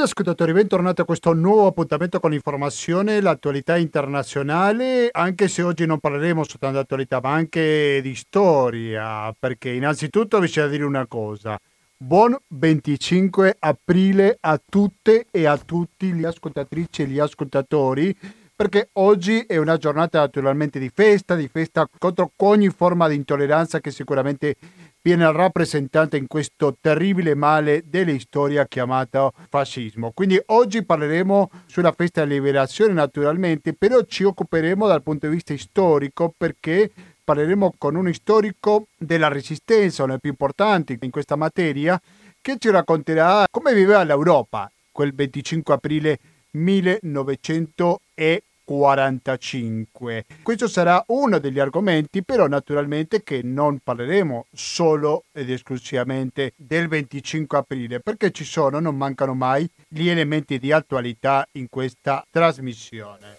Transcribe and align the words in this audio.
Cari 0.00 0.12
ascoltatori, 0.12 0.52
bentornati 0.54 1.02
a 1.02 1.04
questo 1.04 1.34
nuovo 1.34 1.66
appuntamento 1.66 2.20
con 2.20 2.30
l'informazione 2.30 3.20
l'attualità 3.20 3.76
internazionale, 3.76 5.10
anche 5.12 5.46
se 5.46 5.60
oggi 5.60 5.84
non 5.84 5.98
parleremo 5.98 6.42
soltanto 6.42 6.76
di 6.76 6.82
attualità, 6.82 7.20
ma 7.22 7.32
anche 7.32 8.00
di 8.02 8.14
storia, 8.14 9.30
perché 9.38 9.68
innanzitutto 9.68 10.40
bisogna 10.40 10.68
dire 10.68 10.84
una 10.84 11.06
cosa. 11.06 11.60
Buon 11.98 12.34
25 12.48 13.56
aprile 13.58 14.38
a 14.40 14.58
tutte 14.64 15.26
e 15.30 15.44
a 15.44 15.58
tutti 15.58 16.14
gli 16.14 16.24
ascoltatrici 16.24 17.02
e 17.02 17.06
gli 17.06 17.18
ascoltatori, 17.18 18.16
perché 18.56 18.88
oggi 18.94 19.40
è 19.40 19.58
una 19.58 19.76
giornata 19.76 20.20
naturalmente 20.20 20.78
di 20.78 20.90
festa, 20.94 21.34
di 21.34 21.48
festa 21.48 21.86
contro 21.98 22.32
ogni 22.36 22.70
forma 22.70 23.06
di 23.06 23.16
intolleranza 23.16 23.80
che 23.80 23.90
sicuramente 23.90 24.56
viene 25.02 25.30
rappresentata 25.32 26.16
in 26.16 26.26
questo 26.26 26.76
terribile 26.80 27.34
male 27.34 27.82
della 27.86 28.18
storia 28.18 28.66
chiamato 28.66 29.32
fascismo. 29.48 30.12
Quindi 30.12 30.40
oggi 30.46 30.84
parleremo 30.84 31.50
sulla 31.66 31.92
festa 31.92 32.20
della 32.22 32.34
liberazione 32.34 32.92
naturalmente, 32.92 33.72
però 33.72 34.02
ci 34.02 34.24
occuperemo 34.24 34.86
dal 34.86 35.02
punto 35.02 35.26
di 35.26 35.34
vista 35.34 35.56
storico 35.56 36.32
perché 36.36 36.90
parleremo 37.24 37.74
con 37.78 37.94
un 37.94 38.12
storico 38.12 38.86
della 38.96 39.28
resistenza, 39.28 40.02
uno 40.02 40.12
dei 40.12 40.20
più 40.20 40.30
importanti 40.30 40.98
in 41.00 41.10
questa 41.10 41.36
materia, 41.36 42.00
che 42.42 42.56
ci 42.58 42.70
racconterà 42.70 43.44
come 43.50 43.74
viveva 43.74 44.02
l'Europa 44.02 44.70
quel 44.90 45.14
25 45.14 45.74
aprile 45.74 46.18
1940. 46.52 48.48
45. 48.70 50.26
Questo 50.44 50.68
sarà 50.68 51.02
uno 51.08 51.40
degli 51.40 51.58
argomenti, 51.58 52.22
però 52.22 52.46
naturalmente 52.46 53.24
che 53.24 53.40
non 53.42 53.80
parleremo 53.82 54.46
solo 54.52 55.24
ed 55.32 55.50
esclusivamente 55.50 56.52
del 56.54 56.86
25 56.86 57.58
aprile, 57.58 57.98
perché 57.98 58.30
ci 58.30 58.44
sono, 58.44 58.78
non 58.78 58.96
mancano 58.96 59.34
mai, 59.34 59.68
gli 59.88 60.08
elementi 60.08 60.60
di 60.60 60.70
attualità 60.70 61.44
in 61.54 61.68
questa 61.68 62.24
trasmissione. 62.30 63.38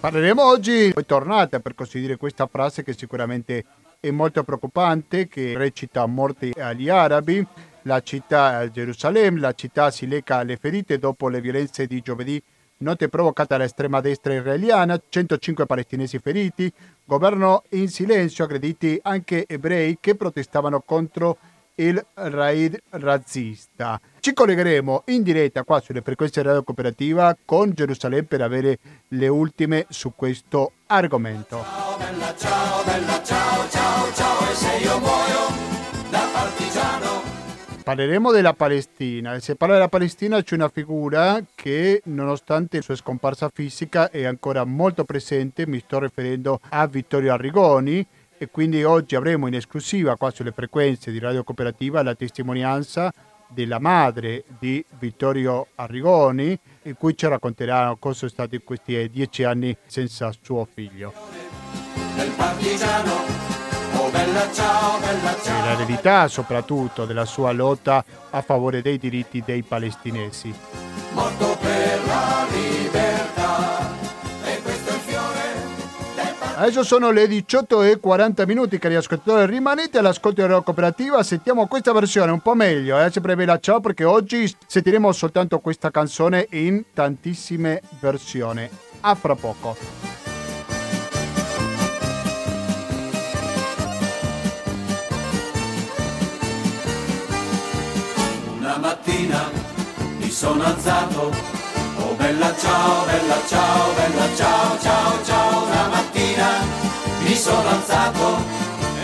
Parleremo 0.00 0.44
oggi, 0.44 0.88
è 0.88 1.04
tornata 1.04 1.60
per 1.60 1.76
così 1.76 2.00
dire 2.00 2.16
questa 2.16 2.48
frase 2.48 2.82
che 2.82 2.92
sicuramente 2.92 3.64
è 4.00 4.10
molto 4.10 4.42
preoccupante, 4.42 5.28
che 5.28 5.56
recita 5.56 6.04
morte 6.06 6.50
agli 6.58 6.88
arabi, 6.88 7.46
la 7.86 8.00
città 8.02 8.68
Gerusalemme, 8.70 9.40
la 9.40 9.54
città 9.54 9.90
si 9.90 10.06
lecca 10.06 10.36
alle 10.36 10.56
ferite 10.56 10.98
dopo 10.98 11.28
le 11.28 11.40
violenze 11.40 11.86
di 11.86 12.00
giovedì 12.00 12.42
notte 12.78 13.08
provocate 13.08 13.56
dall'estrema 13.56 14.00
destra 14.00 14.34
israeliana, 14.34 15.00
105 15.08 15.64
palestinesi 15.64 16.18
feriti, 16.18 16.70
governo 17.04 17.62
in 17.70 17.88
silenzio, 17.88 18.44
aggrediti 18.44 18.98
anche 19.02 19.46
ebrei 19.46 19.96
che 19.98 20.14
protestavano 20.14 20.80
contro 20.80 21.38
il 21.76 22.04
raid 22.14 22.78
razzista. 22.90 24.00
Ci 24.20 24.32
collegheremo 24.32 25.04
in 25.06 25.22
diretta 25.22 25.62
qua 25.62 25.80
sulle 25.80 26.02
frequenze 26.02 26.42
radio 26.42 26.62
cooperativa 26.62 27.36
con 27.44 27.72
Gerusalemme 27.72 28.24
per 28.24 28.42
avere 28.42 28.78
le 29.08 29.28
ultime 29.28 29.86
su 29.88 30.12
questo 30.14 30.72
argomento. 30.86 31.62
Ciao, 31.62 31.96
bella, 31.96 32.34
ciao, 32.36 32.84
bella, 32.84 33.22
ciao, 33.22 33.68
ciao, 33.68 34.12
ciao, 34.12 34.50
e 34.50 34.54
se 34.54 34.76
io 34.82 34.98
muoio 34.98 35.48
da 36.10 36.28
partigiano 36.32 36.65
Parleremo 37.86 38.32
della 38.32 38.52
Palestina. 38.52 39.38
Se 39.38 39.54
parla 39.54 39.74
della 39.74 39.88
Palestina 39.88 40.42
c'è 40.42 40.56
una 40.56 40.68
figura 40.68 41.40
che 41.54 42.02
nonostante 42.06 42.78
la 42.78 42.82
sua 42.82 42.96
scomparsa 42.96 43.48
fisica 43.54 44.10
è 44.10 44.24
ancora 44.24 44.64
molto 44.64 45.04
presente, 45.04 45.68
mi 45.68 45.78
sto 45.78 46.00
riferendo 46.00 46.58
a 46.70 46.84
Vittorio 46.88 47.32
Arrigoni. 47.32 48.04
E 48.38 48.48
quindi 48.50 48.82
oggi 48.82 49.14
avremo 49.14 49.46
in 49.46 49.54
esclusiva 49.54 50.16
qua 50.16 50.32
sulle 50.32 50.50
frequenze 50.50 51.12
di 51.12 51.20
Radio 51.20 51.44
Cooperativa 51.44 52.02
la 52.02 52.16
testimonianza 52.16 53.12
della 53.46 53.78
madre 53.78 54.42
di 54.58 54.84
Vittorio 54.98 55.68
Arrigoni 55.76 56.58
in 56.82 56.96
cui 56.96 57.16
ci 57.16 57.28
racconterà 57.28 57.94
cosa 58.00 58.16
sono 58.16 58.30
stati 58.32 58.58
questi 58.64 59.08
dieci 59.10 59.44
anni 59.44 59.76
senza 59.86 60.32
suo 60.42 60.64
figlio. 60.68 61.12
Del 64.16 64.24
bella 64.24 64.52
ciao, 64.52 64.98
bella 64.98 65.36
ciao. 65.42 65.64
E 65.64 65.68
l'eredità 65.68 66.28
soprattutto 66.28 67.04
della 67.04 67.26
sua 67.26 67.52
lotta 67.52 68.02
a 68.30 68.40
favore 68.40 68.80
dei 68.80 68.98
diritti 68.98 69.42
dei 69.44 69.62
palestinesi. 69.62 70.54
Morto 71.12 71.56
per 71.60 72.00
la 72.06 72.46
libertà. 72.50 73.90
E 74.44 74.62
questo 74.62 74.90
è 74.90 74.94
il 74.94 75.00
fiore 75.00 76.54
Adesso 76.56 76.82
sono 76.82 77.10
le 77.10 77.28
18 77.28 77.82
e 77.82 78.00
40 78.00 78.46
minuti, 78.46 78.78
cari 78.78 78.94
ascoltatori. 78.94 79.52
Rimanete 79.52 79.98
all'ascolto 79.98 80.40
della 80.40 80.62
cooperativa. 80.62 81.22
Sentiamo 81.22 81.66
questa 81.66 81.92
versione 81.92 82.32
un 82.32 82.40
po' 82.40 82.54
meglio. 82.54 82.98
Eh? 82.98 83.10
Sempre 83.10 83.36
bella 83.36 83.58
ciao 83.58 83.80
perché 83.80 84.04
oggi 84.04 84.50
sentiremo 84.66 85.12
soltanto 85.12 85.58
questa 85.58 85.90
canzone 85.90 86.46
in 86.52 86.84
tantissime 86.94 87.82
versioni. 88.00 88.66
A 89.00 89.14
fra 89.14 89.34
poco. 89.34 90.25
Mattina 99.06 99.50
mi 100.18 100.28
sono 100.30 100.64
alzato, 100.64 101.32
oh 101.98 102.14
bella 102.16 102.52
ciao, 102.56 103.06
bella 103.06 103.46
ciao, 103.46 103.94
bella 103.94 104.34
ciao, 104.34 104.78
ciao, 104.80 105.24
ciao, 105.24 105.64
una 105.64 105.88
mattina 105.88 106.48
mi 107.22 107.34
sono 107.34 107.68
alzato 107.68 108.36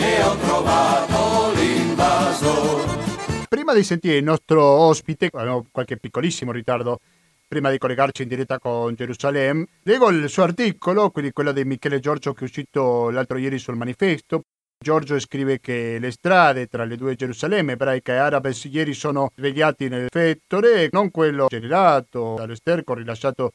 e 0.01 0.23
ho 0.23 0.37
trovato 0.39 1.53
l'invasore. 1.55 3.01
Prima 3.49 3.75
di 3.75 3.85
sentire 3.85 4.17
il 4.17 4.25
nostro 4.25 4.65
ospite, 4.65 5.31
abbiamo 5.33 5.67
qualche 5.71 5.97
piccolissimo 5.97 6.51
ritardo 6.51 6.99
prima 7.47 7.71
di 7.71 7.79
collegarci 7.79 8.23
in 8.23 8.29
diretta 8.29 8.59
con 8.59 8.95
Gerusalemme, 8.95 9.67
leggo 9.83 10.11
il 10.11 10.29
suo 10.29 10.43
articolo, 10.43 11.11
quindi 11.11 11.33
quello 11.33 11.53
di 11.53 11.65
Michele 11.65 12.01
Giorgio 12.01 12.33
che 12.33 12.41
è 12.41 12.45
uscito 12.45 13.11
l'altro 13.11 13.39
ieri 13.39 13.59
sul 13.59 13.77
manifesto, 13.77 14.43
Giorgio 14.83 15.19
scrive 15.21 15.61
che 15.61 15.99
le 16.01 16.11
strade 16.11 16.67
tra 16.67 16.85
le 16.85 16.97
due 16.97 17.15
Gerusalemme, 17.15 17.73
ebraica 17.73 18.13
e 18.13 18.17
arabe, 18.17 18.53
ieri 18.65 18.93
sono 18.93 19.31
svegliati 19.35 19.89
nel 19.89 20.09
fettore, 20.11 20.89
non 20.91 21.11
quello 21.11 21.47
generato 21.49 22.35
dall'esterco 22.37 22.93
rilasciato 22.93 23.53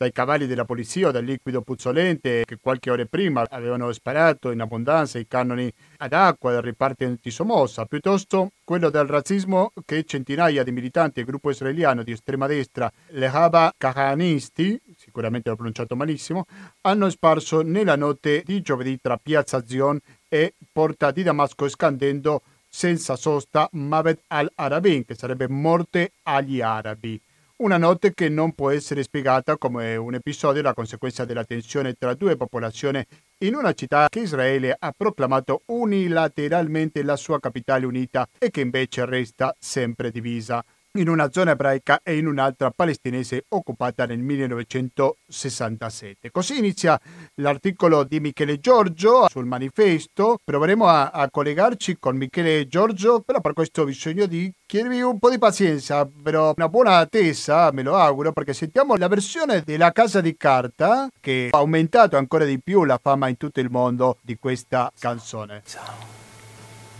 dai 0.00 0.12
cavalli 0.12 0.46
della 0.46 0.64
polizia 0.64 1.08
o 1.08 1.10
dal 1.10 1.22
liquido 1.22 1.60
puzzolente 1.60 2.44
che 2.46 2.56
qualche 2.58 2.90
ora 2.90 3.04
prima 3.04 3.44
avevano 3.50 3.92
sparato 3.92 4.50
in 4.50 4.62
abbondanza 4.62 5.18
i 5.18 5.26
cannoni 5.28 5.70
ad 5.98 6.14
acqua 6.14 6.52
del 6.52 6.62
riparto 6.62 7.04
anti-Somossa, 7.04 7.84
piuttosto 7.84 8.52
quello 8.64 8.88
del 8.88 9.04
razzismo 9.04 9.70
che 9.84 10.04
centinaia 10.04 10.64
di 10.64 10.72
militanti 10.72 11.16
del 11.16 11.26
gruppo 11.26 11.50
israeliano 11.50 12.02
di 12.02 12.12
estrema 12.12 12.46
destra, 12.46 12.90
le 13.08 13.26
Haba 13.26 13.74
Kahanisti, 13.76 14.80
sicuramente 15.10 15.48
l'ho 15.48 15.56
pronunciato 15.56 15.96
malissimo, 15.96 16.46
hanno 16.82 17.10
sparso 17.10 17.62
nella 17.62 17.96
notte 17.96 18.42
di 18.46 18.62
giovedì 18.62 18.98
tra 19.00 19.18
Piazza 19.18 19.66
Zion 19.66 19.98
e 20.28 20.54
porta 20.72 21.10
di 21.10 21.24
Damasco 21.24 21.68
scandendo 21.68 22.42
senza 22.68 23.16
sosta 23.16 23.68
Mabed 23.72 24.20
al-Arabin, 24.28 25.04
che 25.04 25.16
sarebbe 25.16 25.48
morte 25.48 26.12
agli 26.22 26.60
arabi. 26.60 27.20
Una 27.56 27.76
notte 27.76 28.14
che 28.14 28.30
non 28.30 28.54
può 28.54 28.70
essere 28.70 29.02
spiegata 29.02 29.58
come 29.58 29.96
un 29.96 30.14
episodio 30.14 30.62
la 30.62 30.72
conseguenza 30.72 31.26
della 31.26 31.44
tensione 31.44 31.92
tra 31.92 32.14
due 32.14 32.36
popolazioni 32.36 33.04
in 33.38 33.54
una 33.54 33.74
città 33.74 34.08
che 34.08 34.20
Israele 34.20 34.74
ha 34.78 34.94
proclamato 34.96 35.62
unilateralmente 35.66 37.02
la 37.02 37.16
sua 37.16 37.38
capitale 37.38 37.84
unita 37.84 38.26
e 38.38 38.50
che 38.50 38.62
invece 38.62 39.04
resta 39.04 39.54
sempre 39.58 40.10
divisa 40.10 40.64
in 40.98 41.08
una 41.08 41.30
zona 41.30 41.52
ebraica 41.52 42.00
e 42.02 42.16
in 42.16 42.26
un'altra 42.26 42.70
palestinese 42.70 43.44
occupata 43.48 44.06
nel 44.06 44.18
1967. 44.18 46.32
Così 46.32 46.58
inizia 46.58 47.00
l'articolo 47.36 48.02
di 48.04 48.18
Michele 48.18 48.58
Giorgio 48.58 49.28
sul 49.28 49.44
manifesto. 49.46 50.38
Proveremo 50.42 50.86
a, 50.86 51.10
a 51.10 51.30
collegarci 51.30 51.98
con 51.98 52.16
Michele 52.16 52.66
Giorgio, 52.66 53.20
però 53.20 53.40
per 53.40 53.52
questo 53.52 53.82
ho 53.82 53.84
bisogno 53.84 54.26
di 54.26 54.52
chiedervi 54.66 55.02
un 55.02 55.20
po' 55.20 55.30
di 55.30 55.38
pazienza, 55.38 56.04
però 56.06 56.52
una 56.56 56.68
buona 56.68 56.96
attesa, 56.96 57.70
me 57.72 57.82
lo 57.82 57.96
auguro, 57.96 58.32
perché 58.32 58.52
sentiamo 58.52 58.96
la 58.96 59.06
versione 59.08 59.62
della 59.64 59.92
casa 59.92 60.20
di 60.20 60.36
carta 60.36 61.08
che 61.20 61.50
ha 61.50 61.58
aumentato 61.58 62.16
ancora 62.16 62.44
di 62.44 62.60
più 62.60 62.82
la 62.84 62.98
fama 63.00 63.28
in 63.28 63.36
tutto 63.36 63.60
il 63.60 63.70
mondo 63.70 64.18
di 64.22 64.36
questa 64.38 64.90
canzone. 64.98 65.62
Ciao. 65.64 66.18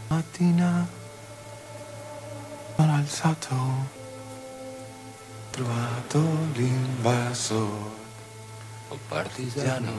Mattina 0.08 0.99
sono 2.80 2.94
alzato, 2.94 3.54
trovato 5.50 6.18
l'invasor, 6.54 7.68
oh 8.88 8.98
partigiano, 9.06 9.92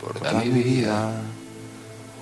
portami 0.00 0.48
via. 0.48 1.06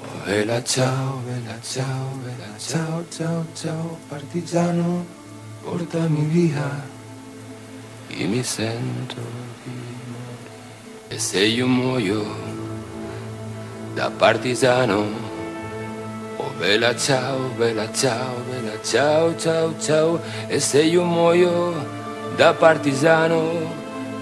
Oh 0.01 0.25
vela 0.25 0.63
ciao, 0.63 1.23
vela 1.25 1.59
ciao, 1.63 2.19
vela 2.23 2.59
ciao, 2.59 3.07
ciao, 3.09 3.47
ciao, 3.55 3.99
partigiano, 4.09 5.07
portami 5.63 6.25
via. 6.27 6.69
Io 8.09 8.29
mi 8.29 8.43
sento 8.43 9.23
di 9.65 9.71
morire. 10.11 11.09
E 11.09 11.19
se 11.19 11.41
io 11.47 11.67
muoio 11.67 12.27
da 13.95 14.11
partigiano, 14.11 15.38
bella 16.58 16.94
ciao, 16.96 17.50
bella 17.56 17.90
ciao, 17.93 18.43
bella 18.49 18.81
ciao, 18.82 19.37
ciao, 19.37 19.75
ciao. 19.81 20.20
E 20.46 20.61
se 20.61 20.82
io 20.82 21.02
muoio 21.02 21.73
da 22.37 22.52
partigiano, 22.55 23.50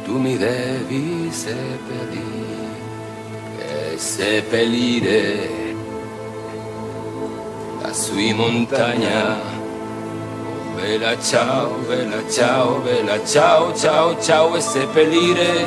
tu 0.05 0.19
mi 0.19 0.37
devi 0.39 1.31
seppellire, 1.31 2.69
e 3.59 3.99
seppellire 3.99 5.75
lassù 7.83 8.17
in 8.19 8.37
montagna. 8.37 9.35
Oh, 9.35 10.75
bella 10.75 11.19
ciao, 11.21 11.71
bella 11.87 12.29
ciao, 12.31 12.79
bella 12.81 13.25
ciao, 13.25 13.75
ciao, 13.75 14.21
ciao, 14.21 14.57
e 14.57 14.61
seppellire 14.61 15.67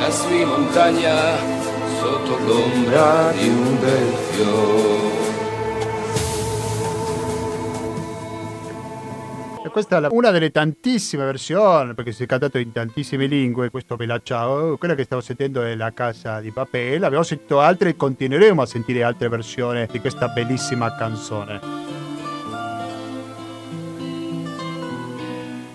lassù 0.00 0.32
in 0.32 0.48
montagna 0.48 1.36
sotto 2.00 2.38
l'ombra 2.44 3.32
di 3.36 3.48
un 3.48 3.80
bel 3.80 4.14
fiore. 4.30 5.25
Questa 9.76 9.98
è 9.98 10.08
una 10.08 10.30
delle 10.30 10.50
tantissime 10.50 11.26
versioni, 11.26 11.92
perché 11.92 12.10
si 12.10 12.22
è 12.22 12.26
cantato 12.26 12.56
in 12.56 12.72
tantissime 12.72 13.26
lingue, 13.26 13.68
questo 13.68 13.96
Bella 13.96 14.18
Ciao. 14.22 14.78
Quella 14.78 14.94
che 14.94 15.04
stavo 15.04 15.20
sentendo 15.20 15.62
è 15.62 15.74
La 15.74 15.92
Casa 15.92 16.40
di 16.40 16.50
Papel. 16.50 17.04
Abbiamo 17.04 17.22
sentito 17.22 17.60
altre 17.60 17.90
e 17.90 17.96
continueremo 17.96 18.62
a 18.62 18.64
sentire 18.64 19.02
altre 19.02 19.28
versioni 19.28 19.86
di 19.90 20.00
questa 20.00 20.28
bellissima 20.28 20.96
canzone. 20.96 21.60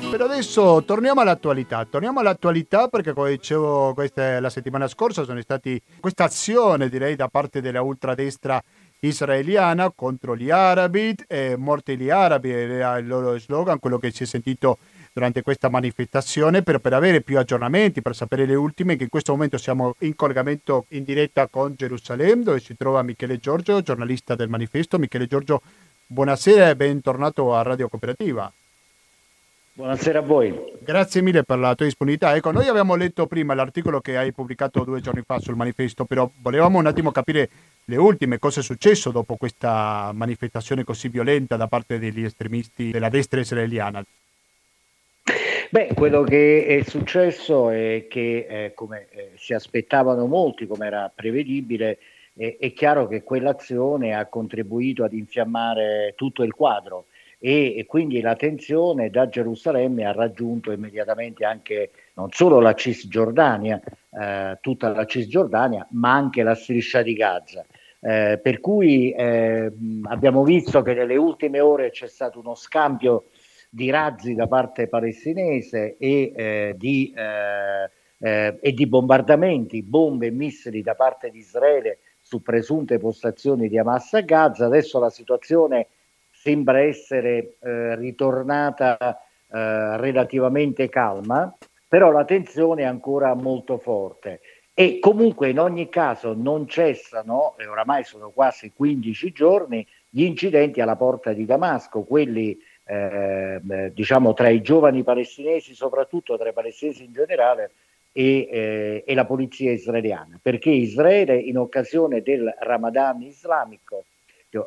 Per 0.09 0.19
adesso 0.19 0.83
torniamo 0.83 1.21
all'attualità, 1.21 1.85
torniamo 1.85 2.21
all'attualità 2.21 2.87
perché 2.87 3.13
come 3.13 3.29
dicevo 3.29 3.93
questa, 3.93 4.39
la 4.41 4.49
settimana 4.49 4.87
scorsa 4.87 5.23
sono 5.23 5.39
stati 5.41 5.81
questa 5.99 6.25
azione 6.25 6.89
direi 6.89 7.15
da 7.15 7.29
parte 7.29 7.61
della 7.61 7.81
ultradestra 7.81 8.61
israeliana 9.01 9.91
contro 9.91 10.35
gli 10.35 10.49
arabi, 10.49 11.15
eh, 11.27 11.55
morti 11.57 11.97
gli 11.97 12.09
arabi 12.09 12.51
era 12.51 12.97
il 12.97 13.07
loro 13.07 13.37
slogan, 13.39 13.79
quello 13.79 13.97
che 13.97 14.11
si 14.11 14.23
è 14.23 14.25
sentito 14.25 14.77
durante 15.13 15.41
questa 15.41 15.69
manifestazione 15.69 16.61
per, 16.61 16.79
per, 16.79 16.93
avere 16.93 17.21
più 17.21 17.37
aggiornamenti, 17.37 18.01
per 18.01 18.15
sapere 18.15 18.45
le 18.45 18.55
ultime, 18.55 18.95
che 18.95 19.03
in 19.03 19.09
questo 19.09 19.33
momento 19.33 19.57
siamo 19.57 19.95
in 19.99 20.15
collegamento 20.15 20.85
in 20.89 21.03
diretta 21.03 21.47
con 21.47 21.73
Gerusalemme 21.75 22.43
dove 22.43 22.59
si 22.59 22.77
trova 22.77 23.01
Michele 23.01 23.37
Giorgio, 23.37 23.81
giornalista 23.81 24.35
del 24.35 24.49
manifesto. 24.49 24.99
Michele 24.99 25.27
Giorgio, 25.27 25.61
buonasera 26.05 26.69
e 26.69 26.75
bentornato 26.75 27.53
a 27.53 27.61
Radio 27.63 27.89
Cooperativa. 27.89 28.51
Buonasera 29.73 30.19
a 30.19 30.21
voi. 30.21 30.53
Grazie 30.79 31.21
mille 31.21 31.43
per 31.43 31.57
la 31.57 31.73
tua 31.75 31.85
disponibilità. 31.85 32.35
Ecco, 32.35 32.51
noi 32.51 32.67
abbiamo 32.67 32.95
letto 32.95 33.25
prima 33.25 33.53
l'articolo 33.53 33.99
che 33.99 34.17
hai 34.17 34.31
pubblicato 34.31 34.83
due 34.83 35.01
giorni 35.01 35.23
fa 35.25 35.39
sul 35.39 35.55
manifesto, 35.55 36.05
però 36.05 36.29
volevamo 36.41 36.77
un 36.77 36.85
attimo 36.85 37.11
capire 37.11 37.49
le 37.85 37.97
ultime, 37.97 38.39
cosa 38.39 38.59
è 38.59 38.63
successo 38.63 39.11
dopo 39.11 39.35
questa 39.35 40.11
manifestazione 40.13 40.83
così 40.83 41.09
violenta 41.09 41.57
da 41.57 41.67
parte 41.67 41.99
degli 41.99 42.23
estremisti 42.23 42.91
della 42.91 43.09
destra 43.09 43.39
israeliana? 43.39 44.03
Beh, 45.69 45.93
quello 45.93 46.23
che 46.23 46.65
è 46.65 46.83
successo 46.83 47.69
è 47.69 48.07
che, 48.09 48.45
eh, 48.49 48.73
come 48.73 49.07
eh, 49.09 49.31
si 49.35 49.53
aspettavano 49.53 50.25
molti, 50.25 50.67
come 50.67 50.85
era 50.85 51.09
prevedibile, 51.13 51.97
eh, 52.35 52.57
è 52.59 52.73
chiaro 52.73 53.07
che 53.07 53.23
quell'azione 53.23 54.13
ha 54.13 54.25
contribuito 54.25 55.03
ad 55.03 55.13
infiammare 55.13 56.13
tutto 56.15 56.43
il 56.43 56.51
quadro 56.51 57.05
e, 57.39 57.77
e 57.77 57.85
quindi 57.85 58.21
la 58.21 58.35
tensione 58.35 59.09
da 59.09 59.27
Gerusalemme 59.29 60.05
ha 60.05 60.11
raggiunto 60.11 60.71
immediatamente 60.71 61.45
anche 61.45 61.91
non 62.21 62.29
solo 62.31 62.59
la 62.59 62.75
Cisgiordania, 62.75 63.81
eh, 64.11 64.57
tutta 64.61 64.89
la 64.89 65.05
Cisgiordania, 65.05 65.87
ma 65.91 66.13
anche 66.13 66.43
la 66.43 66.53
striscia 66.53 67.01
di 67.01 67.13
Gaza. 67.13 67.65
Eh, 67.99 68.39
per 68.41 68.59
cui 68.59 69.11
eh, 69.11 69.71
abbiamo 70.03 70.43
visto 70.43 70.81
che 70.81 70.93
nelle 70.93 71.17
ultime 71.17 71.59
ore 71.59 71.89
c'è 71.91 72.07
stato 72.07 72.39
uno 72.39 72.55
scambio 72.55 73.25
di 73.69 73.89
razzi 73.89 74.33
da 74.33 74.47
parte 74.47 74.87
palestinese 74.87 75.97
e, 75.97 76.31
eh, 76.35 76.73
di, 76.77 77.13
eh, 77.15 77.89
eh, 78.19 78.57
e 78.59 78.71
di 78.71 78.87
bombardamenti, 78.87 79.81
bombe 79.81 80.27
e 80.27 80.31
missili 80.31 80.81
da 80.81 80.93
parte 80.93 81.29
di 81.29 81.39
Israele 81.39 81.99
su 82.21 82.41
presunte 82.41 82.99
postazioni 82.99 83.67
di 83.67 83.79
Hamas 83.79 84.13
a 84.13 84.21
Gaza. 84.21 84.65
Adesso 84.65 84.99
la 84.99 85.09
situazione 85.09 85.87
sembra 86.31 86.81
essere 86.81 87.55
ritornata 87.59 88.97
relativamente 89.53 90.87
calma, 90.87 91.53
però 91.91 92.09
la 92.09 92.23
tensione 92.23 92.83
è 92.83 92.85
ancora 92.85 93.33
molto 93.33 93.77
forte. 93.77 94.39
E 94.73 94.99
comunque 95.01 95.49
in 95.49 95.59
ogni 95.59 95.89
caso 95.89 96.33
non 96.33 96.65
cessano, 96.65 97.55
e 97.57 97.67
oramai 97.67 98.05
sono 98.05 98.29
quasi 98.29 98.71
15 98.73 99.33
giorni, 99.33 99.85
gli 100.07 100.23
incidenti 100.23 100.79
alla 100.79 100.95
porta 100.95 101.33
di 101.33 101.43
Damasco, 101.43 102.03
quelli 102.03 102.57
eh, 102.85 103.59
diciamo 103.93 104.33
tra 104.33 104.47
i 104.47 104.61
giovani 104.61 105.03
palestinesi, 105.03 105.75
soprattutto 105.75 106.37
tra 106.37 106.47
i 106.47 106.53
palestinesi 106.53 107.03
in 107.03 107.11
generale, 107.11 107.71
e, 108.13 108.47
eh, 108.49 109.03
e, 109.05 109.13
la 109.13 109.25
polizia 109.25 109.73
israeliana, 109.73 110.39
perché 110.41 110.69
Israele 110.69 111.35
in 111.35 111.57
occasione 111.57 112.21
del 112.21 112.55
Ramadan 112.57 113.21
islamico, 113.21 114.05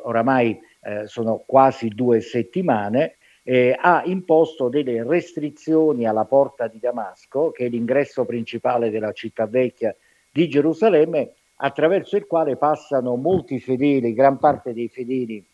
oramai 0.03 0.59
eh, 0.83 1.07
sono 1.07 1.41
quasi 1.43 1.87
due 1.87 2.21
settimane, 2.21 3.15
eh, 3.47 3.77
ha 3.79 4.01
imposto 4.05 4.69
delle 4.69 5.03
restrizioni 5.03 6.07
alla 6.07 6.25
porta 6.25 6.67
di 6.67 6.79
Damasco, 6.79 7.51
che 7.51 7.67
è 7.67 7.69
l'ingresso 7.69 8.25
principale 8.25 8.89
della 8.89 9.11
città 9.11 9.45
vecchia 9.45 9.95
di 10.31 10.49
Gerusalemme, 10.49 11.33
attraverso 11.57 12.17
il 12.17 12.25
quale 12.25 12.57
passano 12.57 13.15
molti 13.15 13.59
fedeli, 13.59 14.13
gran 14.13 14.39
parte 14.39 14.73
dei 14.73 14.89
fedeli 14.89 15.45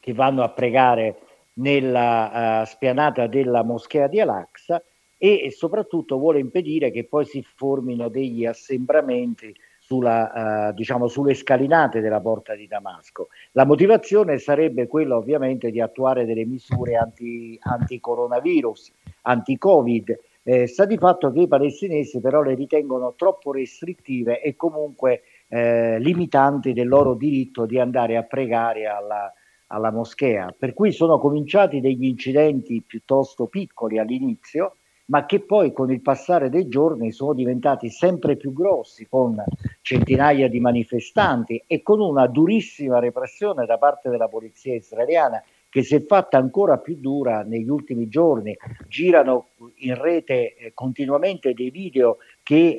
che 0.00 0.14
vanno 0.14 0.42
a 0.42 0.48
pregare 0.48 1.18
nella 1.54 2.62
uh, 2.62 2.64
spianata 2.64 3.26
della 3.26 3.62
moschea 3.62 4.08
di 4.08 4.18
Al-Aqsa 4.18 4.82
e, 5.18 5.42
e 5.44 5.50
soprattutto 5.50 6.18
vuole 6.18 6.40
impedire 6.40 6.90
che 6.90 7.04
poi 7.04 7.26
si 7.26 7.42
formino 7.42 8.08
degli 8.08 8.46
assembramenti 8.46 9.54
sulla, 9.86 10.70
uh, 10.70 10.74
diciamo, 10.74 11.06
sulle 11.06 11.34
scalinate 11.34 12.00
della 12.00 12.20
porta 12.20 12.56
di 12.56 12.66
Damasco. 12.66 13.28
La 13.52 13.64
motivazione 13.64 14.38
sarebbe 14.38 14.88
quella 14.88 15.16
ovviamente 15.16 15.70
di 15.70 15.80
attuare 15.80 16.24
delle 16.24 16.44
misure 16.44 16.96
anti, 16.96 17.56
anti-coronavirus, 17.62 18.92
anti-covid. 19.22 20.18
Eh, 20.42 20.66
sta 20.66 20.86
di 20.86 20.96
fatto 20.98 21.30
che 21.30 21.42
i 21.42 21.48
palestinesi 21.48 22.20
però 22.20 22.42
le 22.42 22.54
ritengono 22.54 23.14
troppo 23.16 23.52
restrittive 23.52 24.40
e 24.40 24.56
comunque 24.56 25.22
eh, 25.48 26.00
limitanti 26.00 26.72
del 26.72 26.88
loro 26.88 27.14
diritto 27.14 27.64
di 27.64 27.78
andare 27.78 28.16
a 28.16 28.24
pregare 28.24 28.86
alla, 28.86 29.32
alla 29.68 29.92
moschea. 29.92 30.52
Per 30.56 30.74
cui 30.74 30.90
sono 30.90 31.20
cominciati 31.20 31.80
degli 31.80 32.06
incidenti 32.06 32.82
piuttosto 32.84 33.46
piccoli 33.46 33.98
all'inizio, 33.98 34.74
ma 35.06 35.26
che 35.26 35.40
poi 35.40 35.72
con 35.72 35.90
il 35.90 36.00
passare 36.00 36.48
dei 36.48 36.68
giorni 36.68 37.12
sono 37.12 37.32
diventati 37.32 37.90
sempre 37.90 38.36
più 38.36 38.52
grossi, 38.52 39.06
con 39.08 39.42
centinaia 39.80 40.48
di 40.48 40.60
manifestanti 40.60 41.62
e 41.66 41.82
con 41.82 42.00
una 42.00 42.26
durissima 42.26 42.98
repressione 42.98 43.66
da 43.66 43.78
parte 43.78 44.08
della 44.08 44.28
polizia 44.28 44.74
israeliana 44.74 45.42
che 45.68 45.82
si 45.82 45.94
è 45.94 46.04
fatta 46.04 46.38
ancora 46.38 46.78
più 46.78 46.96
dura 46.98 47.42
negli 47.42 47.68
ultimi 47.68 48.08
giorni. 48.08 48.56
Girano 48.88 49.48
in 49.80 50.00
rete 50.00 50.54
eh, 50.54 50.70
continuamente 50.72 51.52
dei 51.52 51.70
video, 51.70 52.16
che, 52.42 52.78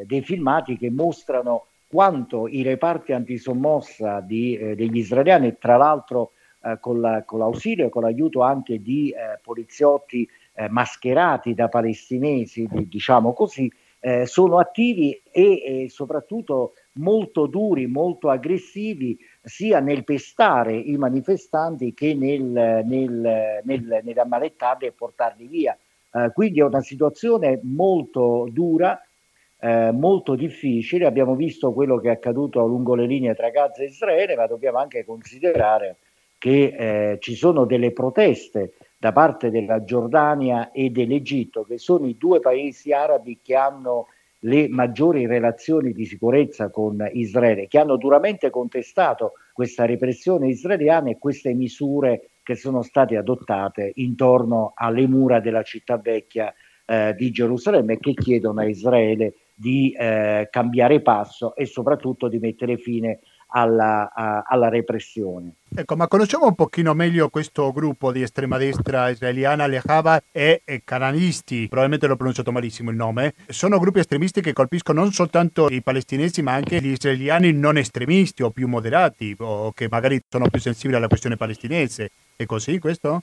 eh, 0.00 0.04
dei 0.06 0.22
filmati 0.22 0.76
che 0.76 0.90
mostrano 0.90 1.66
quanto 1.88 2.46
i 2.46 2.62
reparti 2.62 3.12
antisommossa 3.12 4.20
di, 4.20 4.56
eh, 4.56 4.76
degli 4.76 4.98
israeliani, 4.98 5.56
tra 5.58 5.76
l'altro 5.76 6.32
eh, 6.62 6.78
con, 6.78 7.00
la, 7.00 7.24
con, 7.24 7.40
l'ausilio 7.40 7.86
e 7.86 7.88
con 7.88 8.02
l'aiuto 8.02 8.42
anche 8.42 8.80
di 8.80 9.10
eh, 9.10 9.40
poliziotti 9.42 10.28
eh, 10.60 10.68
mascherati 10.68 11.54
da 11.54 11.68
palestinesi, 11.68 12.68
diciamo 12.70 13.32
così, 13.32 13.72
eh, 13.98 14.26
sono 14.26 14.58
attivi 14.58 15.20
e, 15.30 15.84
e, 15.84 15.88
soprattutto 15.88 16.74
molto 16.92 17.46
duri, 17.46 17.86
molto 17.86 18.28
aggressivi, 18.28 19.18
sia 19.42 19.80
nel 19.80 20.04
pestare 20.04 20.74
i 20.76 20.96
manifestanti 20.98 21.94
che 21.94 22.14
nel, 22.14 22.82
nel, 22.84 23.60
nel, 23.62 24.00
nell'ammalettarli 24.02 24.86
e 24.86 24.92
portarli 24.92 25.46
via. 25.46 25.76
Eh, 26.12 26.30
quindi 26.34 26.60
è 26.60 26.64
una 26.64 26.82
situazione 26.82 27.60
molto 27.62 28.46
dura, 28.50 29.00
eh, 29.60 29.90
molto 29.92 30.34
difficile. 30.34 31.06
Abbiamo 31.06 31.36
visto 31.36 31.72
quello 31.72 31.98
che 31.98 32.08
è 32.08 32.12
accaduto 32.12 32.66
lungo 32.66 32.94
le 32.94 33.06
linee 33.06 33.34
tra 33.34 33.48
Gaza 33.48 33.82
e 33.82 33.86
Israele, 33.86 34.36
ma 34.36 34.46
dobbiamo 34.46 34.78
anche 34.78 35.04
considerare 35.06 35.96
che 36.36 37.12
eh, 37.12 37.18
ci 37.20 37.34
sono 37.34 37.64
delle 37.64 37.92
proteste 37.92 38.72
da 39.00 39.12
parte 39.12 39.50
della 39.50 39.82
Giordania 39.82 40.72
e 40.72 40.90
dell'Egitto, 40.90 41.62
che 41.62 41.78
sono 41.78 42.06
i 42.06 42.18
due 42.18 42.38
paesi 42.38 42.92
arabi 42.92 43.38
che 43.42 43.56
hanno 43.56 44.08
le 44.40 44.68
maggiori 44.68 45.24
relazioni 45.24 45.94
di 45.94 46.04
sicurezza 46.04 46.68
con 46.68 47.08
Israele, 47.14 47.66
che 47.66 47.78
hanno 47.78 47.96
duramente 47.96 48.50
contestato 48.50 49.32
questa 49.54 49.86
repressione 49.86 50.48
israeliana 50.48 51.08
e 51.08 51.18
queste 51.18 51.54
misure 51.54 52.28
che 52.42 52.54
sono 52.56 52.82
state 52.82 53.16
adottate 53.16 53.90
intorno 53.94 54.72
alle 54.74 55.06
mura 55.06 55.40
della 55.40 55.62
città 55.62 55.96
vecchia 55.96 56.52
eh, 56.84 57.14
di 57.16 57.30
Gerusalemme 57.30 57.94
e 57.94 57.98
che 57.98 58.12
chiedono 58.12 58.60
a 58.60 58.66
Israele 58.66 59.32
di 59.54 59.92
eh, 59.92 60.46
cambiare 60.50 61.00
passo 61.00 61.54
e 61.54 61.64
soprattutto 61.64 62.28
di 62.28 62.38
mettere 62.38 62.76
fine 62.76 63.20
alla, 63.50 64.12
a, 64.12 64.44
alla 64.46 64.68
repressione. 64.68 65.54
Ecco, 65.74 65.94
ma 65.96 66.08
conosciamo 66.08 66.46
un 66.46 66.54
pochino 66.54 66.94
meglio 66.94 67.28
questo 67.28 67.70
gruppo 67.72 68.10
di 68.10 68.22
estrema 68.22 68.58
destra 68.58 69.08
israeliana, 69.08 69.66
Lehava 69.66 70.20
e, 70.32 70.62
e 70.64 70.82
cananisti, 70.84 71.66
probabilmente 71.68 72.06
l'ho 72.06 72.16
pronunciato 72.16 72.50
malissimo 72.50 72.90
il 72.90 72.96
nome, 72.96 73.34
sono 73.48 73.78
gruppi 73.78 74.00
estremisti 74.00 74.40
che 74.40 74.52
colpiscono 74.52 75.00
non 75.00 75.12
soltanto 75.12 75.68
i 75.68 75.82
palestinesi 75.82 76.42
ma 76.42 76.54
anche 76.54 76.80
gli 76.80 76.88
israeliani 76.88 77.52
non 77.52 77.76
estremisti 77.76 78.42
o 78.42 78.50
più 78.50 78.66
moderati 78.66 79.34
o 79.38 79.72
che 79.72 79.88
magari 79.88 80.20
sono 80.28 80.48
più 80.48 80.58
sensibili 80.60 80.96
alla 80.96 81.08
questione 81.08 81.36
palestinese. 81.36 82.10
È 82.36 82.46
così 82.46 82.78
questo? 82.78 83.22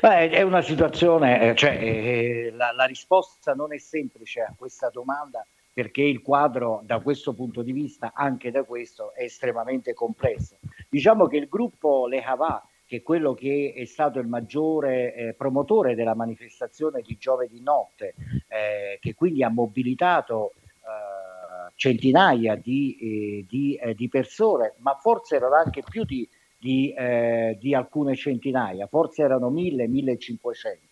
Beh, 0.00 0.30
è 0.30 0.42
una 0.42 0.62
situazione, 0.62 1.50
eh, 1.50 1.54
cioè, 1.54 1.70
eh, 1.70 2.52
la, 2.54 2.72
la 2.72 2.84
risposta 2.84 3.54
non 3.54 3.72
è 3.72 3.78
semplice 3.78 4.40
a 4.40 4.52
questa 4.56 4.90
domanda 4.92 5.44
perché 5.72 6.02
il 6.02 6.20
quadro 6.20 6.82
da 6.84 7.00
questo 7.00 7.34
punto 7.34 7.62
di 7.62 7.72
vista, 7.72 8.12
anche 8.14 8.50
da 8.50 8.64
questo, 8.64 9.14
è 9.14 9.22
estremamente 9.22 9.94
complesso. 9.94 10.58
Diciamo 10.88 11.26
che 11.26 11.38
il 11.38 11.48
gruppo 11.48 12.06
Le 12.06 12.22
Havà, 12.22 12.66
che 12.84 12.98
è 12.98 13.02
quello 13.02 13.32
che 13.32 13.72
è 13.74 13.84
stato 13.86 14.18
il 14.18 14.26
maggiore 14.26 15.14
eh, 15.14 15.34
promotore 15.34 15.94
della 15.94 16.14
manifestazione 16.14 17.00
di 17.00 17.16
giovedì 17.16 17.62
notte, 17.62 18.14
eh, 18.48 18.98
che 19.00 19.14
quindi 19.14 19.42
ha 19.42 19.48
mobilitato 19.48 20.52
eh, 20.56 21.72
centinaia 21.74 22.54
di, 22.54 22.98
eh, 23.00 23.46
di, 23.48 23.74
eh, 23.76 23.94
di, 23.94 24.08
persone, 24.08 24.74
ma 24.78 24.94
forse 25.00 25.36
erano 25.36 25.54
anche 25.54 25.82
più 25.88 26.04
di, 26.04 26.28
di, 26.58 26.92
eh, 26.92 27.56
alcune 27.74 28.14
centinaia, 28.14 28.86
forse 28.88 29.22
erano 29.22 29.50
1000-1500 29.50 30.91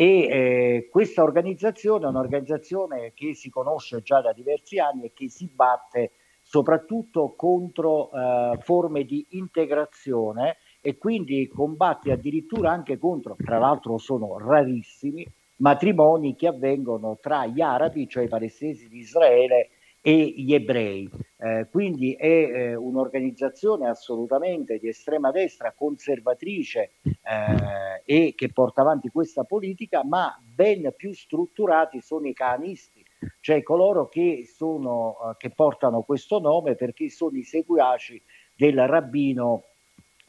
e 0.00 0.20
eh, 0.20 0.88
questa 0.90 1.22
organizzazione 1.22 2.06
è 2.06 2.08
un'organizzazione 2.08 3.12
che 3.14 3.34
si 3.34 3.50
conosce 3.50 4.00
già 4.00 4.22
da 4.22 4.32
diversi 4.32 4.78
anni 4.78 5.04
e 5.04 5.12
che 5.12 5.28
si 5.28 5.46
batte 5.54 6.12
soprattutto 6.42 7.34
contro 7.36 8.10
eh, 8.10 8.56
forme 8.62 9.04
di 9.04 9.26
integrazione 9.32 10.56
e 10.80 10.96
quindi 10.96 11.46
combatte 11.48 12.12
addirittura 12.12 12.70
anche 12.70 12.96
contro, 12.96 13.36
tra 13.44 13.58
l'altro 13.58 13.98
sono 13.98 14.38
rarissimi, 14.38 15.26
matrimoni 15.56 16.34
che 16.34 16.46
avvengono 16.46 17.18
tra 17.20 17.44
gli 17.44 17.60
arabi, 17.60 18.08
cioè 18.08 18.24
i 18.24 18.28
palestinesi 18.28 18.88
di 18.88 19.00
Israele, 19.00 19.68
e 20.00 20.34
gli 20.36 20.54
ebrei. 20.54 21.08
Eh, 21.36 21.68
quindi 21.70 22.12
è 22.14 22.26
eh, 22.26 22.74
un'organizzazione 22.74 23.88
assolutamente 23.88 24.78
di 24.78 24.88
estrema 24.88 25.30
destra, 25.30 25.72
conservatrice 25.72 26.92
eh, 27.02 28.02
e 28.04 28.34
che 28.36 28.52
porta 28.52 28.82
avanti 28.82 29.08
questa 29.08 29.44
politica, 29.44 30.04
ma 30.04 30.38
ben 30.42 30.92
più 30.96 31.12
strutturati 31.14 32.00
sono 32.00 32.26
i 32.26 32.34
canisti, 32.34 33.04
cioè 33.40 33.62
coloro 33.62 34.08
che, 34.08 34.44
sono, 34.46 35.16
eh, 35.30 35.34
che 35.38 35.50
portano 35.50 36.02
questo 36.02 36.40
nome 36.40 36.74
perché 36.74 37.08
sono 37.08 37.36
i 37.36 37.42
seguaci 37.42 38.22
del 38.54 38.86
rabbino 38.86 39.64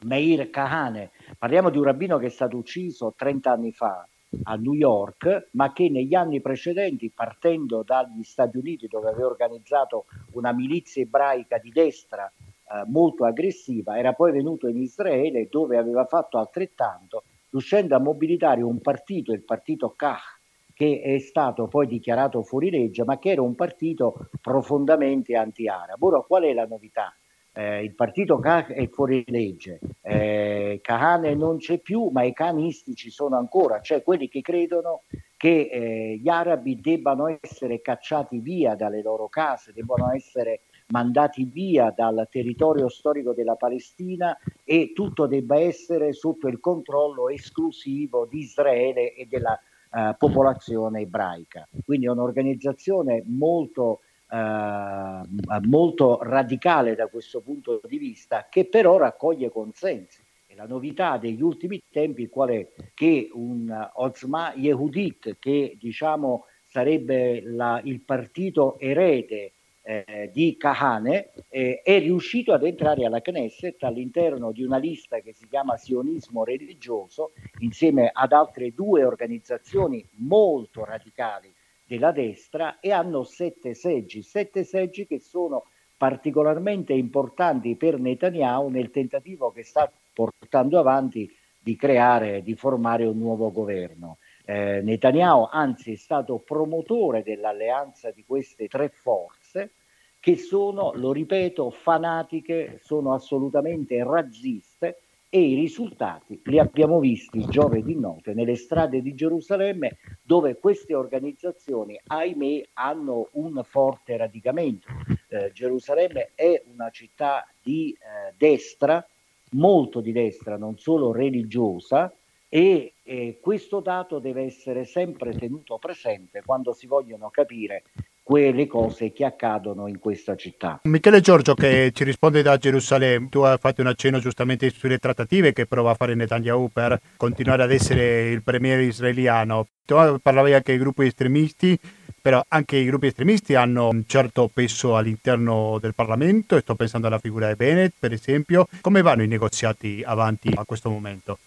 Meir 0.04 0.50
Kahane. 0.50 1.12
Parliamo 1.38 1.70
di 1.70 1.78
un 1.78 1.84
rabbino 1.84 2.18
che 2.18 2.28
è 2.28 2.30
stato 2.30 2.58
ucciso 2.58 3.14
30 3.16 3.52
anni 3.52 3.72
fa 3.72 4.08
a 4.44 4.56
New 4.56 4.74
York, 4.74 5.50
ma 5.52 5.74
che 5.74 5.90
negli 5.90 6.14
anni 6.14 6.42
precedenti, 6.42 7.10
partendo 7.10 7.84
dagli 7.84 8.24
Stati 8.24 8.58
Uniti, 8.58 8.88
dove 8.88 9.10
aveva 9.10 9.28
organizzato 9.28 10.06
una 10.34 10.54
milizia 10.54 11.02
ebraica 11.04 11.58
di 11.58 11.70
destra 11.72 12.32
eh, 12.32 12.84
molto 12.88 13.26
aggressiva, 13.26 13.98
era 13.98 14.14
poi 14.14 14.32
venuto 14.32 14.68
in 14.68 14.78
Israele 14.78 15.48
dove 15.50 15.78
aveva 15.78 16.06
fatto 16.06 16.38
altrettanto, 16.38 17.24
riuscendo 17.50 17.96
a 17.96 18.00
mobilitare 18.00 18.62
un 18.62 18.80
partito, 18.80 19.34
il 19.34 19.44
partito 19.44 19.90
Kach, 19.96 20.40
che 20.74 21.02
è 21.02 21.20
stato 21.20 21.68
poi 21.68 21.86
dichiarato 21.86 22.42
fuori 22.44 22.70
legge, 22.70 23.04
ma 23.04 23.20
che 23.20 23.32
era 23.32 23.42
un 23.42 23.56
partito 23.56 24.30
profondamente 24.42 25.36
anti-arabo. 25.36 26.08
Ora, 26.08 26.22
qual 26.22 26.44
è 26.44 26.54
la 26.54 26.66
novità? 26.66 27.14
Eh, 27.54 27.84
il 27.84 27.94
partito 27.94 28.40
Kah 28.40 28.68
è 28.68 28.88
fuori 28.88 29.24
legge, 29.28 29.80
eh, 30.02 30.80
Kahane 30.82 31.36
non 31.36 31.58
c'è 31.58 31.80
più, 31.80 32.10
ma 32.12 32.24
i 32.24 32.34
canisti 32.34 32.96
ci 32.96 33.10
sono 33.10 33.38
ancora, 33.38 33.82
cioè 33.82 34.04
quelli 34.04 34.30
che 34.30 34.42
credono 34.42 35.04
che 35.36 35.70
eh, 35.72 36.20
gli 36.22 36.30
arabi 36.30 36.80
debbano 36.80 37.38
essere 37.42 37.82
cacciati 37.82 38.40
via 38.40 38.76
dalle 38.76 39.02
loro 39.02 39.28
case, 39.28 39.74
debbano 39.74 40.14
essere 40.14 40.62
mandati 40.92 41.46
via 41.46 41.92
dal 41.96 42.28
territorio 42.30 42.88
storico 42.90 43.34
della 43.34 43.56
Palestina 43.56 44.38
e 44.64 44.92
tutto 44.94 45.26
debba 45.26 45.60
essere 45.60 46.14
sotto 46.14 46.48
il 46.48 46.60
controllo 46.60 47.30
esclusivo 47.30 48.26
di 48.26 48.40
Israele 48.40 49.14
e 49.14 49.26
della 49.26 49.60
uh, 49.92 50.16
popolazione 50.18 51.02
ebraica. 51.02 51.68
Quindi 51.84 52.06
è 52.06 52.10
un'organizzazione 52.10 53.24
molto 53.26 54.02
eh, 54.02 54.11
molto 54.34 56.20
radicale 56.22 56.96
da 56.96 57.08
questo 57.08 57.42
punto 57.42 57.82
di 57.84 57.98
vista, 57.98 58.48
che 58.50 58.66
però 58.66 58.98
raccoglie 58.98 59.50
consensi. 59.50 60.22
E 60.48 60.56
la 60.56 60.66
novità 60.66 61.18
degli 61.18 61.42
ultimi 61.42 61.82
tempi 61.90 62.28
qual 62.28 62.50
è? 62.50 62.68
Che 62.94 63.30
un 63.34 63.90
Ozma 63.94 64.54
Yehudit, 64.56 65.38
che 65.40 65.78
diciamo 65.80 66.46
sarebbe 66.68 67.42
la, 67.42 67.82
il 67.84 68.02
partito 68.02 68.80
erede 68.80 69.54
eh, 69.82 70.30
di 70.32 70.56
Kahane, 70.58 71.32
eh, 71.50 71.82
è 71.84 72.00
riuscito 72.00 72.54
ad 72.54 72.64
entrare 72.64 73.06
alla 73.06 73.22
Knesset 73.22 73.84
all'interno 73.84 74.52
di 74.52 74.64
una 74.64 74.78
lista 74.78 75.20
che 75.20 75.34
si 75.34 75.48
chiama 75.48 75.78
Sionismo 75.78 76.44
religioso, 76.44 77.32
insieme 77.60 78.10
ad 78.14 78.32
altre 78.32 78.74
due 78.74 79.04
organizzazioni 79.04 80.06
molto 80.18 80.86
radicali 80.86 81.54
della 81.92 82.14
destra 82.14 82.80
e 82.80 82.94
hanno 82.94 83.26
sette 83.26 83.74
seggi, 83.74 84.22
sette 84.22 84.64
seggi 84.64 85.06
che 85.06 85.20
sono 85.20 85.66
particolarmente 85.98 86.94
importanti 86.94 87.76
per 87.76 88.00
Netanyahu 88.00 88.70
nel 88.70 88.92
tentativo 88.92 89.52
che 89.52 89.64
sta 89.64 89.92
portando 90.14 90.80
avanti 90.80 91.30
di 91.60 91.76
creare, 91.76 92.44
di 92.44 92.56
formare 92.56 93.04
un 93.06 93.18
nuovo 93.18 93.52
governo. 93.52 94.20
Eh, 94.46 94.80
Netanyahu 94.82 95.50
anzi 95.52 95.92
è 95.92 95.96
stato 95.98 96.38
promotore 96.38 97.24
dell'alleanza 97.24 98.10
di 98.12 98.24
queste 98.26 98.70
tre 98.70 98.88
forze 98.88 99.74
che 100.22 100.38
sono, 100.38 100.94
lo 100.94 101.12
ripeto, 101.12 101.72
fanatiche, 101.72 102.80
sono 102.82 103.14
assolutamente 103.14 104.02
razziste 104.02 105.02
e 105.34 105.40
i 105.40 105.56
risultati 105.56 106.42
li 106.44 106.60
abbiamo 106.60 107.00
visti 107.00 107.46
giovedì 107.46 107.98
notte 107.98 108.34
nelle 108.34 108.56
strade 108.56 109.02
di 109.02 109.16
Gerusalemme 109.16 109.98
dove 110.22 110.58
queste 110.58 110.94
organizzazioni, 110.94 111.98
ahimè, 112.06 112.68
hanno 112.74 113.30
un 113.34 113.64
forte 113.64 114.18
radicamento. 114.18 114.90
Eh, 115.30 115.52
Gerusalemme 115.54 116.32
è 116.36 116.62
una 116.74 116.90
città 116.90 117.48
di 117.64 117.94
eh, 117.94 118.34
destra, 118.38 119.08
molto 119.52 120.02
di 120.02 120.12
destra, 120.12 120.58
non 120.58 120.78
solo 120.78 121.14
religiosa, 121.14 122.14
e 122.50 122.96
eh, 123.02 123.40
questo 123.40 123.80
dato 123.80 124.20
deve 124.20 124.44
essere 124.44 124.84
sempre 124.84 125.34
tenuto 125.34 125.78
presente 125.78 126.42
quando 126.46 126.74
si 126.74 126.88
vogliono 126.88 127.30
capire 127.30 127.84
quelle 128.32 128.66
cose 128.66 129.12
che 129.12 129.26
accadono 129.26 129.90
in 129.90 130.00
questa 130.00 130.38
città. 130.38 130.80
Michele 130.84 131.20
Giorgio 131.20 131.54
che 131.54 131.92
ci 131.94 132.06
risponde 132.06 132.42
da 132.42 132.56
Gerusalemme, 132.56 133.28
tu 133.28 133.40
hai 133.40 133.58
fatto 133.58 133.82
un 133.82 133.88
accenno 133.88 134.20
giustamente 134.20 134.70
sulle 134.70 135.00
trattative 135.00 135.52
che 135.52 135.66
prova 135.66 135.92
a 135.92 135.96
fare 135.96 136.16
Netanyahu 136.16 136.70
per 136.72 136.98
continuare 137.18 137.64
ad 137.64 137.74
essere 137.74 138.30
il 138.30 138.42
premier 138.42 138.80
israeliano. 138.80 139.68
Tu 139.84 139.96
parlavi 140.22 140.54
anche 140.54 140.72
dei 140.72 140.80
gruppi 140.80 141.08
estremisti, 141.08 141.78
però 142.22 142.42
anche 142.48 142.78
i 142.78 142.86
gruppi 142.86 143.08
estremisti 143.08 143.56
hanno 143.56 143.90
un 143.90 144.06
certo 144.08 144.50
peso 144.54 144.96
all'interno 144.96 145.78
del 145.82 145.94
Parlamento, 145.94 146.58
sto 146.58 146.76
pensando 146.76 147.08
alla 147.08 147.20
figura 147.20 147.50
di 147.50 147.56
Bennett 147.56 147.96
per 148.00 148.14
esempio. 148.14 148.66
Come 148.80 149.02
vanno 149.02 149.24
i 149.24 149.28
negoziati 149.28 150.04
avanti 150.06 150.54
a 150.56 150.64
questo 150.64 150.90
momento? 150.90 151.38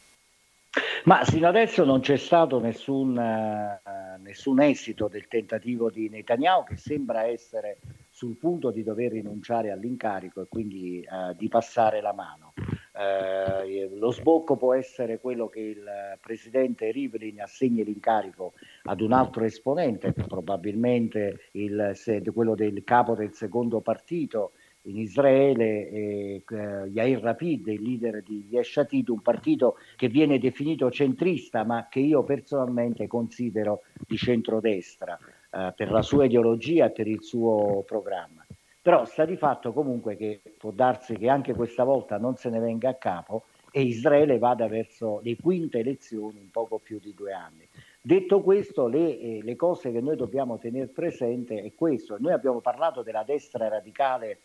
Ma 1.05 1.25
sino 1.25 1.47
adesso 1.49 1.85
non 1.85 2.01
c'è 2.01 2.17
stato 2.17 2.59
nessun, 2.59 3.17
uh, 3.17 4.23
nessun, 4.23 4.61
esito 4.61 5.07
del 5.07 5.29
tentativo 5.29 5.91
di 5.91 6.09
Netanyahu 6.09 6.65
che 6.65 6.77
sembra 6.77 7.25
essere 7.25 7.79
sul 8.11 8.37
punto 8.37 8.71
di 8.71 8.83
dover 8.83 9.13
rinunciare 9.13 9.71
all'incarico 9.71 10.41
e 10.43 10.47
quindi 10.49 11.07
uh, 11.09 11.35
di 11.35 11.49
passare 11.49 12.01
la 12.01 12.13
mano. 12.13 12.55
Uh, 12.95 13.99
lo 13.99 14.13
sbocco 14.13 14.57
può 14.57 14.73
essere 14.73 15.19
quello 15.19 15.49
che 15.49 15.61
il 15.61 15.85
presidente 16.21 16.91
Rivlin 16.91 17.41
assegni 17.41 17.85
l'incarico 17.85 18.55
ad 18.85 19.01
un 19.01 19.13
altro 19.13 19.45
esponente, 19.45 20.13
probabilmente 20.13 21.49
il, 21.53 21.93
quello 22.33 22.55
del 22.55 22.83
capo 22.85 23.15
del 23.15 23.35
secondo 23.35 23.81
partito, 23.81 24.53
in 24.87 24.99
Israele, 24.99 25.89
eh, 25.89 26.43
Yair 26.89 27.21
Rapid, 27.21 27.69
il 27.69 27.83
leader 27.83 28.23
di 28.23 28.47
Yesh 28.51 28.79
Atid, 28.79 29.09
un 29.09 29.21
partito 29.21 29.77
che 29.97 30.09
viene 30.09 30.39
definito 30.39 30.91
centrista, 30.91 31.65
ma 31.65 31.89
che 31.89 32.01
io 32.01 32.23
personalmente 32.23 33.07
considero 33.07 33.83
di 34.07 34.17
centrodestra 34.17 35.19
eh, 35.51 35.73
per 35.75 35.91
la 35.91 36.03
sua 36.03 36.27
ideologia 36.27 36.87
e 36.87 36.91
per 36.91 37.07
il 37.07 37.23
suo 37.23 37.83
programma. 37.87 38.45
Però 38.83 39.07
sta 39.07 39.25
di 39.25 39.37
fatto 39.37 39.73
comunque 39.73 40.17
che 40.17 40.43
può 40.59 40.71
darsi 40.71 41.17
che 41.17 41.29
anche 41.29 41.55
questa 41.55 41.85
volta 41.85 42.19
non 42.19 42.37
se 42.37 42.51
ne 42.51 42.59
venga 42.59 42.91
a 42.91 42.95
capo 42.95 43.45
e 43.71 43.81
Israele 43.81 44.39
vada 44.39 44.69
verso 44.69 45.21
le 45.23 45.37
quinte 45.37 45.79
elezioni 45.79 46.41
in 46.41 46.51
poco 46.51 46.79
più 46.79 47.01
di 47.01 47.15
due 47.15 47.33
anni. 47.33 47.67
Detto 48.01 48.43
questo, 48.43 48.87
le, 48.87 49.19
eh, 49.19 49.41
le 49.43 49.57
cose 49.57 49.91
che 49.91 50.03
noi 50.03 50.17
dobbiamo 50.17 50.59
tenere 50.59 50.89
presente 50.89 51.63
è 51.63 51.73
questo. 51.75 52.19
Noi 52.21 52.33
abbiamo 52.33 52.61
parlato 52.61 53.03
della 53.03 53.25
destra 53.25 53.67
radicale 53.67 54.39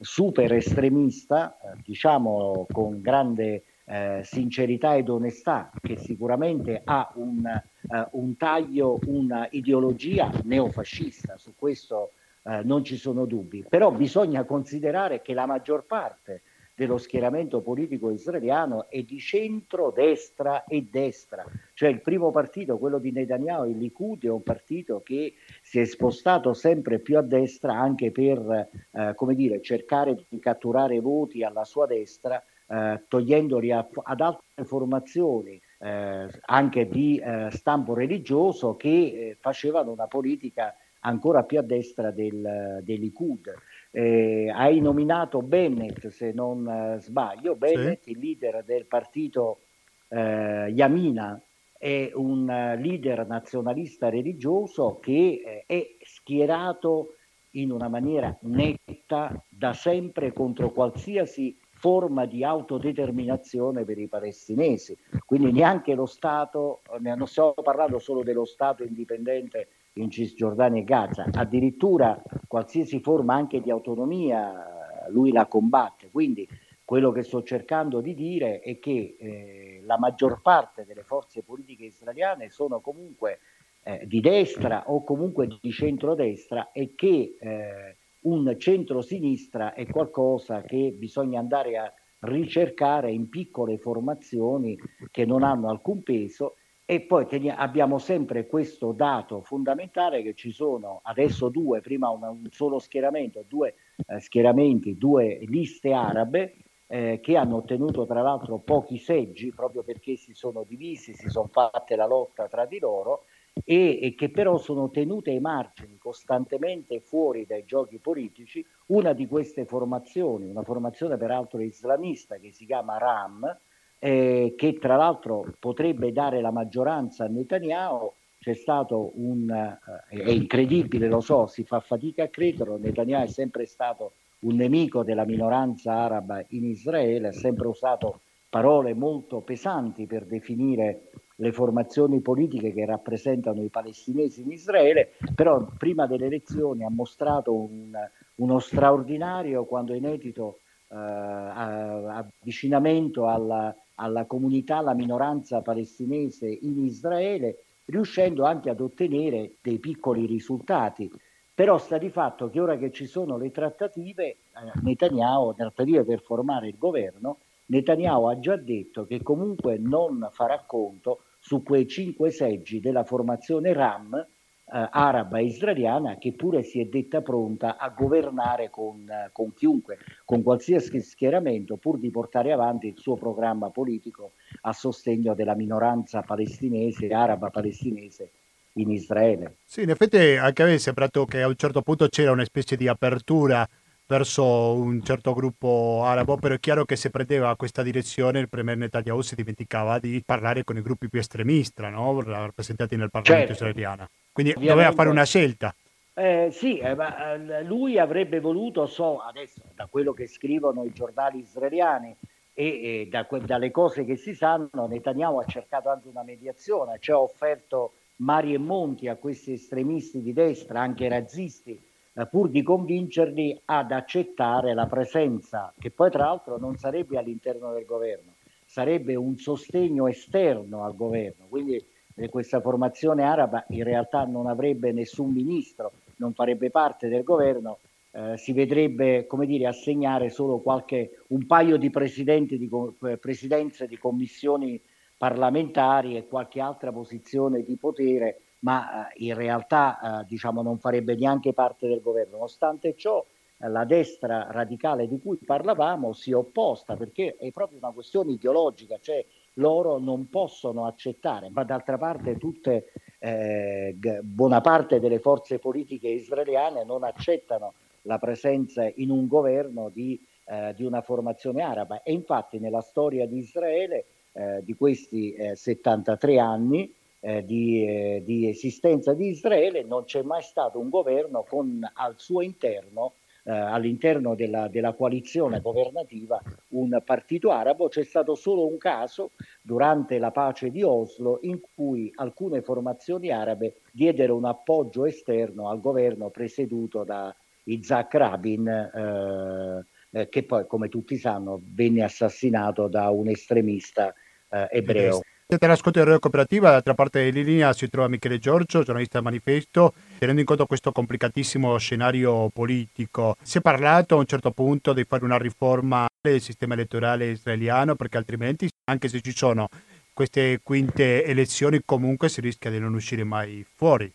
super 0.00 0.52
estremista, 0.52 1.58
eh, 1.58 1.80
diciamo 1.84 2.66
con 2.70 3.00
grande 3.00 3.64
eh, 3.86 4.20
sincerità 4.24 4.96
ed 4.96 5.08
onestà, 5.08 5.70
che 5.80 5.96
sicuramente 5.96 6.80
ha 6.84 7.10
un, 7.16 7.44
eh, 7.46 8.08
un 8.12 8.36
taglio, 8.36 8.98
una 9.06 9.46
ideologia 9.50 10.30
neofascista, 10.44 11.36
su 11.36 11.54
questo 11.56 12.12
eh, 12.44 12.62
non 12.64 12.84
ci 12.84 12.96
sono 12.96 13.24
dubbi, 13.24 13.64
però 13.68 13.90
bisogna 13.90 14.44
considerare 14.44 15.22
che 15.22 15.34
la 15.34 15.46
maggior 15.46 15.84
parte 15.84 16.42
dello 16.74 16.98
schieramento 16.98 17.60
politico 17.60 18.10
israeliano 18.10 18.88
è 18.88 19.02
di 19.02 19.18
centro, 19.18 19.92
destra 19.92 20.64
e 20.64 20.88
destra. 20.90 21.44
Cioè 21.72 21.88
il 21.88 22.00
primo 22.00 22.30
partito, 22.32 22.78
quello 22.78 22.98
di 22.98 23.12
Netanyahu, 23.12 23.70
il 23.70 23.78
Likud, 23.78 24.24
è 24.24 24.28
un 24.28 24.42
partito 24.42 25.00
che 25.02 25.34
si 25.62 25.78
è 25.78 25.84
spostato 25.84 26.52
sempre 26.52 26.98
più 26.98 27.16
a 27.16 27.22
destra 27.22 27.74
anche 27.74 28.10
per, 28.10 28.68
eh, 28.90 29.12
come 29.14 29.34
dire, 29.34 29.62
cercare 29.62 30.24
di 30.28 30.38
catturare 30.40 30.98
voti 31.00 31.44
alla 31.44 31.64
sua 31.64 31.86
destra, 31.86 32.42
eh, 32.66 33.04
togliendoli 33.06 33.70
a, 33.70 33.88
ad 34.02 34.20
altre 34.20 34.64
formazioni 34.64 35.60
eh, 35.78 36.28
anche 36.46 36.88
di 36.88 37.18
eh, 37.18 37.48
stampo 37.50 37.94
religioso 37.94 38.74
che 38.74 38.88
eh, 38.88 39.36
facevano 39.38 39.92
una 39.92 40.06
politica 40.06 40.74
ancora 41.00 41.44
più 41.44 41.58
a 41.58 41.62
destra 41.62 42.10
del, 42.10 42.80
del 42.82 43.00
Likud. 43.00 43.52
Eh, 43.96 44.50
hai 44.52 44.80
nominato 44.80 45.40
Bennett, 45.40 46.08
se 46.08 46.32
non 46.32 46.66
eh, 46.66 47.00
sbaglio, 47.00 47.54
Bennett, 47.54 48.02
sì. 48.02 48.10
il 48.10 48.18
leader 48.18 48.64
del 48.64 48.86
partito 48.86 49.60
eh, 50.08 50.66
Yamina, 50.74 51.40
è 51.78 52.10
un 52.14 52.40
uh, 52.42 52.80
leader 52.80 53.24
nazionalista 53.24 54.08
religioso 54.08 54.98
che 55.00 55.42
eh, 55.44 55.64
è 55.66 55.96
schierato 56.02 57.14
in 57.50 57.70
una 57.70 57.86
maniera 57.86 58.36
netta 58.40 59.40
da 59.48 59.72
sempre 59.74 60.32
contro 60.32 60.72
qualsiasi 60.72 61.56
forma 61.70 62.24
di 62.24 62.42
autodeterminazione 62.42 63.84
per 63.84 63.98
i 63.98 64.08
palestinesi. 64.08 64.98
Quindi 65.24 65.52
neanche 65.52 65.94
lo 65.94 66.06
Stato, 66.06 66.80
non 66.98 67.26
stiamo 67.28 67.52
parlando 67.62 68.00
solo 68.00 68.24
dello 68.24 68.44
Stato 68.44 68.82
indipendente 68.82 69.68
in 69.94 70.10
Cisgiordania 70.10 70.80
e 70.80 70.84
Gaza, 70.84 71.26
addirittura 71.32 72.20
qualsiasi 72.46 73.00
forma 73.00 73.34
anche 73.34 73.60
di 73.60 73.70
autonomia 73.70 74.74
lui 75.08 75.32
la 75.32 75.46
combatte. 75.46 76.10
Quindi 76.10 76.48
quello 76.84 77.12
che 77.12 77.22
sto 77.22 77.42
cercando 77.42 78.00
di 78.00 78.14
dire 78.14 78.60
è 78.60 78.78
che 78.78 79.16
eh, 79.18 79.82
la 79.84 79.98
maggior 79.98 80.40
parte 80.42 80.84
delle 80.84 81.02
forze 81.02 81.42
politiche 81.42 81.84
israeliane 81.84 82.50
sono 82.50 82.80
comunque 82.80 83.38
eh, 83.82 84.04
di 84.06 84.20
destra 84.20 84.84
o 84.86 85.02
comunque 85.04 85.46
di 85.60 85.70
centrodestra 85.70 86.72
e 86.72 86.94
che 86.94 87.36
eh, 87.38 87.96
un 88.20 88.54
centro-sinistra 88.58 89.74
è 89.74 89.86
qualcosa 89.86 90.62
che 90.62 90.94
bisogna 90.96 91.38
andare 91.38 91.76
a 91.76 91.92
ricercare 92.20 93.10
in 93.12 93.28
piccole 93.28 93.76
formazioni 93.76 94.78
che 95.10 95.26
non 95.26 95.42
hanno 95.42 95.68
alcun 95.68 96.02
peso 96.02 96.56
e 96.86 97.00
poi 97.00 97.26
tenia- 97.26 97.56
abbiamo 97.56 97.98
sempre 97.98 98.46
questo 98.46 98.92
dato 98.92 99.40
fondamentale 99.40 100.22
che 100.22 100.34
ci 100.34 100.52
sono 100.52 101.00
adesso 101.04 101.48
due, 101.48 101.80
prima 101.80 102.10
una, 102.10 102.30
un 102.30 102.46
solo 102.50 102.78
schieramento, 102.78 103.44
due 103.48 103.74
eh, 104.06 104.20
schieramenti, 104.20 104.98
due 104.98 105.38
liste 105.46 105.92
arabe 105.92 106.56
eh, 106.86 107.20
che 107.22 107.36
hanno 107.36 107.56
ottenuto 107.56 108.04
tra 108.04 108.20
l'altro 108.20 108.58
pochi 108.58 108.98
seggi 108.98 109.50
proprio 109.50 109.82
perché 109.82 110.16
si 110.16 110.34
sono 110.34 110.64
divisi, 110.64 111.14
si 111.14 111.30
sono 111.30 111.48
fatte 111.50 111.96
la 111.96 112.06
lotta 112.06 112.48
tra 112.48 112.66
di 112.66 112.78
loro 112.78 113.24
e, 113.64 113.98
e 114.02 114.14
che 114.14 114.30
però 114.30 114.58
sono 114.58 114.90
tenute 114.90 115.30
ai 115.30 115.40
margini 115.40 115.96
costantemente 115.96 117.00
fuori 117.00 117.46
dai 117.46 117.64
giochi 117.64 117.98
politici. 117.98 118.64
Una 118.86 119.14
di 119.14 119.26
queste 119.26 119.64
formazioni, 119.64 120.50
una 120.50 120.62
formazione 120.62 121.16
peraltro 121.16 121.60
islamista 121.60 122.36
che 122.36 122.52
si 122.52 122.66
chiama 122.66 122.98
RAM, 122.98 123.58
eh, 124.04 124.52
che 124.54 124.78
tra 124.78 124.96
l'altro 124.96 125.46
potrebbe 125.58 126.12
dare 126.12 126.42
la 126.42 126.50
maggioranza 126.50 127.24
a 127.24 127.28
Netanyahu. 127.28 128.12
C'è 128.38 128.52
stato 128.52 129.12
un, 129.14 129.48
eh, 129.48 129.78
è 130.10 130.28
incredibile, 130.28 131.08
lo 131.08 131.22
so, 131.22 131.46
si 131.46 131.64
fa 131.64 131.80
fatica 131.80 132.24
a 132.24 132.28
crederlo, 132.28 132.76
Netanyahu 132.76 133.24
è 133.24 133.28
sempre 133.28 133.64
stato 133.64 134.12
un 134.40 134.56
nemico 134.56 135.04
della 135.04 135.24
minoranza 135.24 135.94
araba 135.94 136.44
in 136.48 136.66
Israele, 136.66 137.28
ha 137.28 137.32
sempre 137.32 137.66
usato 137.66 138.20
parole 138.50 138.92
molto 138.92 139.40
pesanti 139.40 140.04
per 140.04 140.26
definire 140.26 141.08
le 141.36 141.50
formazioni 141.50 142.20
politiche 142.20 142.74
che 142.74 142.84
rappresentano 142.84 143.62
i 143.62 143.68
palestinesi 143.68 144.42
in 144.42 144.50
Israele, 144.50 145.12
però 145.34 145.66
prima 145.78 146.06
delle 146.06 146.26
elezioni 146.26 146.84
ha 146.84 146.90
mostrato 146.90 147.54
un, 147.54 147.90
uno 148.34 148.58
straordinario, 148.58 149.64
quando 149.64 149.94
inedito, 149.94 150.58
eh, 150.88 150.94
avvicinamento 150.94 153.26
alla, 153.26 153.74
alla 153.96 154.24
comunità, 154.24 154.78
alla 154.78 154.94
minoranza 154.94 155.60
palestinese 155.60 156.46
in 156.48 156.84
Israele, 156.84 157.64
riuscendo 157.86 158.44
anche 158.44 158.70
ad 158.70 158.80
ottenere 158.80 159.56
dei 159.60 159.78
piccoli 159.78 160.26
risultati. 160.26 161.10
Però 161.54 161.78
sta 161.78 161.98
di 161.98 162.10
fatto 162.10 162.50
che 162.50 162.60
ora 162.60 162.76
che 162.76 162.90
ci 162.90 163.06
sono 163.06 163.36
le 163.36 163.50
trattative, 163.50 164.24
eh, 164.24 164.36
Netanyahu, 164.82 165.54
trattative 165.54 166.04
per 166.04 166.20
formare 166.20 166.68
il 166.68 166.78
governo, 166.78 167.38
Netanyahu 167.66 168.24
ha 168.24 168.38
già 168.38 168.56
detto 168.56 169.06
che 169.06 169.22
comunque 169.22 169.78
non 169.78 170.28
farà 170.32 170.64
conto 170.66 171.20
su 171.38 171.62
quei 171.62 171.86
cinque 171.86 172.30
seggi 172.30 172.80
della 172.80 173.04
formazione 173.04 173.72
RAM 173.72 174.26
eh, 174.66 174.88
araba 174.90 175.38
e 175.38 175.44
israeliana 175.44 176.16
che 176.16 176.32
pure 176.32 176.62
si 176.62 176.80
è 176.80 176.86
detta 176.86 177.20
pronta 177.20 177.76
a 177.76 177.90
governare 177.90 178.70
con, 178.70 179.08
eh, 179.08 179.30
con 179.32 179.52
chiunque, 179.52 179.98
con 180.24 180.42
qualsiasi 180.42 181.00
schieramento, 181.00 181.76
pur 181.76 181.98
di 181.98 182.10
portare 182.10 182.52
avanti 182.52 182.88
il 182.88 182.98
suo 182.98 183.16
programma 183.16 183.70
politico 183.70 184.32
a 184.62 184.72
sostegno 184.72 185.34
della 185.34 185.54
minoranza 185.54 186.22
palestinese, 186.22 187.08
araba 187.08 187.50
palestinese 187.50 188.30
in 188.74 188.90
Israele. 188.90 189.58
Sì, 189.64 189.82
in 189.82 189.90
effetti 189.90 190.16
anche 190.16 190.62
a 190.62 190.66
me 190.66 190.74
è 190.74 190.78
sembrato 190.78 191.24
che 191.24 191.42
a 191.42 191.48
un 191.48 191.56
certo 191.56 191.82
punto 191.82 192.08
c'era 192.08 192.32
una 192.32 192.44
specie 192.44 192.76
di 192.76 192.88
apertura 192.88 193.68
verso 194.06 194.74
un 194.74 195.02
certo 195.02 195.32
gruppo 195.32 196.02
arabo, 196.04 196.36
però 196.36 196.54
è 196.54 196.60
chiaro 196.60 196.84
che 196.84 196.96
se 196.96 197.10
prendeva 197.10 197.54
questa 197.56 197.82
direzione 197.82 198.40
il 198.40 198.48
premier 198.48 198.76
Netanyahu 198.76 199.20
si 199.22 199.34
dimenticava 199.34 199.98
di 199.98 200.22
parlare 200.24 200.64
con 200.64 200.76
i 200.76 200.82
gruppi 200.82 201.08
più 201.08 201.20
estremisti, 201.20 201.82
no? 201.82 202.20
rappresentati 202.20 202.96
nel 202.96 203.10
Parlamento 203.10 203.54
certo. 203.54 203.64
israeliano. 203.64 204.08
Quindi 204.34 204.50
Ovviamente, 204.50 204.82
doveva 204.82 204.92
fare 204.92 205.08
una 205.10 205.24
scelta. 205.24 205.72
Eh, 206.12 206.48
sì, 206.50 206.78
eh, 206.78 206.96
ma 206.96 207.34
eh, 207.34 207.62
lui 207.62 208.00
avrebbe 208.00 208.40
voluto, 208.40 208.86
so 208.86 209.18
adesso 209.18 209.62
da 209.76 209.86
quello 209.86 210.12
che 210.12 210.26
scrivono 210.26 210.82
i 210.84 210.92
giornali 210.92 211.38
israeliani 211.38 212.16
e, 212.52 212.64
e 212.66 213.08
da, 213.08 213.28
dalle 213.44 213.70
cose 213.70 214.04
che 214.04 214.16
si 214.16 214.34
sanno, 214.34 214.88
Netanyahu 214.88 215.38
ha 215.38 215.44
cercato 215.44 215.88
anche 215.88 216.08
una 216.08 216.24
mediazione, 216.24 216.98
cioè 216.98 217.14
ha 217.14 217.20
offerto 217.20 217.92
mari 218.16 218.54
e 218.54 218.58
monti 218.58 219.06
a 219.06 219.14
questi 219.14 219.52
estremisti 219.52 220.20
di 220.20 220.32
destra, 220.32 220.80
anche 220.80 221.08
razzisti, 221.08 221.80
eh, 222.14 222.26
pur 222.26 222.48
di 222.48 222.62
convincerli 222.64 223.60
ad 223.66 223.92
accettare 223.92 224.74
la 224.74 224.86
presenza, 224.86 225.72
che 225.78 225.92
poi 225.92 226.10
tra 226.10 226.24
l'altro 226.24 226.58
non 226.58 226.76
sarebbe 226.76 227.18
all'interno 227.18 227.72
del 227.72 227.84
governo, 227.84 228.34
sarebbe 228.66 229.14
un 229.14 229.36
sostegno 229.36 230.08
esterno 230.08 230.82
al 230.82 230.96
governo. 230.96 231.46
Quindi 231.48 231.84
questa 232.28 232.60
formazione 232.60 233.22
araba 233.22 233.64
in 233.68 233.84
realtà 233.84 234.24
non 234.24 234.46
avrebbe 234.46 234.92
nessun 234.92 235.32
ministro, 235.32 235.92
non 236.16 236.32
farebbe 236.32 236.70
parte 236.70 237.08
del 237.08 237.24
governo, 237.24 237.78
eh, 238.12 238.36
si 238.36 238.52
vedrebbe 238.52 239.26
come 239.26 239.46
dire, 239.46 239.66
assegnare 239.66 240.30
solo 240.30 240.58
qualche, 240.58 241.18
un 241.28 241.46
paio 241.46 241.76
di, 241.76 241.90
di 241.90 242.70
eh, 243.06 243.16
presidenze 243.18 243.86
di 243.86 243.98
commissioni 243.98 244.80
parlamentari 245.16 246.16
e 246.16 246.26
qualche 246.26 246.60
altra 246.60 246.92
posizione 246.92 247.62
di 247.62 247.76
potere 247.76 248.38
ma 248.64 249.08
eh, 249.08 249.24
in 249.24 249.34
realtà 249.34 250.22
eh, 250.22 250.26
diciamo, 250.26 250.62
non 250.62 250.78
farebbe 250.78 251.14
neanche 251.14 251.52
parte 251.52 251.86
del 251.86 252.00
governo. 252.00 252.36
Nonostante 252.36 252.96
ciò, 252.96 253.24
eh, 253.58 253.68
la 253.68 253.84
destra 253.84 254.48
radicale 254.50 255.06
di 255.06 255.20
cui 255.20 255.36
parlavamo 255.36 256.12
si 256.12 256.32
è 256.32 256.34
opposta 256.34 256.96
perché 256.96 257.36
è 257.38 257.50
proprio 257.52 257.78
una 257.78 257.92
questione 257.92 258.32
ideologica, 258.32 258.98
cioè 259.00 259.24
loro 259.54 259.98
non 259.98 260.28
possono 260.28 260.86
accettare, 260.86 261.50
ma 261.50 261.64
d'altra 261.64 261.98
parte 261.98 262.36
tutte, 262.36 262.92
eh, 263.18 263.96
buona 264.22 264.60
parte 264.60 265.00
delle 265.00 265.18
forze 265.18 265.58
politiche 265.58 266.08
israeliane 266.08 266.84
non 266.84 267.04
accettano 267.04 267.74
la 268.02 268.18
presenza 268.18 268.90
in 268.96 269.10
un 269.10 269.26
governo 269.26 269.88
di, 269.88 270.20
eh, 270.46 270.74
di 270.76 270.84
una 270.84 271.02
formazione 271.02 271.62
araba. 271.62 272.02
E 272.02 272.12
infatti 272.12 272.58
nella 272.58 272.82
storia 272.82 273.26
di 273.26 273.38
Israele 273.38 274.04
eh, 274.32 274.62
di 274.64 274.74
questi 274.74 275.34
73 275.54 276.38
anni 276.38 276.92
eh, 277.24 277.42
di, 277.42 277.86
eh, 277.86 278.22
di, 278.22 278.48
esistenza 278.48 279.14
di 279.14 279.28
Israele 279.28 279.82
non 279.82 280.04
c'è 280.04 280.20
mai 280.20 280.42
stato 280.42 280.78
un 280.78 280.90
governo 280.90 281.42
con 281.48 281.80
al 281.94 282.14
suo 282.18 282.42
interno, 282.42 283.14
eh, 283.44 283.52
all'interno 283.52 284.34
della, 284.34 284.68
della, 284.68 284.94
coalizione 284.94 285.60
governativa, 285.60 286.40
un 286.70 287.00
partito 287.04 287.50
arabo. 287.50 287.88
C'è 287.88 288.04
stato 288.04 288.34
solo 288.34 288.66
un 288.66 288.78
caso 288.78 289.32
durante 289.62 290.18
la 290.18 290.30
pace 290.30 290.70
di 290.70 290.82
Oslo 290.82 291.38
in 291.42 291.60
cui 291.74 292.10
alcune 292.14 292.62
formazioni 292.62 293.30
arabe 293.30 293.80
diedero 293.92 294.36
un 294.36 294.46
appoggio 294.46 295.04
esterno 295.04 295.68
al 295.68 295.80
governo 295.80 296.30
presieduto 296.30 297.04
da 297.04 297.34
Isaac 297.64 298.14
Rabin, 298.14 298.66
eh, 298.68 299.84
eh, 300.10 300.28
che 300.28 300.42
poi, 300.44 300.66
come 300.66 300.88
tutti 300.88 301.16
sanno, 301.16 301.60
venne 301.62 302.02
assassinato 302.02 302.88
da 302.88 303.10
un 303.10 303.28
estremista 303.28 304.14
eh, 304.48 304.68
ebreo. 304.70 305.20
Siete 305.46 305.66
all'ascolto 305.66 305.98
di 305.98 306.06
Radio 306.06 306.20
Cooperativa, 306.20 306.68
dall'altra 306.68 306.94
parte 306.94 307.30
di 307.30 307.44
linea 307.44 307.74
si 307.74 307.90
trova 307.90 308.08
Michele 308.08 308.38
Giorgio, 308.38 308.82
giornalista 308.82 309.18
del 309.20 309.24
Manifesto. 309.24 309.92
Tenendo 310.18 310.40
in 310.40 310.46
conto 310.46 310.64
questo 310.64 310.90
complicatissimo 310.90 311.76
scenario 311.76 312.48
politico, 312.48 313.36
si 313.42 313.58
è 313.58 313.60
parlato 313.60 314.14
a 314.14 314.20
un 314.20 314.24
certo 314.24 314.52
punto 314.52 314.94
di 314.94 315.04
fare 315.04 315.22
una 315.22 315.36
riforma 315.36 316.08
del 316.18 316.40
sistema 316.40 316.72
elettorale 316.72 317.26
israeliano 317.26 317.94
perché 317.94 318.16
altrimenti, 318.16 318.70
anche 318.84 319.08
se 319.08 319.20
ci 319.20 319.36
sono 319.36 319.68
queste 320.14 320.60
quinte 320.62 321.22
elezioni, 321.26 321.82
comunque 321.84 322.30
si 322.30 322.40
rischia 322.40 322.70
di 322.70 322.78
non 322.78 322.94
uscire 322.94 323.22
mai 323.22 323.66
fuori. 323.76 324.10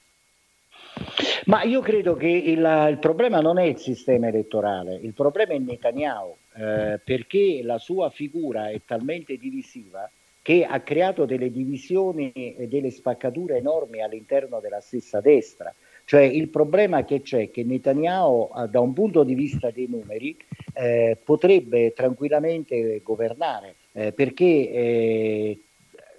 Ma 1.46 1.62
io 1.62 1.82
credo 1.82 2.15
che 2.15 2.28
il, 2.28 2.88
il, 2.89 2.98
problema 3.00 3.39
non 3.39 3.60
è 3.60 3.65
il 3.65 3.78
sistema 3.78 4.30
elettorale, 4.30 4.96
il 4.96 5.13
problema 5.13 5.54
è 5.54 5.60
Netanyahu, 5.60 6.36
eh, 6.56 7.00
perché 7.04 7.62
la 7.63 7.78
sua 7.78 8.10
figura 8.10 8.72
è 8.72 8.82
talmente 8.84 9.38
divisiva 9.38 10.10
che 10.50 10.66
ha 10.66 10.80
creato 10.80 11.26
delle 11.26 11.52
divisioni 11.52 12.32
e 12.32 12.68
delle 12.68 12.90
spaccature 12.90 13.58
enormi 13.58 14.02
all'interno 14.02 14.60
della 14.60 14.82
stessa 14.82 15.22
destra. 15.22 15.72
Cioè 16.06 16.24
il 16.24 16.50
problema 16.50 17.06
che 17.06 17.22
c'è 17.22 17.42
è 17.42 17.52
che 17.52 17.64
Netanyahu, 17.64 18.50
eh, 18.58 18.68
da 18.68 18.80
un 18.80 18.94
punto 18.94 19.24
di 19.24 19.36
vista 19.36 19.70
dei 19.70 19.86
numeri, 19.88 20.36
eh, 20.74 21.20
potrebbe 21.24 21.94
tranquillamente 21.94 23.00
governare, 23.04 23.76
eh, 23.92 24.12
perché 24.12 24.72
eh, 24.72 25.60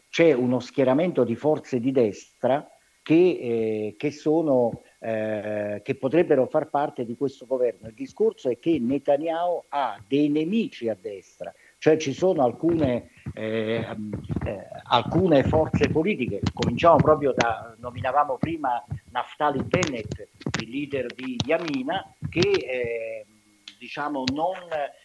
c'è 0.08 0.32
uno 0.32 0.60
schieramento 0.60 1.24
di 1.24 1.34
forze 1.34 1.80
di 1.80 1.90
destra 1.90 2.70
che, 3.02 3.14
eh, 3.14 3.94
che, 3.96 4.12
sono, 4.12 4.82
eh, 5.00 5.80
che 5.82 5.96
potrebbero 5.96 6.46
far 6.46 6.70
parte 6.70 7.04
di 7.04 7.16
questo 7.16 7.46
governo. 7.46 7.88
Il 7.88 7.94
discorso 7.94 8.48
è 8.48 8.60
che 8.60 8.78
Netanyahu 8.78 9.64
ha 9.70 10.00
dei 10.06 10.28
nemici 10.28 10.88
a 10.88 10.96
destra, 11.00 11.52
cioè 11.80 11.96
ci 11.96 12.12
sono 12.12 12.44
alcune, 12.44 13.08
eh, 13.32 13.86
eh, 14.44 14.66
alcune 14.84 15.42
forze 15.44 15.88
politiche, 15.88 16.42
cominciamo 16.52 16.96
proprio 16.96 17.32
da, 17.34 17.74
nominavamo 17.78 18.36
prima 18.36 18.84
Naftali 19.12 19.62
Bennett, 19.62 20.28
il 20.60 20.68
leader 20.68 21.06
di 21.14 21.38
Yamina, 21.42 22.14
che 22.28 22.40
eh, 22.40 23.26
diciamo 23.78 24.24
non 24.34 24.58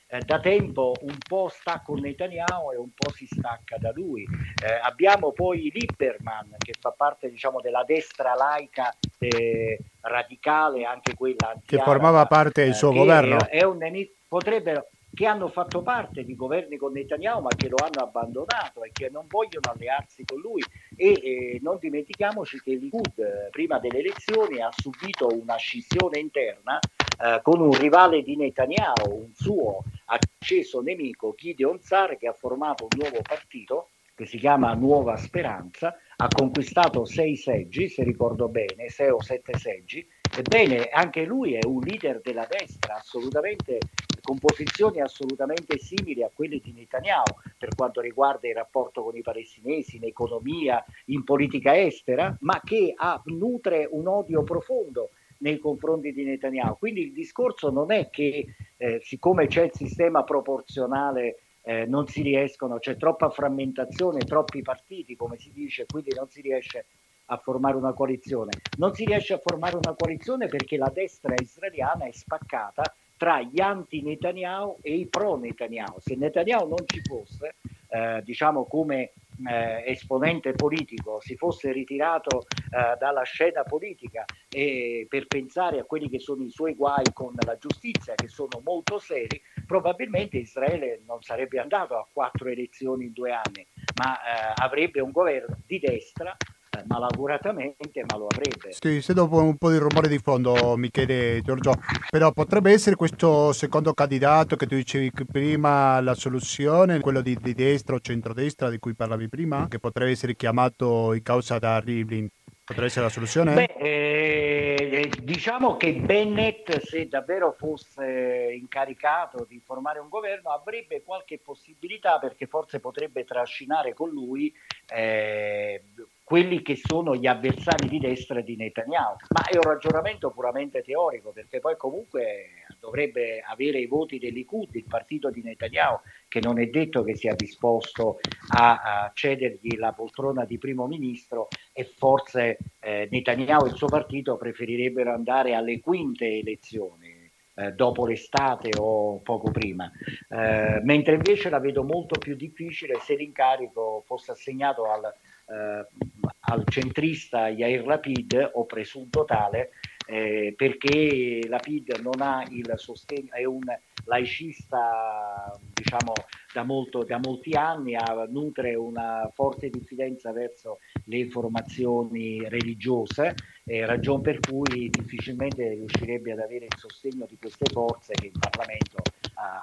eh, 0.07 0.19
da 0.19 0.41
tempo 0.41 0.91
un 0.99 1.15
po' 1.25 1.47
sta 1.47 1.81
con 1.81 2.01
Netanyahu 2.01 2.73
e 2.73 2.75
un 2.75 2.89
po' 2.93 3.09
si 3.11 3.25
stacca 3.25 3.77
da 3.77 3.93
lui. 3.93 4.23
Eh, 4.23 4.79
abbiamo 4.83 5.31
poi 5.31 5.71
Lieberman 5.73 6.55
che 6.57 6.73
fa 6.77 6.91
parte 6.91 7.29
diciamo, 7.29 7.61
della 7.61 7.85
destra 7.85 8.33
laica 8.33 8.93
eh, 9.17 9.79
radicale, 10.01 10.83
anche 10.83 11.13
quella 11.13 11.55
che 11.65 11.77
formava 11.77 12.25
parte 12.25 12.65
del 12.65 12.75
suo 12.75 12.91
governo. 12.91 13.39
È, 13.39 13.59
è 13.59 13.63
un 13.63 13.77
nemico, 13.77 14.15
potrebbero, 14.27 14.89
che 15.15 15.25
hanno 15.25 15.47
fatto 15.47 15.81
parte 15.81 16.25
di 16.25 16.35
governi 16.35 16.77
con 16.77 16.91
Netanyahu 16.91 17.41
ma 17.41 17.49
che 17.55 17.69
lo 17.69 17.77
hanno 17.77 18.05
abbandonato 18.05 18.83
e 18.83 18.91
che 18.91 19.09
non 19.09 19.25
vogliono 19.27 19.71
allearsi 19.73 20.25
con 20.25 20.39
lui 20.39 20.61
e 20.95 21.11
eh, 21.11 21.59
non 21.61 21.77
dimentichiamoci 21.79 22.61
che 22.61 22.75
Likud 22.75 23.17
eh, 23.17 23.49
prima 23.49 23.79
delle 23.79 23.99
elezioni 23.99 24.61
ha 24.61 24.69
subito 24.75 25.27
una 25.27 25.55
scissione 25.55 26.19
interna 26.19 26.77
eh, 26.77 27.39
con 27.41 27.61
un 27.61 27.71
rivale 27.71 28.21
di 28.23 28.35
Netanyahu, 28.35 29.09
un 29.09 29.33
suo 29.33 29.83
acceso 30.05 30.81
nemico 30.81 31.33
Gideon 31.35 31.79
Zar 31.79 32.17
che 32.17 32.27
ha 32.27 32.33
formato 32.33 32.83
un 32.83 32.99
nuovo 32.99 33.21
partito 33.21 33.89
che 34.13 34.25
si 34.25 34.37
chiama 34.37 34.73
Nuova 34.73 35.17
Speranza, 35.17 35.97
ha 36.15 36.27
conquistato 36.29 37.03
sei 37.03 37.35
seggi, 37.35 37.89
se 37.89 38.03
ricordo 38.03 38.47
bene, 38.47 38.87
sei 38.87 39.09
o 39.09 39.21
sette 39.21 39.57
seggi. 39.57 40.07
Ebbene, 40.37 40.87
anche 40.89 41.25
lui 41.25 41.55
è 41.55 41.65
un 41.65 41.81
leader 41.81 42.21
della 42.21 42.47
destra, 42.49 42.95
assolutamente 42.95 43.79
con 44.25 44.39
posizioni 44.39 45.01
assolutamente 45.01 45.77
simili 45.77 46.23
a 46.23 46.31
quelle 46.33 46.59
di 46.59 46.73
Netanyahu 46.73 47.35
per 47.59 47.75
quanto 47.75 48.01
riguarda 48.01 48.47
il 48.47 48.55
rapporto 48.55 49.03
con 49.03 49.15
i 49.15 49.21
palestinesi, 49.21 49.97
in 49.97 50.05
economia, 50.05 50.83
in 51.05 51.23
politica 51.23 51.79
estera, 51.79 52.35
ma 52.39 52.59
che 52.63 52.91
ha, 52.95 53.21
nutre 53.25 53.87
un 53.91 54.07
odio 54.07 54.41
profondo 54.41 55.11
nei 55.39 55.59
confronti 55.59 56.11
di 56.11 56.23
Netanyahu. 56.23 56.79
Quindi 56.79 57.01
il 57.01 57.13
discorso 57.13 57.69
non 57.69 57.91
è 57.91 58.09
che 58.09 58.47
eh, 58.77 58.99
siccome 59.03 59.45
c'è 59.45 59.65
il 59.65 59.73
sistema 59.73 60.23
proporzionale 60.23 61.37
eh, 61.61 61.85
non 61.85 62.07
si 62.07 62.21
riescono, 62.21 62.79
c'è 62.79 62.97
troppa 62.97 63.29
frammentazione, 63.29 64.19
troppi 64.19 64.61
partiti, 64.61 65.15
come 65.15 65.37
si 65.37 65.51
dice, 65.51 65.85
quindi 65.85 66.13
non 66.15 66.29
si 66.29 66.41
riesce 66.41 66.85
a 67.25 67.37
formare 67.37 67.75
una 67.75 67.93
coalizione. 67.93 68.51
Non 68.77 68.93
si 68.93 69.05
riesce 69.05 69.33
a 69.33 69.39
formare 69.43 69.75
una 69.75 69.95
coalizione 69.95 70.47
perché 70.47 70.77
la 70.77 70.91
destra 70.93 71.33
israeliana 71.39 72.05
è 72.05 72.11
spaccata 72.11 72.95
tra 73.25 73.41
gli 73.41 73.59
anti-Netanyahu 73.59 74.77
e 74.83 74.97
i 74.97 75.07
pro-Netanyahu. 75.07 75.97
Se 75.97 76.15
Netanyahu 76.15 76.67
non 76.67 76.83
ci 76.85 77.01
fosse, 77.01 77.55
eh, 77.87 78.21
diciamo 78.23 78.65
come 78.65 79.13
eh, 79.49 79.83
esponente 79.87 80.51
politico, 80.51 81.19
si 81.21 81.35
fosse 81.35 81.71
ritirato 81.71 82.45
eh, 82.45 82.95
dalla 82.99 83.23
scena 83.23 83.63
politica 83.63 84.25
e 84.47 85.07
per 85.09 85.25
pensare 85.25 85.79
a 85.79 85.85
quelli 85.85 86.07
che 86.07 86.19
sono 86.19 86.43
i 86.43 86.51
suoi 86.51 86.75
guai 86.75 87.05
con 87.13 87.33
la 87.43 87.57
giustizia, 87.57 88.13
che 88.13 88.27
sono 88.27 88.61
molto 88.63 88.99
seri, 88.99 89.41
probabilmente 89.65 90.37
Israele 90.37 91.01
non 91.07 91.23
sarebbe 91.23 91.59
andato 91.59 91.95
a 91.95 92.07
quattro 92.13 92.47
elezioni 92.49 93.05
in 93.05 93.11
due 93.11 93.31
anni, 93.31 93.65
ma 93.95 94.19
eh, 94.19 94.53
avrebbe 94.53 95.01
un 95.01 95.09
governo 95.09 95.57
di 95.65 95.79
destra 95.79 96.37
malauguratamente, 96.85 98.03
ma 98.07 98.17
lo 98.17 98.27
avrebbe. 98.27 98.71
Sì, 98.71 99.01
se 99.01 99.13
dopo 99.13 99.41
un 99.41 99.57
po' 99.57 99.71
di 99.71 99.77
rumore 99.77 100.07
di 100.07 100.19
fondo, 100.19 100.75
Michele 100.77 101.41
Giorgio, 101.41 101.73
però 102.09 102.31
potrebbe 102.31 102.71
essere 102.71 102.95
questo 102.95 103.53
secondo 103.53 103.93
candidato 103.93 104.55
che 104.55 104.67
tu 104.67 104.75
dicevi 104.75 105.11
prima 105.31 106.01
la 106.01 106.13
soluzione, 106.13 106.99
quello 106.99 107.21
di, 107.21 107.37
di 107.41 107.53
destra 107.53 107.95
o 107.95 107.99
centrodestra 107.99 108.69
di 108.69 108.79
cui 108.79 108.95
parlavi 108.95 109.29
prima, 109.29 109.67
che 109.67 109.79
potrebbe 109.79 110.11
essere 110.11 110.35
chiamato 110.35 111.13
in 111.13 111.23
causa 111.23 111.59
da 111.59 111.79
Rivlin. 111.79 112.29
Potrebbe 112.65 112.87
essere 112.87 113.05
la 113.05 113.11
soluzione? 113.11 113.53
Beh, 113.53 113.75
eh, 113.77 115.11
diciamo 115.21 115.77
che 115.77 115.93
Bennett, 115.93 116.79
se 116.79 117.07
davvero 117.07 117.53
fosse 117.55 118.55
incaricato 118.59 119.45
di 119.47 119.61
formare 119.63 119.99
un 119.99 120.09
governo, 120.09 120.49
avrebbe 120.49 121.03
qualche 121.03 121.37
possibilità 121.37 122.17
perché 122.17 122.47
forse 122.47 122.79
potrebbe 122.79 123.23
trascinare 123.23 123.93
con 123.93 124.09
lui 124.09 124.51
eh, 124.91 125.83
quelli 126.25 126.63
che 126.63 126.75
sono 126.75 127.15
gli 127.15 127.27
avversari 127.27 127.87
di 127.87 127.99
destra 127.99 128.41
di 128.41 128.55
Netanyahu. 128.55 129.15
Ma 129.29 129.43
è 129.43 129.57
un 129.57 129.61
ragionamento 129.61 130.31
puramente 130.31 130.81
teorico, 130.81 131.31
perché 131.31 131.59
poi 131.59 131.77
comunque 131.77 132.65
dovrebbe 132.79 133.41
avere 133.41 133.77
i 133.77 133.85
voti 133.85 134.17
dell'Ikud, 134.17 134.73
il 134.73 134.85
partito 134.89 135.29
di 135.29 135.43
Netanyahu, 135.43 135.99
che 136.27 136.39
non 136.41 136.59
è 136.59 136.65
detto 136.65 137.03
che 137.03 137.15
sia 137.15 137.35
disposto 137.35 138.19
a, 138.55 139.03
a 139.03 139.11
cedergli 139.13 139.77
la 139.77 139.93
poltrona 139.93 140.45
di 140.45 140.57
primo 140.57 140.87
ministro 140.87 141.47
e 141.71 141.83
forse 141.83 142.57
eh, 142.79 143.07
Netanyahu 143.11 143.67
e 143.67 143.69
il 143.69 143.75
suo 143.75 143.87
partito 143.87 144.35
preferirebbero 144.35 145.13
andare 145.13 145.53
alle 145.53 145.79
quinte 145.79 146.25
elezioni. 146.25 147.23
Eh, 147.57 147.71
dopo 147.71 148.05
l'estate 148.05 148.71
o 148.77 149.21
poco 149.21 149.49
prima, 149.49 149.89
eh, 150.27 150.81
mentre 150.83 151.15
invece 151.15 151.49
la 151.49 151.59
vedo 151.59 151.83
molto 151.83 152.19
più 152.19 152.35
difficile 152.35 152.99
se 152.99 153.15
l'incarico 153.15 154.03
fosse 154.05 154.31
assegnato 154.31 154.91
al, 154.91 155.09
al 155.47 156.63
centrista 156.67 157.47
Yair 157.49 157.85
Lapid 157.85 158.51
o 158.53 158.65
presunto 158.65 159.25
tale 159.25 159.71
eh, 160.07 160.53
perché 160.55 161.45
Lapid 161.47 161.99
non 162.01 162.21
ha 162.21 162.45
il 162.49 162.71
sostegno, 162.75 163.33
è 163.33 163.43
un 163.45 163.63
laicista 164.05 165.57
diciamo 165.73 166.13
da, 166.55 166.63
molto, 166.63 167.03
da 167.03 167.19
molti 167.21 167.51
anni, 167.51 167.95
ha, 167.95 168.25
nutre 168.29 168.75
una 168.75 169.29
forte 169.33 169.69
diffidenza 169.69 170.31
verso 170.31 170.79
le 171.05 171.17
informazioni 171.17 172.47
religiose, 172.47 173.35
eh, 173.65 173.85
ragion 173.85 174.21
per 174.21 174.39
cui 174.39 174.89
difficilmente 174.89 175.67
riuscirebbe 175.67 176.31
ad 176.31 176.39
avere 176.39 176.65
il 176.65 176.77
sostegno 176.77 177.25
di 177.27 177.37
queste 177.37 177.65
forze 177.69 178.13
che 178.13 178.27
in 178.27 178.39
Parlamento 178.39 179.03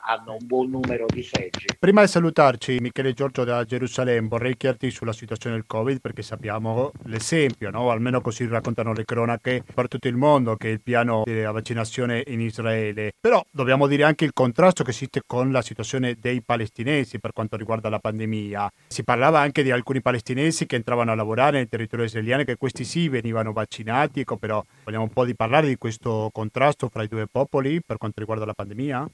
hanno 0.05 0.37
un 0.38 0.46
buon 0.46 0.68
numero 0.68 1.07
di 1.09 1.22
seggi. 1.22 1.64
Prima 1.78 2.02
di 2.02 2.09
salutarci, 2.09 2.76
Michele 2.81 3.14
Giorgio 3.14 3.42
da 3.42 3.64
Gerusalemme, 3.64 4.28
vorrei 4.28 4.55
chiederti 4.55 4.90
sulla 4.90 5.14
situazione 5.14 5.57
del 5.57 5.64
Covid 5.66 5.98
perché 5.98 6.20
sappiamo 6.20 6.92
l'esempio, 7.05 7.70
no? 7.70 7.90
almeno 7.90 8.20
così 8.20 8.46
raccontano 8.46 8.92
le 8.92 9.07
cronache 9.07 9.64
per 9.74 9.88
tutto 9.88 10.09
il 10.09 10.16
mondo, 10.16 10.57
che 10.57 10.68
è 10.68 10.72
il 10.72 10.83
piano 10.83 11.22
della 11.24 11.52
vaccinazione 11.52 12.22
in 12.26 12.42
Israele. 12.42 13.12
Però 13.18 13.42
dobbiamo 13.50 13.87
dire 13.87 14.05
anche 14.05 14.26
il 14.26 14.35
contrasto 14.35 14.85
che 14.85 14.90
esiste 14.90 15.22
con 15.26 15.50
la 15.50 15.62
situazione 15.62 16.16
dei 16.20 16.42
palestinesi 16.42 16.82
per 17.21 17.33
quanto 17.33 17.57
riguarda 17.57 17.88
la 17.88 17.99
pandemia. 17.99 18.71
Si 18.88 19.05
parlava 19.05 19.40
anche 19.40 19.62
di 19.62 19.71
alcuni 19.71 20.01
palestinesi 20.01 20.66
che 20.66 20.77
entravano 20.77 21.12
a 21.12 21.14
lavorare 21.14 21.59
nel 21.59 21.68
territorio 21.68 22.05
israeliano, 22.05 22.45
che 22.45 22.57
questi 22.57 22.85
sì 22.85 23.09
venivano 23.09 23.53
vaccinati, 23.53 24.21
ecco, 24.21 24.37
però 24.37 24.64
vogliamo 24.85 25.05
un 25.05 25.11
po' 25.12 25.25
di 25.25 25.35
parlare 25.35 25.68
di 25.68 25.77
questo 25.77 26.31
contrasto 26.33 26.88
fra 26.88 27.03
i 27.03 27.09
due 27.09 27.27
popoli 27.31 27.81
per 27.81 27.97
quanto 27.99 28.21
riguarda 28.21 28.45
la 28.45 28.55
pandemia? 28.55 29.09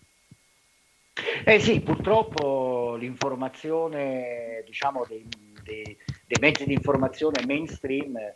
Eh 1.45 1.59
sì, 1.59 1.81
purtroppo 1.81 2.97
l'informazione 2.97 4.63
diciamo, 4.65 5.05
dei, 5.09 5.27
dei, 5.63 5.85
dei 6.27 6.37
mezzi 6.41 6.65
di 6.65 6.75
informazione 6.75 7.45
mainstream 7.45 8.17
eh, 8.17 8.33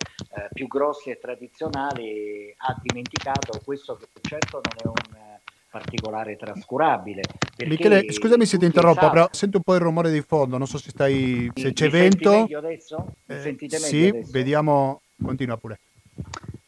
più 0.53 0.67
grossi 0.67 1.11
e 1.11 1.19
tradizionali 1.19 2.53
ha 2.57 2.77
dimenticato 2.83 3.61
questo 3.65 3.97
che 3.97 4.07
certo 4.21 4.61
non 4.63 4.75
è 4.83 4.87
un 4.87 5.41
particolare 5.73 6.37
trascurabile. 6.37 7.23
Michele, 7.65 8.13
scusami 8.13 8.45
se 8.45 8.59
ti 8.59 8.67
interrompo, 8.67 9.01
sa... 9.01 9.11
però 9.11 9.29
sento 9.33 9.57
un 9.57 9.63
po' 9.63 9.75
il 9.75 9.81
rumore 9.81 10.13
di 10.13 10.21
fondo, 10.21 10.59
non 10.59 10.67
so 10.67 10.77
se 10.77 10.91
stai 10.91 11.51
se 11.55 11.69
mi, 11.69 11.73
c'è 11.73 11.87
mi 11.87 11.91
vento. 11.91 12.47
adesso? 12.55 13.15
Eh, 13.27 13.41
sentite 13.41 13.77
meglio 13.77 13.89
sì, 13.89 14.09
adesso? 14.09 14.31
vediamo, 14.31 15.01
continua 15.25 15.57
pure. 15.57 15.81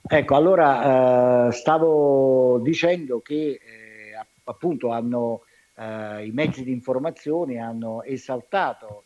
Ecco, 0.06 0.34
allora 0.34 1.48
eh, 1.48 1.52
stavo 1.52 2.58
dicendo 2.62 3.20
che 3.20 3.34
eh, 3.34 4.26
appunto 4.44 4.90
hanno 4.90 5.42
eh, 5.76 6.24
i 6.24 6.30
mezzi 6.30 6.64
di 6.64 6.72
informazione 6.72 7.58
hanno 7.58 8.02
esaltato 8.04 9.03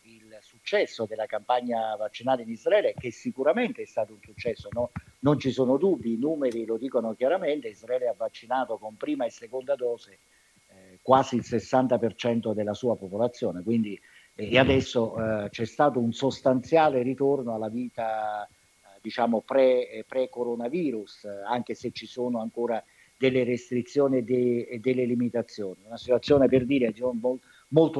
successo 0.69 1.07
della 1.07 1.25
campagna 1.25 1.95
vaccinale 1.95 2.43
in 2.43 2.49
Israele, 2.49 2.93
che 2.95 3.09
sicuramente 3.09 3.81
è 3.81 3.85
stato 3.85 4.13
un 4.13 4.19
successo, 4.21 4.69
no? 4.71 4.91
non 5.21 5.39
ci 5.39 5.49
sono 5.49 5.77
dubbi, 5.77 6.13
i 6.13 6.17
numeri 6.17 6.63
lo 6.63 6.77
dicono 6.77 7.15
chiaramente, 7.15 7.69
Israele 7.69 8.07
ha 8.07 8.13
vaccinato 8.15 8.77
con 8.77 8.95
prima 8.95 9.25
e 9.25 9.31
seconda 9.31 9.73
dose 9.73 10.19
eh, 10.67 10.99
quasi 11.01 11.37
il 11.37 11.43
60% 11.43 12.53
della 12.53 12.75
sua 12.75 12.95
popolazione, 12.95 13.63
quindi 13.63 13.99
e 14.35 14.57
adesso 14.57 15.17
eh, 15.17 15.49
c'è 15.49 15.65
stato 15.65 15.99
un 15.99 16.13
sostanziale 16.13 17.01
ritorno 17.01 17.55
alla 17.55 17.67
vita 17.67 18.45
eh, 18.45 18.99
diciamo 19.01 19.41
pre, 19.41 20.05
pre-coronavirus, 20.07 21.25
anche 21.45 21.73
se 21.73 21.91
ci 21.91 22.05
sono 22.05 22.39
ancora 22.39 22.81
delle 23.17 23.43
restrizioni 23.43 24.19
e, 24.19 24.23
de, 24.23 24.79
delle 24.79 25.03
limitazioni. 25.03 25.81
Una 25.83 25.97
situazione 25.97 26.47
per 26.47 26.65
dire 26.65 26.93
molto 27.19 27.41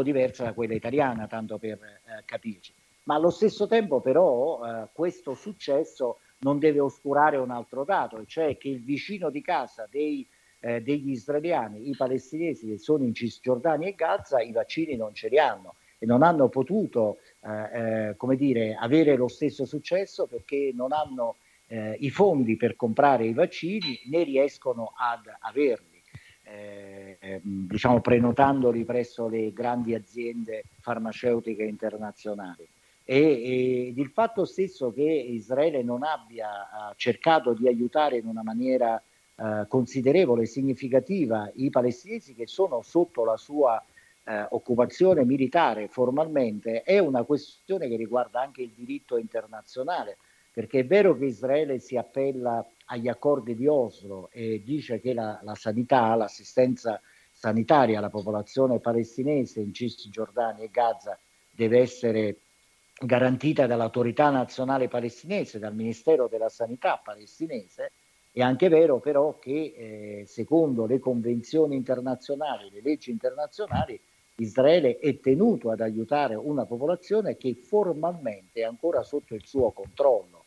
diversa 0.03 0.43
da 0.43 0.53
quella 0.53 0.73
italiana, 0.73 1.27
tanto 1.27 1.58
per 1.58 1.79
eh, 1.82 2.23
capirci. 2.25 2.73
Ma 3.03 3.15
allo 3.15 3.29
stesso 3.29 3.67
tempo 3.67 4.01
però 4.01 4.60
eh, 4.63 4.89
questo 4.93 5.34
successo 5.34 6.19
non 6.39 6.60
deve 6.60 6.79
oscurare 6.79 7.38
un 7.38 7.51
altro 7.51 7.84
dato, 7.84 8.25
cioè 8.25 8.58
che 8.58 8.69
il 8.69 8.84
vicino 8.84 9.29
di 9.29 9.41
casa 9.41 9.88
dei, 9.89 10.27
eh, 10.60 10.82
degli 10.82 11.12
israeliani, 11.12 11.89
i 11.89 11.95
palestinesi 11.95 12.67
che 12.67 12.77
sono 12.77 13.03
in 13.03 13.13
Cisgiordania 13.13 13.88
e 13.88 13.95
Gaza, 13.95 14.41
i 14.41 14.51
vaccini 14.51 14.95
non 14.95 15.13
ce 15.13 15.27
li 15.27 15.39
hanno 15.39 15.75
e 15.97 16.05
non 16.05 16.23
hanno 16.23 16.47
potuto 16.47 17.17
eh, 17.41 18.10
eh, 18.10 18.15
come 18.15 18.36
dire, 18.36 18.75
avere 18.79 19.15
lo 19.15 19.27
stesso 19.27 19.65
successo 19.65 20.27
perché 20.27 20.71
non 20.73 20.93
hanno 20.93 21.36
eh, 21.67 21.95
i 21.99 22.10
fondi 22.10 22.55
per 22.58 22.75
comprare 22.75 23.25
i 23.25 23.34
vaccini 23.34 23.99
né 24.05 24.23
riescono 24.23 24.93
ad 24.95 25.29
averli, 25.39 25.88
eh, 26.51 27.17
ehm, 27.19 27.67
diciamo 27.67 28.01
prenotandoli 28.01 28.83
presso 28.83 29.27
le 29.27 29.53
grandi 29.53 29.93
aziende 29.93 30.63
farmaceutiche 30.79 31.63
internazionali. 31.63 32.67
E, 33.03 33.17
e 33.17 33.93
il 33.95 34.09
fatto 34.09 34.45
stesso 34.45 34.91
che 34.91 35.03
Israele 35.03 35.81
non 35.81 36.03
abbia 36.03 36.93
cercato 36.95 37.53
di 37.53 37.67
aiutare 37.67 38.17
in 38.17 38.27
una 38.27 38.43
maniera 38.43 39.01
uh, 39.35 39.67
considerevole 39.67 40.43
e 40.43 40.45
significativa 40.45 41.49
i 41.55 41.69
palestinesi 41.69 42.35
che 42.35 42.45
sono 42.45 42.81
sotto 42.83 43.23
la 43.25 43.38
sua 43.38 43.83
uh, 44.25 44.31
occupazione 44.49 45.25
militare 45.25 45.88
formalmente 45.88 46.83
è 46.83 46.99
una 46.99 47.23
questione 47.23 47.88
che 47.88 47.95
riguarda 47.95 48.41
anche 48.41 48.62
il 48.62 48.71
diritto 48.75 49.17
internazionale 49.17 50.17
perché 50.51 50.79
è 50.79 50.85
vero 50.85 51.17
che 51.17 51.25
Israele 51.25 51.79
si 51.79 51.95
appella 51.95 52.65
agli 52.85 53.07
accordi 53.07 53.55
di 53.55 53.67
Oslo 53.67 54.29
e 54.31 54.62
dice 54.63 54.99
che 54.99 55.13
la, 55.13 55.39
la 55.43 55.55
sanità, 55.55 56.15
l'assistenza 56.15 56.99
sanitaria 57.31 57.99
alla 57.99 58.09
popolazione 58.09 58.79
palestinese 58.79 59.62
in 59.62 59.73
Cisgiordania 59.73 60.65
e 60.65 60.69
Gaza 60.69 61.17
deve 61.51 61.79
essere 61.79 62.38
garantita 62.99 63.65
dall'autorità 63.65 64.29
nazionale 64.29 64.89
palestinese, 64.89 65.59
dal 65.59 65.73
Ministero 65.73 66.27
della 66.27 66.49
Sanità 66.49 66.99
palestinese, 67.01 67.91
è 68.31 68.41
anche 68.41 68.67
vero 68.67 68.99
però 68.99 69.39
che 69.39 69.73
eh, 69.75 70.23
secondo 70.25 70.85
le 70.85 70.99
convenzioni 70.99 71.75
internazionali, 71.75 72.69
le 72.71 72.81
leggi 72.81 73.12
internazionali, 73.12 73.99
Israele 74.35 74.97
è 74.97 75.19
tenuto 75.19 75.71
ad 75.71 75.81
aiutare 75.81 76.35
una 76.35 76.65
popolazione 76.65 77.38
che 77.38 77.55
formalmente 77.55 78.62
è 78.62 78.63
ancora 78.63 79.03
sotto 79.03 79.35
il 79.35 79.45
suo 79.45 79.71
controllo 79.71 80.38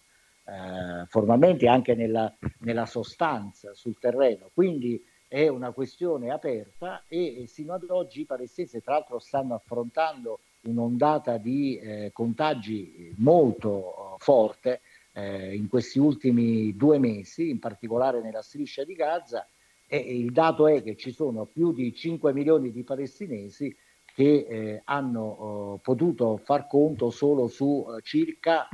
eh, 0.45 1.07
formalmente 1.07 1.69
anche 1.69 1.95
nella, 1.95 2.33
nella, 2.61 2.87
sostanza 2.87 3.75
sul 3.75 3.99
terreno. 3.99 4.51
Quindi 4.53 5.05
è 5.29 5.49
una 5.49 5.73
questione 5.73 6.31
aperta 6.31 7.05
e, 7.07 7.43
e 7.43 7.47
sino 7.47 7.75
ad 7.75 7.85
oggi 7.89 8.21
i 8.21 8.27
palestinesi 8.27 8.83
tra 8.83 8.95
l'altro 8.95 9.19
stanno 9.19 9.55
affrontando 9.55 10.41
un'ondata 10.63 11.39
di 11.39 11.79
eh, 11.79 12.11
contagi 12.13 13.13
molto 13.17 14.17
forte 14.19 14.81
eh, 15.13 15.55
in 15.55 15.69
questi 15.69 15.99
ultimi 15.99 16.75
due 16.77 16.99
mesi, 16.99 17.51
in 17.51 17.59
particolare 17.59 18.21
nella 18.21 18.43
striscia 18.43 18.85
di 18.85 18.95
Gaza, 18.95 19.47
e 19.87 19.99
il 19.99 20.33
dato 20.33 20.69
è 20.69 20.83
che 20.83 20.97
ci 20.97 21.13
sono 21.13 21.45
più 21.45 21.73
di 21.73 21.95
5 21.95 22.33
milioni 22.33 22.71
di 22.71 22.83
palestinesi 22.83 23.77
che 24.15 24.47
eh, 24.49 24.83
hanno 24.85 25.21
oh, 25.21 25.77
potuto 25.79 26.39
far 26.39 26.67
conto 26.67 27.11
solo 27.11 27.47
su 27.47 27.87
eh, 27.89 28.01
circa 28.03 28.69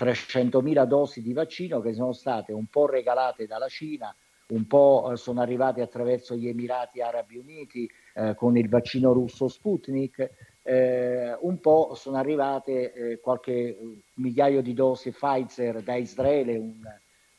300.000 0.00 0.84
dosi 0.84 1.20
di 1.20 1.34
vaccino 1.34 1.80
che 1.80 1.92
sono 1.92 2.12
state 2.12 2.52
un 2.52 2.66
po' 2.66 2.86
regalate 2.86 3.46
dalla 3.46 3.68
Cina, 3.68 4.14
un 4.48 4.66
po' 4.66 5.10
eh, 5.12 5.16
sono 5.16 5.42
arrivate 5.42 5.82
attraverso 5.82 6.34
gli 6.34 6.48
Emirati 6.48 7.02
Arabi 7.02 7.36
Uniti 7.36 7.88
eh, 8.14 8.34
con 8.34 8.56
il 8.56 8.70
vaccino 8.70 9.12
russo 9.12 9.46
Sputnik, 9.48 10.30
eh, 10.62 11.36
un 11.40 11.60
po' 11.60 11.92
sono 11.94 12.16
arrivate 12.16 12.92
eh, 12.92 13.20
qualche 13.20 13.76
migliaio 14.14 14.62
di 14.62 14.72
dosi 14.72 15.10
Pfizer 15.10 15.82
da 15.82 15.96
Israele, 15.96 16.56
un, 16.56 16.82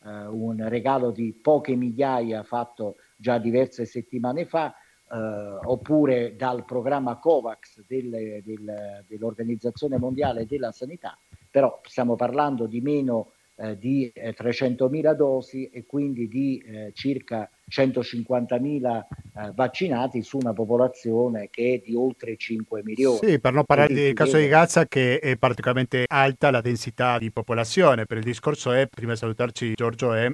eh, 0.06 0.26
un, 0.28 0.67
regalo 0.69 1.10
di 1.10 1.34
poche 1.34 1.76
migliaia 1.76 2.43
fatto 2.43 2.97
già 3.15 3.39
diverse 3.39 3.86
settimane 3.86 4.45
fa, 4.45 4.71
eh, 4.71 5.17
oppure 5.63 6.36
dal 6.36 6.63
programma 6.63 7.17
COVAX 7.17 7.86
del, 7.88 8.41
del, 8.43 9.04
dell'Organizzazione 9.08 9.97
Mondiale 9.97 10.45
della 10.45 10.71
Sanità 10.71 11.17
però 11.52 11.82
stiamo 11.84 12.16
parlando 12.16 12.66
di 12.66 12.82
meno 12.82 13.34
eh, 13.58 13.78
di 13.78 14.10
eh, 14.14 14.34
300.000 14.34 15.14
dosi 15.14 15.70
e 15.70 15.86
quindi 15.86 16.28
di 16.28 16.58
eh, 16.66 16.92
circa 16.96 17.48
150.000 17.70 19.02
eh, 19.02 19.52
vaccinati 19.54 20.24
su 20.24 20.38
una 20.38 20.54
popolazione 20.54 21.50
che 21.52 21.76
è 21.76 21.88
di 21.88 21.94
oltre 21.94 22.38
5 22.38 22.82
milioni. 22.84 23.20
Sì, 23.22 23.40
per 23.40 23.54
non 23.54 23.66
parlare 23.66 23.94
del 23.94 24.14
caso 24.14 24.38
di 24.38 24.48
Gaza 24.48 24.88
che 24.88 25.20
è 25.20 25.36
particolarmente 25.38 26.06
alta 26.08 26.50
la 26.50 26.62
densità 26.62 27.20
di 27.20 27.30
popolazione, 27.30 28.06
per 28.06 28.18
il 28.18 28.24
discorso 28.24 28.72
è, 28.72 28.88
prima 28.88 29.12
di 29.12 29.20
salutarci 29.20 29.74
Giorgio, 29.76 30.14
è 30.14 30.32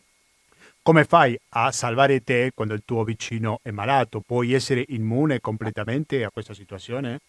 come 0.81 1.03
fai 1.03 1.37
a 1.49 1.69
salvare 1.73 2.23
te 2.23 2.51
quando 2.55 2.73
il 2.73 2.83
tuo 2.85 3.03
vicino 3.03 3.59
è 3.61 3.71
malato? 3.71 4.21
Puoi 4.25 4.53
essere 4.53 4.85
immune 4.87 5.41
completamente 5.41 6.23
a 6.23 6.31
questa 6.31 6.53
situazione? 6.53 7.19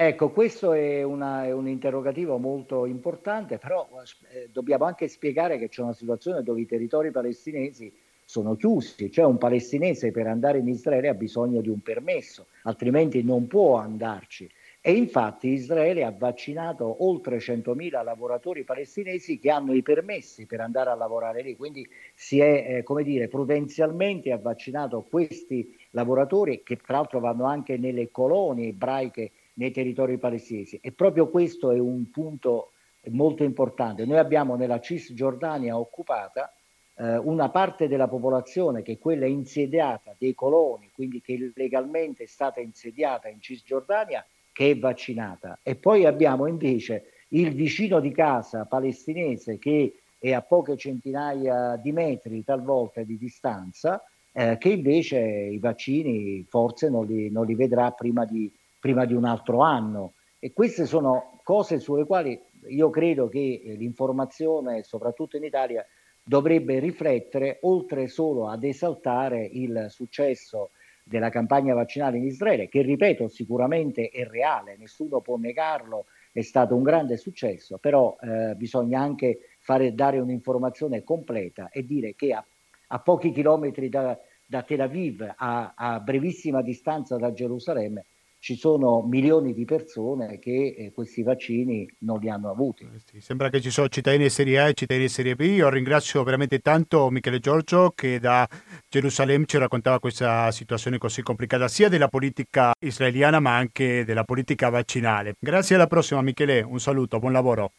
Ecco, 0.00 0.30
questo 0.30 0.74
è, 0.74 1.02
una, 1.02 1.46
è, 1.46 1.50
un 1.50 1.66
interrogativo 1.66 2.38
molto 2.38 2.86
importante, 2.86 3.58
però 3.58 3.88
eh, 4.30 4.48
dobbiamo 4.52 4.84
anche 4.84 5.08
spiegare 5.08 5.58
che 5.58 5.68
c'è 5.68 5.82
una 5.82 5.92
situazione 5.92 6.44
dove 6.44 6.60
i 6.60 6.66
territori 6.66 7.10
palestinesi 7.10 7.92
sono 8.24 8.54
chiusi, 8.54 9.10
cioè 9.10 9.24
un 9.24 9.38
palestinese 9.38 10.12
per 10.12 10.28
andare 10.28 10.58
in 10.58 10.68
Israele 10.68 11.08
ha 11.08 11.14
bisogno 11.14 11.60
di 11.60 11.68
un 11.68 11.80
permesso, 11.80 12.46
altrimenti 12.62 13.24
non 13.24 13.48
può 13.48 13.78
andarci. 13.78 14.48
E 14.80 14.92
infatti 14.92 15.48
Israele 15.48 16.04
ha 16.04 16.14
vaccinato 16.16 17.04
oltre 17.04 17.38
100.000 17.38 18.04
lavoratori 18.04 18.62
palestinesi 18.62 19.40
che 19.40 19.50
hanno 19.50 19.74
i 19.74 19.82
permessi 19.82 20.46
per 20.46 20.60
andare 20.60 20.90
a 20.90 20.94
lavorare 20.94 21.42
lì, 21.42 21.56
quindi 21.56 21.84
si 22.14 22.38
è, 22.38 22.66
eh, 22.68 22.82
come 22.84 23.02
dire, 23.02 23.26
prudenzialmente 23.26 24.30
ha 24.30 24.38
vaccinato 24.38 25.02
questi 25.10 25.76
lavoratori 25.90 26.62
che 26.62 26.76
tra 26.76 26.98
l'altro 26.98 27.18
vanno 27.18 27.46
anche 27.46 27.76
nelle 27.76 28.12
colonie 28.12 28.68
ebraiche 28.68 29.32
nei 29.58 29.70
territori 29.70 30.18
palestinesi. 30.18 30.78
E 30.80 30.92
proprio 30.92 31.28
questo 31.28 31.70
è 31.70 31.78
un 31.78 32.10
punto 32.10 32.72
molto 33.10 33.44
importante. 33.44 34.04
Noi 34.04 34.18
abbiamo 34.18 34.56
nella 34.56 34.80
Cisgiordania 34.80 35.78
occupata 35.78 36.52
eh, 36.96 37.16
una 37.16 37.48
parte 37.48 37.88
della 37.88 38.08
popolazione 38.08 38.82
che 38.82 38.92
è 38.92 38.98
quella 38.98 39.26
insediata 39.26 40.14
dei 40.18 40.34
coloni, 40.34 40.90
quindi 40.92 41.20
che 41.20 41.52
legalmente 41.54 42.24
è 42.24 42.26
stata 42.26 42.60
insediata 42.60 43.28
in 43.28 43.40
Cisgiordania, 43.40 44.24
che 44.52 44.70
è 44.70 44.78
vaccinata. 44.78 45.58
E 45.62 45.76
poi 45.76 46.04
abbiamo 46.06 46.46
invece 46.46 47.12
il 47.28 47.52
vicino 47.52 48.00
di 48.00 48.12
casa 48.12 48.64
palestinese 48.64 49.58
che 49.58 50.00
è 50.18 50.32
a 50.32 50.42
poche 50.42 50.76
centinaia 50.76 51.76
di 51.76 51.92
metri 51.92 52.42
talvolta 52.42 53.02
di 53.02 53.16
distanza, 53.16 54.02
eh, 54.32 54.56
che 54.58 54.70
invece 54.70 55.20
i 55.20 55.58
vaccini 55.58 56.44
forse 56.48 56.90
non 56.90 57.06
li, 57.06 57.30
non 57.30 57.46
li 57.46 57.54
vedrà 57.54 57.90
prima 57.92 58.24
di 58.24 58.50
prima 58.78 59.04
di 59.04 59.14
un 59.14 59.24
altro 59.24 59.60
anno. 59.60 60.14
E 60.38 60.52
queste 60.52 60.86
sono 60.86 61.40
cose 61.42 61.80
sulle 61.80 62.04
quali 62.04 62.40
io 62.68 62.90
credo 62.90 63.28
che 63.28 63.62
eh, 63.64 63.74
l'informazione, 63.74 64.82
soprattutto 64.82 65.36
in 65.36 65.44
Italia, 65.44 65.84
dovrebbe 66.22 66.78
riflettere, 66.78 67.58
oltre 67.62 68.06
solo 68.06 68.48
ad 68.48 68.62
esaltare 68.62 69.44
il 69.44 69.86
successo 69.88 70.70
della 71.02 71.30
campagna 71.30 71.74
vaccinale 71.74 72.18
in 72.18 72.24
Israele, 72.24 72.68
che 72.68 72.82
ripeto 72.82 73.28
sicuramente 73.28 74.10
è 74.10 74.24
reale, 74.24 74.76
nessuno 74.76 75.20
può 75.20 75.36
negarlo 75.36 76.04
è 76.32 76.42
stato 76.42 76.76
un 76.76 76.82
grande 76.82 77.16
successo, 77.16 77.78
però 77.78 78.16
eh, 78.20 78.54
bisogna 78.54 79.00
anche 79.00 79.56
fare, 79.58 79.94
dare 79.94 80.20
un'informazione 80.20 81.02
completa 81.02 81.70
e 81.70 81.84
dire 81.84 82.14
che 82.14 82.32
a, 82.32 82.44
a 82.88 83.00
pochi 83.00 83.32
chilometri 83.32 83.88
da, 83.88 84.16
da 84.46 84.62
Tel 84.62 84.82
Aviv, 84.82 85.34
a, 85.36 85.72
a 85.74 86.00
brevissima 86.00 86.62
distanza 86.62 87.16
da 87.16 87.32
Gerusalemme, 87.32 88.04
ci 88.40 88.56
sono 88.56 89.02
milioni 89.02 89.52
di 89.52 89.64
persone 89.64 90.38
che 90.38 90.74
eh, 90.76 90.92
questi 90.92 91.22
vaccini 91.22 91.86
non 92.00 92.20
li 92.20 92.30
hanno 92.30 92.50
avuti. 92.50 92.88
Sembra 93.18 93.50
che 93.50 93.60
ci 93.60 93.70
sono 93.70 93.88
cittadini 93.88 94.24
di 94.24 94.30
Serie 94.30 94.60
A 94.60 94.68
e 94.68 94.74
cittadini 94.74 95.06
di 95.06 95.12
Serie 95.12 95.34
B. 95.34 95.40
Io 95.40 95.68
ringrazio 95.68 96.22
veramente 96.22 96.60
tanto 96.60 97.10
Michele 97.10 97.40
Giorgio 97.40 97.92
che 97.94 98.20
da 98.20 98.48
Gerusalemme 98.88 99.46
ci 99.46 99.58
raccontava 99.58 99.98
questa 99.98 100.50
situazione 100.52 100.98
così 100.98 101.22
complicata 101.22 101.68
sia 101.68 101.88
della 101.88 102.08
politica 102.08 102.72
israeliana 102.78 103.40
ma 103.40 103.56
anche 103.56 104.04
della 104.04 104.24
politica 104.24 104.68
vaccinale. 104.68 105.34
Grazie 105.38 105.74
alla 105.74 105.86
prossima 105.86 106.22
Michele, 106.22 106.60
un 106.62 106.78
saluto, 106.78 107.18
buon 107.18 107.32
lavoro. 107.32 107.72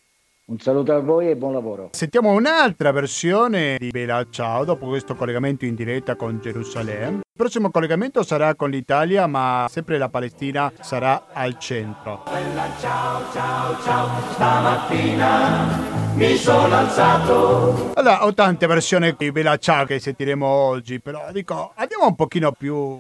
Un 0.50 0.58
saluto 0.58 0.96
a 0.96 1.00
voi 1.00 1.30
e 1.30 1.36
buon 1.36 1.54
lavoro. 1.54 1.90
Sentiamo 1.92 2.32
un'altra 2.32 2.92
versione 2.92 3.78
di 3.78 3.90
Bella 3.92 4.26
Ciao 4.32 4.66
dopo 4.66 4.88
questo 4.88 5.14
collegamento 5.14 5.64
in 5.66 5.76
diretta 5.76 6.16
con 6.16 6.40
Gerusalemme. 6.42 7.18
Il 7.18 7.38
prossimo 7.38 7.70
collegamento 7.70 8.24
sarà 8.24 8.56
con 8.56 8.72
l'Italia, 8.72 9.28
ma 9.28 9.68
sempre 9.70 10.00
la 10.00 10.10
Palestina 10.10 10.74
sarà 10.80 11.28
al 11.34 11.60
centro. 11.60 12.24
Bella 12.32 12.66
ciao, 12.80 13.32
ciao, 13.32 13.80
ciao, 13.84 14.32
stamattina 14.32 16.16
mi 16.16 16.36
sono 16.36 16.74
alzato. 16.74 17.92
Allora, 17.94 18.26
ho 18.26 18.34
tante 18.34 18.66
versioni 18.66 19.14
di 19.16 19.32
Bella 19.32 19.56
Ciao 19.58 19.86
che 19.86 20.00
sentiremo 20.00 20.48
oggi, 20.48 21.00
però 21.00 21.32
dico, 21.32 21.74
andiamo 21.76 22.08
un 22.08 22.16
pochino 22.16 22.54
più 22.54 23.00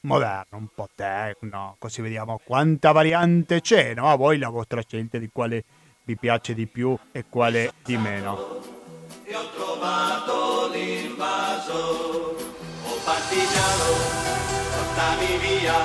moderno, 0.00 0.58
un 0.58 0.68
po' 0.74 0.90
tecno, 0.94 1.76
così 1.78 2.02
vediamo 2.02 2.38
quanta 2.44 2.92
variante 2.92 3.62
c'è, 3.62 3.94
no? 3.94 4.10
A 4.10 4.16
voi 4.16 4.36
la 4.36 4.50
vostra 4.50 4.82
scelta 4.86 5.16
di 5.16 5.30
quale 5.32 5.64
vi 6.04 6.16
piace 6.16 6.54
di 6.54 6.66
più 6.66 6.96
e 7.12 7.24
quale 7.28 7.72
di 7.82 7.96
meno. 7.96 8.60
E 9.24 9.34
ho 9.34 9.48
trovato 9.56 10.68
l'invaso, 10.70 12.36
oh 12.84 12.98
partigiano, 13.04 13.88
portami 14.70 15.38
via, 15.38 15.78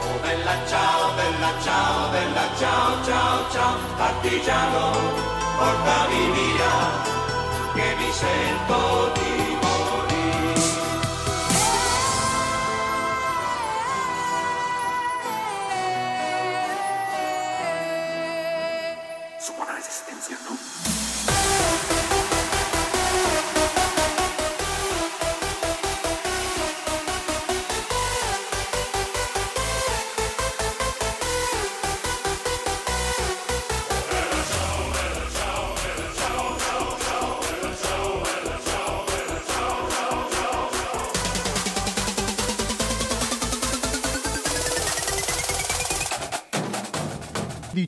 oh 0.00 0.20
bella 0.20 0.66
ciao, 0.66 1.14
bella 1.14 1.52
ciao, 1.62 2.10
bella 2.10 2.48
ciao, 2.58 3.04
ciao, 3.04 3.50
ciao, 3.52 3.78
partigiano, 3.96 4.90
portami 5.56 6.30
via, 6.32 6.74
che 7.74 7.94
mi 7.98 8.12
sento 8.12 9.15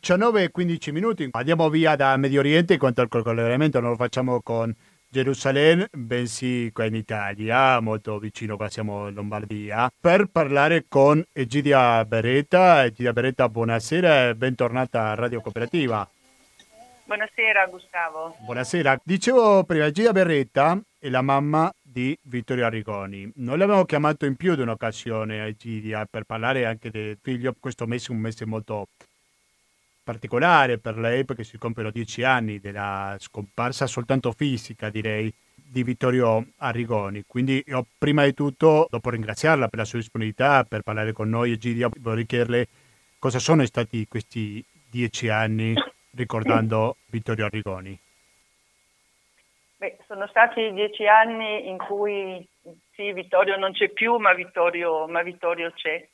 19 0.08 0.42
e 0.44 0.50
15 0.50 0.90
minuti. 0.90 1.28
Andiamo 1.32 1.68
via 1.68 1.94
da 1.94 2.16
Medio 2.16 2.40
Oriente 2.40 2.72
in 2.72 2.78
quanto 2.78 3.02
al 3.02 3.08
collegamento 3.08 3.78
non 3.78 3.90
lo 3.90 3.96
facciamo 3.96 4.40
con 4.40 4.74
Gerusalemme, 5.06 5.90
bensì 5.92 6.70
qua 6.72 6.86
in 6.86 6.94
Italia, 6.94 7.78
molto 7.80 8.18
vicino, 8.18 8.56
qua 8.56 8.70
siamo 8.70 9.08
in 9.08 9.14
Lombardia, 9.14 9.92
per 10.00 10.28
parlare 10.32 10.86
con 10.88 11.22
Egidia 11.30 12.02
Beretta. 12.06 12.84
Egidia 12.84 13.12
Beretta, 13.12 13.50
buonasera 13.50 14.28
e 14.28 14.34
bentornata 14.34 15.10
a 15.10 15.14
Radio 15.14 15.42
Cooperativa. 15.42 16.08
Buonasera 17.04 17.66
Gustavo. 17.66 18.34
Buonasera. 18.46 18.98
Dicevo 19.04 19.64
prima, 19.64 19.84
Egidia 19.84 20.12
Beretta 20.12 20.80
è 20.98 21.10
la 21.10 21.20
mamma 21.20 21.70
di 21.82 22.18
Vittorio 22.22 22.64
Arrigoni. 22.64 23.30
Noi 23.36 23.58
l'abbiamo 23.58 23.84
chiamato 23.84 24.24
in 24.24 24.36
più 24.36 24.54
di 24.54 24.62
un'occasione, 24.62 25.44
Egidia, 25.44 26.06
per 26.06 26.24
parlare 26.24 26.64
anche 26.64 26.90
del 26.90 27.18
figlio. 27.20 27.54
Questo 27.60 27.86
mese 27.86 28.08
è 28.08 28.14
un 28.14 28.20
mese 28.20 28.46
molto 28.46 28.88
particolare 30.08 30.78
per 30.78 30.96
lei 30.96 31.26
perché 31.26 31.44
si 31.44 31.58
compiono 31.58 31.90
dieci 31.90 32.22
anni 32.22 32.60
della 32.60 33.14
scomparsa 33.18 33.86
soltanto 33.86 34.32
fisica, 34.32 34.88
direi, 34.88 35.30
di 35.54 35.82
Vittorio 35.82 36.46
Arrigoni. 36.60 37.24
Quindi 37.26 37.62
io 37.66 37.84
prima 37.98 38.24
di 38.24 38.32
tutto, 38.32 38.86
dopo 38.88 39.10
ringraziarla 39.10 39.68
per 39.68 39.80
la 39.80 39.84
sua 39.84 39.98
disponibilità, 39.98 40.64
per 40.64 40.80
parlare 40.80 41.12
con 41.12 41.28
noi, 41.28 41.52
Egidia, 41.52 41.90
vorrei 41.98 42.24
chiederle 42.24 42.68
cosa 43.18 43.38
sono 43.38 43.66
stati 43.66 44.08
questi 44.08 44.64
dieci 44.90 45.28
anni 45.28 45.74
ricordando 46.12 46.96
Vittorio 47.10 47.44
Arrigoni. 47.44 48.00
Beh, 49.76 49.98
sono 50.06 50.26
stati 50.28 50.72
dieci 50.72 51.06
anni 51.06 51.68
in 51.68 51.76
cui 51.76 52.48
sì, 52.94 53.12
Vittorio 53.12 53.58
non 53.58 53.72
c'è 53.72 53.90
più, 53.90 54.16
ma 54.16 54.32
Vittorio, 54.32 55.06
ma 55.06 55.22
Vittorio 55.22 55.70
c'è. 55.72 56.08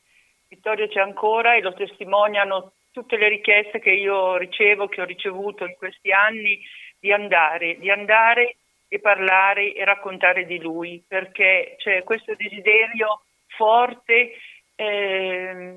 Vittorio 0.49 0.89
c'è 0.89 1.01
ancora 1.01 1.55
e 1.55 1.61
lo 1.61 1.73
testimoniano 1.75 2.73
tutte 2.95 3.17
le 3.17 3.29
richieste 3.29 3.81
che 3.81 3.91
io 3.91 4.37
ricevo, 4.37 4.87
che 4.87 5.01
ho 5.01 5.05
ricevuto 5.05 5.65
in 5.65 5.75
questi 5.75 6.13
anni, 6.13 6.63
di 7.01 7.13
andare, 7.13 7.77
di 7.79 7.91
andare 7.91 8.57
e 8.89 9.01
parlare 9.01 9.73
e 9.75 9.85
raccontare 9.85 10.47
di 10.47 10.61
lui, 10.61 11.05
perché 11.07 11.75
c'è 11.77 12.05
questo 12.05 12.37
desiderio 12.37 13.23
forte 13.49 14.37
eh, 14.77 15.75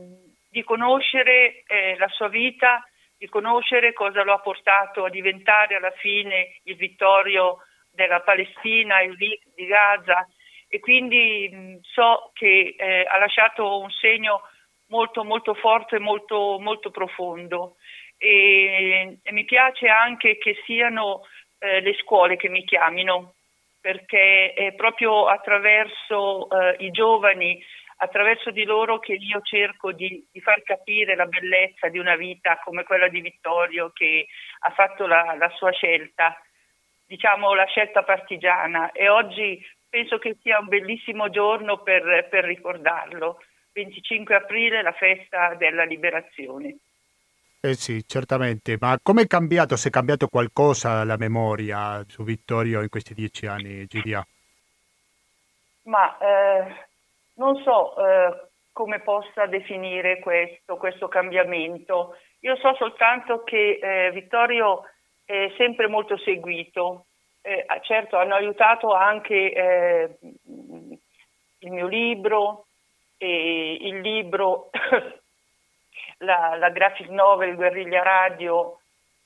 di 0.47 0.63
conoscere 0.63 1.63
eh, 1.65 1.97
la 1.97 2.07
sua 2.09 2.27
vita, 2.27 2.87
di 3.17 3.27
conoscere 3.27 3.93
cosa 3.93 4.23
lo 4.23 4.33
ha 4.33 4.39
portato 4.39 5.03
a 5.03 5.09
diventare 5.09 5.75
alla 5.75 5.93
fine 5.97 6.59
il 6.65 6.75
Vittorio 6.75 7.63
della 7.91 8.21
Palestina, 8.21 9.01
il 9.01 9.17
di 9.17 9.65
Gaza. 9.65 10.27
E 10.69 10.79
quindi 10.79 11.49
mh, 11.51 11.79
so 11.81 12.29
che 12.33 12.75
eh, 12.77 13.05
ha 13.09 13.17
lasciato 13.17 13.79
un 13.79 13.89
segno 13.89 14.41
molto, 14.87 15.23
molto 15.23 15.53
forte, 15.53 15.99
molto, 15.99 16.57
molto 16.59 16.91
profondo. 16.91 17.75
E, 18.17 19.19
e, 19.21 19.31
mi 19.31 19.45
piace 19.45 19.87
anche 19.87 20.37
che 20.37 20.57
siano 20.65 21.21
eh, 21.59 21.81
le 21.81 21.93
scuole 21.95 22.35
che 22.35 22.49
mi 22.49 22.63
chiamino, 22.63 23.33
perché 23.79 24.53
è 24.53 24.73
proprio 24.73 25.27
attraverso 25.27 26.49
eh, 26.49 26.75
i 26.79 26.91
giovani, 26.91 27.63
attraverso 27.97 28.51
di 28.51 28.63
loro 28.63 28.99
che 28.99 29.13
io 29.13 29.41
cerco 29.41 29.91
di, 29.91 30.25
di, 30.31 30.41
far 30.41 30.61
capire 30.63 31.15
la 31.15 31.25
bellezza 31.25 31.87
di 31.87 31.97
una 31.97 32.15
vita 32.15 32.59
come 32.63 32.83
quella 32.83 33.07
di 33.07 33.21
Vittorio 33.21 33.91
che 33.93 34.27
ha 34.59 34.71
fatto 34.71 35.07
la, 35.07 35.35
la 35.37 35.49
sua 35.55 35.71
scelta, 35.71 36.39
diciamo 37.05 37.53
la 37.53 37.65
scelta 37.65 38.03
partigiana 38.03 38.91
e 38.91 39.09
oggi 39.09 39.63
penso 39.89 40.17
che 40.19 40.35
sia 40.41 40.59
un 40.59 40.67
bellissimo 40.67 41.29
giorno 41.29 41.77
per, 41.77 42.27
per 42.29 42.43
ricordarlo. 42.43 43.41
25 43.77 44.35
aprile, 44.35 44.81
la 44.81 44.91
festa 44.93 45.53
della 45.53 45.83
liberazione. 45.83 46.77
Eh 47.61 47.75
sì, 47.75 48.03
certamente, 48.07 48.77
ma 48.79 48.97
come 49.01 49.23
è 49.23 49.27
cambiato, 49.27 49.75
se 49.75 49.89
è 49.89 49.91
cambiato 49.91 50.27
qualcosa 50.27 51.03
la 51.03 51.17
memoria 51.17 52.03
su 52.07 52.23
Vittorio 52.23 52.81
in 52.81 52.89
questi 52.89 53.13
dieci 53.13 53.45
anni, 53.45 53.85
Gidia? 53.85 54.25
Ma 55.83 56.17
eh, 56.17 56.85
non 57.35 57.61
so 57.61 57.95
eh, 57.97 58.47
come 58.71 58.99
possa 58.99 59.45
definire 59.45 60.19
questo, 60.19 60.77
questo, 60.77 61.07
cambiamento. 61.07 62.17
Io 62.41 62.55
so 62.57 62.73
soltanto 62.75 63.43
che 63.43 63.79
eh, 63.81 64.11
Vittorio 64.11 64.83
è 65.25 65.51
sempre 65.57 65.87
molto 65.87 66.17
seguito. 66.17 67.05
Eh, 67.41 67.65
certo, 67.83 68.17
hanno 68.17 68.35
aiutato 68.35 68.93
anche 68.93 69.53
eh, 69.53 70.17
il 71.59 71.71
mio 71.71 71.87
libro, 71.87 72.66
e 73.17 73.77
il 73.81 73.99
libro, 74.01 74.69
la, 76.19 76.55
la 76.55 76.69
graphic 76.69 77.09
novel 77.09 77.55
Guerriglia 77.55 78.03
Radio, 78.03 78.79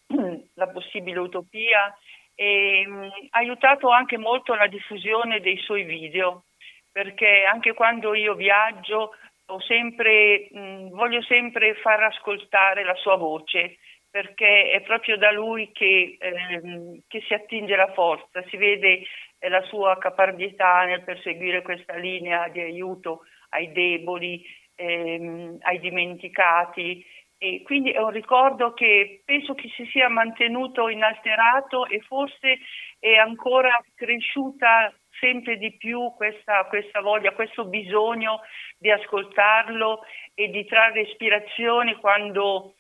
La 0.55 0.67
possibile 0.67 1.19
utopia, 1.19 1.95
e 2.35 2.85
mh, 2.87 3.09
ha 3.29 3.39
aiutato 3.39 3.89
anche 3.89 4.17
molto 4.17 4.53
la 4.53 4.67
diffusione 4.67 5.39
dei 5.39 5.57
suoi 5.57 5.83
video, 5.83 6.43
perché 6.91 7.43
anche 7.43 7.73
quando 7.73 8.13
io 8.13 8.33
viaggio 8.35 9.13
sempre, 9.59 10.47
mh, 10.51 10.89
voglio 10.89 11.21
sempre 11.23 11.75
far 11.75 12.03
ascoltare 12.03 12.83
la 12.83 12.95
sua 12.95 13.15
voce, 13.15 13.77
perché 14.09 14.71
è 14.71 14.81
proprio 14.81 15.17
da 15.17 15.31
lui 15.31 15.71
che, 15.71 16.17
ehm, 16.19 17.01
che 17.07 17.21
si 17.21 17.33
attinge 17.33 17.75
la 17.75 17.91
forza, 17.93 18.43
si 18.49 18.57
vede 18.57 19.03
eh, 19.39 19.49
la 19.49 19.61
sua 19.63 19.97
caparbietà 19.97 20.83
nel 20.83 21.03
perseguire 21.03 21.61
questa 21.61 21.95
linea 21.95 22.47
di 22.49 22.59
aiuto 22.59 23.25
ai 23.51 23.71
deboli, 23.71 24.43
ehm, 24.75 25.57
ai 25.61 25.79
dimenticati 25.79 27.05
E 27.43 27.63
quindi 27.63 27.89
è 27.89 27.97
un 27.97 28.11
ricordo 28.11 28.73
che 28.73 29.23
penso 29.25 29.55
che 29.55 29.67
si 29.75 29.83
sia 29.91 30.09
mantenuto 30.09 30.89
inalterato 30.89 31.87
e 31.87 31.99
forse 32.01 32.59
è 32.99 33.15
ancora 33.15 33.83
cresciuta 33.95 34.93
sempre 35.19 35.57
di 35.57 35.75
più 35.75 36.13
questa, 36.15 36.65
questa 36.65 37.01
voglia, 37.01 37.33
questo 37.33 37.65
bisogno 37.65 38.41
di 38.77 38.91
ascoltarlo 38.91 40.01
e 40.35 40.49
di 40.49 40.65
trarre 40.65 41.01
ispirazione 41.01 41.97
quando, 41.97 42.75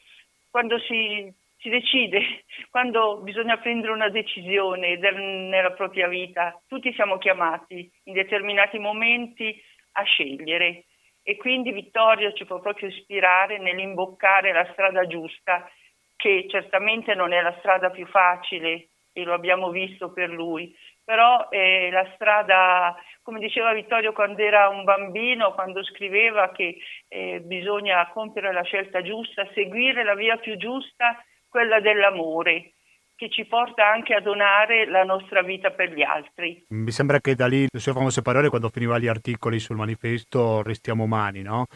quando 0.51 0.77
si, 0.79 1.33
si 1.57 1.69
decide, 1.69 2.43
quando 2.69 3.17
bisogna 3.21 3.57
prendere 3.57 3.93
una 3.93 4.09
decisione 4.09 4.95
nella 4.97 5.71
propria 5.71 6.07
vita. 6.07 6.59
Tutti 6.67 6.93
siamo 6.93 7.17
chiamati 7.17 7.91
in 8.03 8.13
determinati 8.13 8.77
momenti 8.77 9.59
a 9.93 10.03
scegliere. 10.03 10.85
E 11.23 11.37
quindi 11.37 11.71
Vittorio 11.71 12.33
ci 12.33 12.45
può 12.45 12.59
proprio 12.59 12.89
ispirare 12.89 13.59
nell'imboccare 13.59 14.51
la 14.51 14.67
strada 14.71 15.05
giusta, 15.05 15.69
che 16.15 16.45
certamente 16.49 17.13
non 17.13 17.33
è 17.33 17.41
la 17.41 17.55
strada 17.59 17.89
più 17.89 18.05
facile 18.07 18.89
e 19.13 19.23
lo 19.23 19.33
abbiamo 19.33 19.69
visto 19.69 20.11
per 20.11 20.29
lui, 20.29 20.75
però 21.03 21.49
è 21.49 21.89
la 21.91 22.09
strada, 22.13 22.95
come 23.21 23.39
diceva 23.39 23.73
Vittorio 23.73 24.13
quando 24.13 24.41
era 24.41 24.69
un 24.69 24.83
bambino, 24.83 25.53
quando 25.53 25.83
scriveva 25.83 26.51
che 26.51 26.77
eh, 27.07 27.41
bisogna 27.41 28.07
compiere 28.09 28.53
la 28.53 28.63
scelta 28.63 29.01
giusta, 29.01 29.47
seguire 29.53 30.03
la 30.03 30.15
via 30.15 30.37
più 30.37 30.55
giusta, 30.57 31.23
quella 31.49 31.79
dell'amore 31.79 32.73
che 33.21 33.29
ci 33.29 33.45
porta 33.45 33.87
anche 33.87 34.15
a 34.15 34.19
donare 34.19 34.87
la 34.87 35.03
nostra 35.03 35.43
vita 35.43 35.69
per 35.69 35.93
gli 35.93 36.01
altri. 36.01 36.65
Mi 36.69 36.89
sembra 36.89 37.19
che 37.19 37.35
da 37.35 37.45
lì 37.45 37.67
le 37.71 37.79
sue 37.79 37.93
famose 37.93 38.23
parole 38.23 38.49
quando 38.49 38.69
finiva 38.69 38.97
gli 38.97 39.05
articoli 39.05 39.59
sul 39.59 39.75
manifesto 39.75 40.63
Restiamo 40.63 41.03
umani, 41.03 41.43
no? 41.43 41.67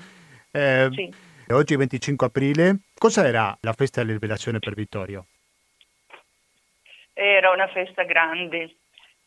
Eh, 0.51 0.89
sì. 0.91 1.13
Oggi 1.49 1.75
25 1.75 2.25
aprile, 2.25 2.79
cosa 2.97 3.27
era 3.27 3.55
la 3.61 3.73
festa 3.73 4.01
della 4.01 4.13
liberazione 4.13 4.57
per 4.57 4.73
Vittorio? 4.73 5.27
Era 7.13 7.51
una 7.51 7.67
festa 7.67 8.01
grande. 8.05 8.77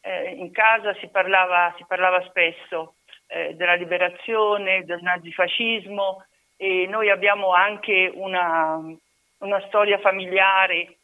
Eh, 0.01 0.33
in 0.33 0.51
casa 0.51 0.95
si 0.95 1.07
parlava, 1.07 1.73
si 1.77 1.85
parlava 1.87 2.21
spesso 2.23 2.95
eh, 3.29 3.55
della 3.55 3.75
liberazione, 3.75 4.85
del 4.85 5.03
nazifascismo 5.03 6.25
e 6.57 6.89
noi 6.89 7.11
abbiamo 7.11 7.53
anche 7.53 8.11
una, 8.13 8.81
una 9.39 9.65
storia 9.69 10.01
familiare 10.01 10.98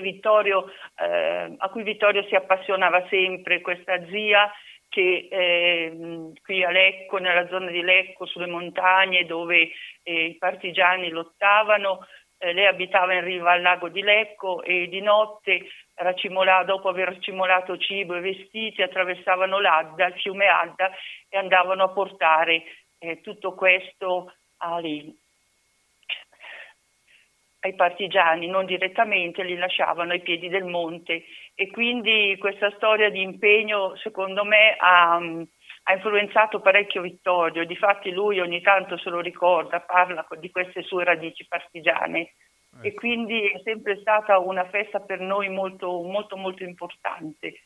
Vittorio, 0.00 0.66
eh, 0.96 1.54
a 1.56 1.68
cui 1.68 1.82
Vittorio 1.82 2.22
si 2.24 2.34
appassionava 2.34 3.06
sempre, 3.08 3.60
questa 3.60 4.04
zia 4.06 4.50
che 4.88 5.28
eh, 5.30 6.32
qui 6.42 6.64
a 6.64 6.70
Lecco, 6.70 7.18
nella 7.18 7.46
zona 7.48 7.70
di 7.70 7.82
Lecco, 7.82 8.24
sulle 8.26 8.46
montagne 8.46 9.26
dove 9.26 9.70
eh, 10.02 10.24
i 10.26 10.36
partigiani 10.36 11.10
lottavano, 11.10 12.06
eh, 12.38 12.52
lei 12.52 12.66
abitava 12.66 13.14
in 13.14 13.24
riva 13.24 13.52
al 13.52 13.62
lago 13.62 13.88
di 13.88 14.02
Lecco 14.02 14.62
e 14.62 14.88
di 14.88 15.00
notte, 15.00 15.66
dopo 16.64 16.88
aver 16.88 17.18
cimolato 17.18 17.78
cibo 17.78 18.14
e 18.14 18.20
vestiti, 18.20 18.82
attraversavano 18.82 19.60
l'Adda, 19.60 20.06
il 20.06 20.20
fiume 20.20 20.46
Adda 20.46 20.90
e 21.28 21.38
andavano 21.38 21.84
a 21.84 21.92
portare 21.92 22.62
eh, 22.98 23.20
tutto 23.20 23.54
questo 23.54 24.32
a 24.58 24.78
lì 24.78 25.14
ai 27.66 27.74
partigiani, 27.74 28.46
non 28.46 28.64
direttamente, 28.64 29.42
li 29.42 29.56
lasciavano 29.56 30.12
ai 30.12 30.20
piedi 30.20 30.48
del 30.48 30.64
monte. 30.64 31.24
E 31.54 31.70
quindi 31.70 32.36
questa 32.38 32.70
storia 32.76 33.10
di 33.10 33.20
impegno 33.20 33.96
secondo 33.96 34.44
me 34.44 34.76
ha, 34.78 35.16
ha 35.16 35.92
influenzato 35.92 36.60
parecchio 36.60 37.02
Vittorio, 37.02 37.66
difatti 37.66 38.10
lui 38.10 38.40
ogni 38.40 38.60
tanto 38.60 38.96
se 38.96 39.10
lo 39.10 39.20
ricorda, 39.20 39.80
parla 39.80 40.26
di 40.38 40.50
queste 40.50 40.82
sue 40.82 41.04
radici 41.04 41.46
partigiane. 41.46 42.32
E 42.82 42.88
ecco. 42.88 43.00
quindi 43.00 43.48
è 43.48 43.60
sempre 43.64 43.96
stata 44.00 44.38
una 44.38 44.68
festa 44.68 45.00
per 45.00 45.20
noi 45.20 45.48
molto 45.48 46.02
molto 46.02 46.36
molto 46.36 46.62
importante. 46.62 47.62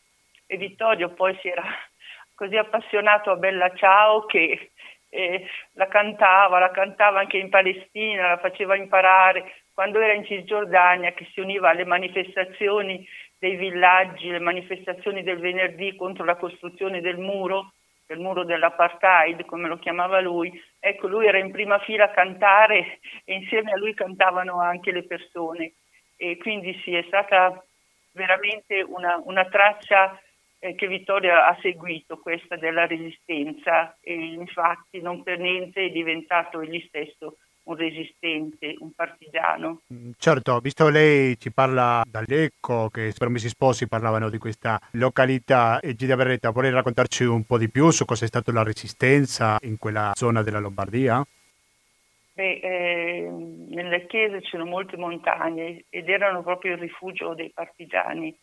E 0.47 0.57
Vittorio 0.57 1.11
poi 1.11 1.37
si 1.41 1.49
era 1.49 1.65
così 2.35 2.57
appassionato 2.57 3.31
a 3.31 3.37
Bella 3.37 3.75
Ciao 3.75 4.25
che 4.27 4.71
eh, 5.11 5.47
la 5.73 5.89
cantava, 5.89 6.59
la 6.59 6.71
cantava 6.71 7.19
anche 7.19 7.37
in 7.37 7.51
Palestina, 7.51 8.29
la 8.29 8.39
faceva 8.39 8.77
imparare 8.77 9.60
quando 9.81 9.99
era 9.99 10.13
in 10.13 10.27
Cisgiordania 10.27 11.15
che 11.15 11.27
si 11.33 11.41
univa 11.41 11.71
alle 11.71 11.87
manifestazioni 11.87 13.03
dei 13.39 13.57
villaggi, 13.57 14.29
le 14.29 14.39
manifestazioni 14.39 15.23
del 15.23 15.39
venerdì 15.39 15.97
contro 15.97 16.27
la 16.27 16.37
costruzione 16.37 17.01
del 17.01 17.17
muro, 17.17 17.73
del 18.07 18.19
muro 18.19 18.45
dell'apartheid, 18.45 19.47
come 19.47 19.69
lo 19.69 19.79
chiamava 19.79 20.21
lui, 20.21 20.53
ecco, 20.79 21.07
lui 21.07 21.27
era 21.27 21.39
in 21.39 21.51
prima 21.51 21.79
fila 21.79 22.05
a 22.05 22.11
cantare 22.11 22.99
e 23.25 23.33
insieme 23.33 23.73
a 23.73 23.79
lui 23.79 23.95
cantavano 23.95 24.61
anche 24.61 24.93
le 24.93 25.05
persone. 25.05 25.73
E 26.19 26.37
quindi 26.37 26.79
sì, 26.85 26.95
è 26.95 27.03
stata 27.07 27.65
veramente 28.13 28.83
una, 28.83 29.19
una 29.25 29.47
traccia 29.47 30.21
eh, 30.59 30.75
che 30.75 30.89
Vittorio 30.89 31.37
ha 31.37 31.57
seguito, 31.63 32.19
questa 32.19 32.57
della 32.57 32.85
resistenza, 32.85 33.97
e 34.03 34.13
infatti 34.13 35.01
non 35.01 35.23
per 35.23 35.39
niente 35.39 35.87
è 35.87 35.89
diventato 35.89 36.61
egli 36.61 36.85
stesso 36.87 37.39
un 37.71 37.77
resistente, 37.77 38.75
un 38.79 38.93
partigiano. 38.93 39.83
Mm, 39.93 40.11
certo, 40.19 40.59
visto 40.59 40.89
lei 40.89 41.39
ci 41.39 41.53
parla 41.53 42.03
dall'Ecco, 42.07 42.89
che 42.89 43.13
Promessi 43.17 43.49
Sposi 43.49 43.89
parlavano 43.89 44.29
di 44.29 44.39
questa 44.39 44.79
località, 44.93 45.81
e 45.81 45.95
Gida 45.95 46.17
Berretta, 46.17 46.51
vuole 46.51 46.71
raccontarci 46.71 47.25
un 47.25 47.45
po' 47.45 47.59
di 47.59 47.71
più 47.71 47.91
su 47.91 48.05
cosa 48.05 48.25
è 48.25 48.29
stata 48.29 48.53
la 48.53 48.63
resistenza 48.63 49.59
in 49.63 49.79
quella 49.79 50.13
zona 50.15 50.43
della 50.43 50.59
Lombardia? 50.59 51.25
Beh, 52.33 52.61
eh, 52.63 53.31
nelle 53.31 54.07
chiese 54.07 54.41
c'erano 54.41 54.69
molte 54.69 54.97
montagne 54.97 55.85
ed 55.91 56.09
erano 56.09 56.43
proprio 56.43 56.73
il 56.73 56.79
rifugio 56.79 57.35
dei 57.35 57.51
partigiani. 57.51 58.37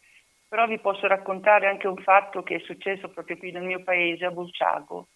Però 0.50 0.66
vi 0.66 0.80
posso 0.80 1.08
raccontare 1.08 1.68
anche 1.68 1.88
un 1.88 1.98
fatto 1.98 2.42
che 2.42 2.56
è 2.56 2.60
successo 2.60 3.10
proprio 3.10 3.38
qui 3.38 3.52
nel 3.52 3.64
mio 3.64 3.84
paese, 3.84 4.24
a 4.26 4.32
Bulciago. 4.32 5.08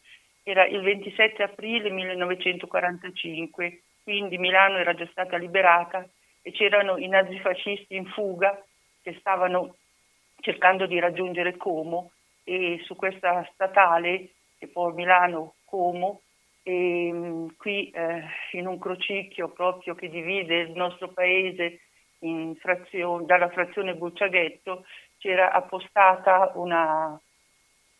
Era 0.44 0.66
il 0.66 0.82
27 0.82 1.44
aprile 1.44 1.90
1945 1.90 3.82
quindi 4.04 4.38
Milano 4.38 4.78
era 4.78 4.94
già 4.94 5.08
stata 5.12 5.38
liberata 5.38 6.08
e 6.42 6.52
c'erano 6.52 6.98
i 6.98 7.08
nazifascisti 7.08 7.96
in 7.96 8.06
fuga 8.08 8.62
che 9.02 9.16
stavano 9.20 9.76
cercando 10.40 10.86
di 10.86 11.00
raggiungere 11.00 11.58
Como 11.58 12.12
e 12.44 12.82
su 12.84 12.96
questa 12.96 13.48
statale, 13.54 14.30
che 14.58 14.68
poi 14.68 14.94
Milano-Como, 14.94 16.22
e 16.64 17.10
mm, 17.12 17.48
qui 17.58 17.90
eh, 17.90 18.24
in 18.52 18.68
un 18.68 18.78
crocicchio 18.78 19.50
proprio 19.50 19.96
che 19.96 20.10
divide 20.10 20.58
il 20.60 20.72
nostro 20.72 21.10
paese 21.10 21.82
frazione, 22.60 23.26
dalla 23.26 23.50
frazione 23.50 23.96
Bucciaghetto 23.96 24.86
c'era 25.18 25.52
appostata 25.52 26.52
una, 26.56 27.20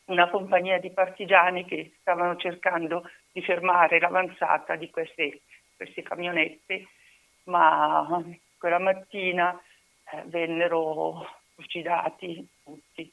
una 0.06 0.30
compagnia 0.30 0.80
di 0.80 0.92
partigiani 0.92 1.66
che 1.66 1.94
stavano 2.00 2.36
cercando 2.36 3.10
di 3.32 3.42
fermare 3.42 4.00
l'avanzata 4.00 4.76
di 4.76 4.90
queste 4.92 5.42
queste 5.82 6.04
camionette, 6.04 6.88
ma 7.46 8.24
quella 8.60 8.78
mattina 8.78 9.60
eh, 10.12 10.22
vennero 10.26 11.26
uccidati 11.56 12.48
tutti. 12.64 13.12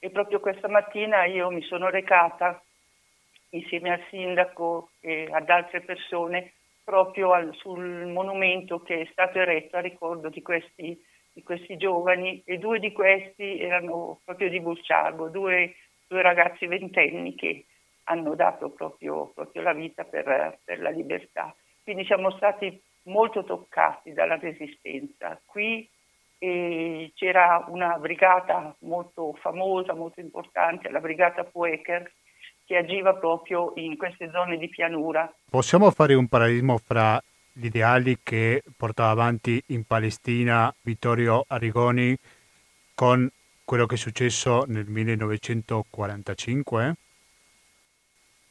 E 0.00 0.10
proprio 0.10 0.40
questa 0.40 0.66
mattina 0.66 1.26
io 1.26 1.48
mi 1.50 1.62
sono 1.62 1.88
recata 1.88 2.60
insieme 3.50 3.92
al 3.92 4.04
sindaco 4.10 4.90
e 5.00 5.28
ad 5.30 5.48
altre 5.48 5.80
persone 5.82 6.54
proprio 6.82 7.32
al, 7.32 7.54
sul 7.54 8.06
monumento 8.06 8.82
che 8.82 9.02
è 9.02 9.08
stato 9.12 9.38
eretto 9.38 9.76
a 9.76 9.80
ricordo 9.80 10.28
di 10.28 10.42
questi, 10.42 11.00
di 11.32 11.42
questi 11.44 11.76
giovani 11.76 12.42
e 12.44 12.58
due 12.58 12.80
di 12.80 12.90
questi 12.90 13.60
erano 13.60 14.20
proprio 14.24 14.48
di 14.48 14.60
Bulciago, 14.60 15.28
due, 15.28 15.76
due 16.08 16.22
ragazzi 16.22 16.66
ventenni 16.66 17.36
che 17.36 17.66
hanno 18.04 18.34
dato 18.34 18.70
proprio, 18.70 19.30
proprio 19.34 19.62
la 19.62 19.72
vita 19.72 20.02
per, 20.02 20.58
per 20.64 20.80
la 20.80 20.90
libertà. 20.90 21.54
Quindi 21.88 22.04
siamo 22.04 22.30
stati 22.32 22.78
molto 23.04 23.44
toccati 23.44 24.12
dalla 24.12 24.36
resistenza. 24.36 25.40
Qui 25.42 25.88
eh, 26.36 27.12
c'era 27.14 27.64
una 27.68 27.96
brigata 27.96 28.76
molto 28.80 29.32
famosa, 29.40 29.94
molto 29.94 30.20
importante, 30.20 30.90
la 30.90 31.00
brigata 31.00 31.44
Pueker, 31.44 32.12
che 32.66 32.76
agiva 32.76 33.14
proprio 33.14 33.72
in 33.76 33.96
queste 33.96 34.28
zone 34.30 34.58
di 34.58 34.68
pianura. 34.68 35.32
Possiamo 35.48 35.90
fare 35.90 36.12
un 36.12 36.28
parallelismo 36.28 36.76
fra 36.76 37.18
gli 37.50 37.64
ideali 37.64 38.18
che 38.22 38.62
portava 38.76 39.08
avanti 39.08 39.58
in 39.68 39.84
Palestina 39.84 40.70
Vittorio 40.82 41.46
Arrigoni 41.48 42.14
con 42.94 43.26
quello 43.64 43.86
che 43.86 43.94
è 43.94 43.98
successo 43.98 44.64
nel 44.66 44.84
1945? 44.84 46.96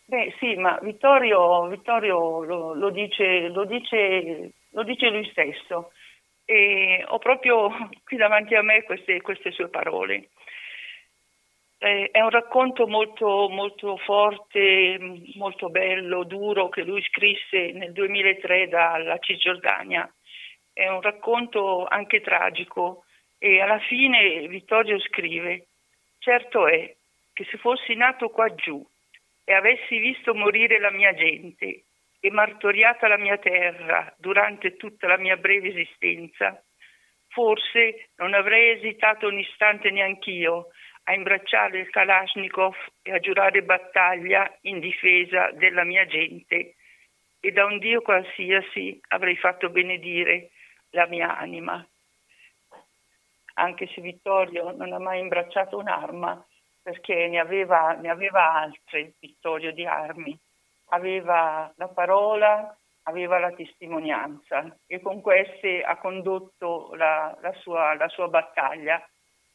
Beh 0.09 0.33
sì, 0.39 0.55
ma 0.55 0.79
Vittorio, 0.81 1.67
Vittorio 1.67 2.41
lo, 2.43 2.73
lo, 2.73 2.89
dice, 2.91 3.49
lo, 3.49 3.65
dice, 3.65 4.53
lo, 4.71 4.83
dice, 4.83 5.09
lui 5.09 5.29
stesso 5.31 5.91
e 6.45 7.03
ho 7.05 7.17
proprio 7.19 7.69
qui 8.05 8.15
davanti 8.15 8.55
a 8.55 8.61
me 8.61 8.83
queste, 8.83 9.21
queste 9.21 9.51
sue 9.51 9.67
parole. 9.67 10.29
eh, 11.79 12.09
è 12.11 12.21
un 12.21 12.29
racconto 12.29 12.87
molto, 12.87 13.49
molto 13.49 13.97
forte, 13.97 14.97
molto 15.35 15.69
bello, 15.69 16.23
duro, 16.23 16.69
che 16.69 16.83
lui 16.83 17.01
scrisse 17.03 17.71
nel 17.73 17.91
2003 17.91 18.69
dalla 18.69 19.17
Cisgiordania. 19.19 20.09
È 20.71 20.87
un 20.87 21.01
racconto 21.01 21.85
anche 21.85 22.21
tragico 22.21 23.03
e 23.37 23.59
alla 23.61 23.79
fine 23.79 24.47
Vittorio 24.47 24.99
scrive, 24.99 25.67
certo 26.19 26.67
è 26.67 26.95
che 27.33 27.43
se 27.45 27.57
fossi 27.57 27.93
nato 27.95 28.29
qua 28.29 28.53
giù 28.55 28.85
e 29.49 29.53
avessi 29.53 29.97
visto 29.97 30.35
morire 30.35 30.77
la 30.77 30.91
mia 30.91 31.13
gente 31.13 31.85
e 32.19 32.31
martoriata 32.31 33.07
la 33.07 33.17
mia 33.17 33.37
terra 33.37 34.13
durante 34.17 34.75
tutta 34.75 35.07
la 35.07 35.15
mia 35.17 35.37
breve 35.37 35.69
esistenza, 35.69 36.61
forse 37.29 38.09
non 38.17 38.33
avrei 38.33 38.71
esitato 38.71 39.25
un 39.25 39.39
istante 39.39 39.89
neanch'io 39.89 40.67
a 41.03 41.13
imbracciare 41.13 41.79
il 41.79 41.89
Kalashnikov 41.89 42.75
e 43.01 43.13
a 43.13 43.19
giurare 43.19 43.63
battaglia 43.63 44.53
in 44.63 44.81
difesa 44.81 45.51
della 45.51 45.85
mia 45.85 46.05
gente 46.05 46.75
e 47.39 47.51
da 47.53 47.63
un 47.63 47.79
Dio 47.79 48.01
qualsiasi 48.01 48.99
avrei 49.09 49.37
fatto 49.37 49.69
benedire 49.69 50.49
la 50.89 51.07
mia 51.07 51.37
anima. 51.37 51.87
Anche 53.53 53.87
se 53.95 54.01
Vittorio 54.01 54.71
non 54.71 54.91
ha 54.91 54.99
mai 54.99 55.21
imbracciato 55.21 55.77
un'arma, 55.77 56.45
perché 56.87 57.27
ne 57.27 57.37
aveva, 57.37 57.91
ne 57.99 58.09
aveva 58.09 58.53
altre, 58.53 59.11
Vittorio 59.19 59.73
di 59.73 59.85
armi. 59.85 60.39
Aveva 60.91 61.69
la 61.75 61.87
parola, 61.89 62.73
aveva 63.03 63.39
la 63.39 63.51
testimonianza 63.51 64.73
e 64.85 65.01
con 65.01 65.19
queste 65.19 65.81
ha 65.81 65.97
condotto 65.97 66.93
la, 66.95 67.37
la, 67.41 67.51
sua, 67.59 67.93
la 67.95 68.07
sua 68.07 68.29
battaglia 68.29 69.05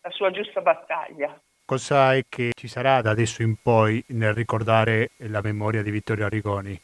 la 0.03 0.11
sua 0.11 0.30
giusta 0.30 0.61
battaglia. 0.61 1.41
Cosa 1.64 2.14
è 2.14 2.24
che 2.28 2.51
ci 2.55 2.68
sarà 2.68 3.01
da 3.01 3.11
adesso 3.11 3.41
in 3.43 3.57
poi 3.62 4.05
nel 4.09 4.35
ricordare 4.35 5.12
la 5.28 5.41
memoria 5.41 5.83
di 5.83 5.91
Vittorio 5.91 6.26
Arrigoni? 6.26 6.78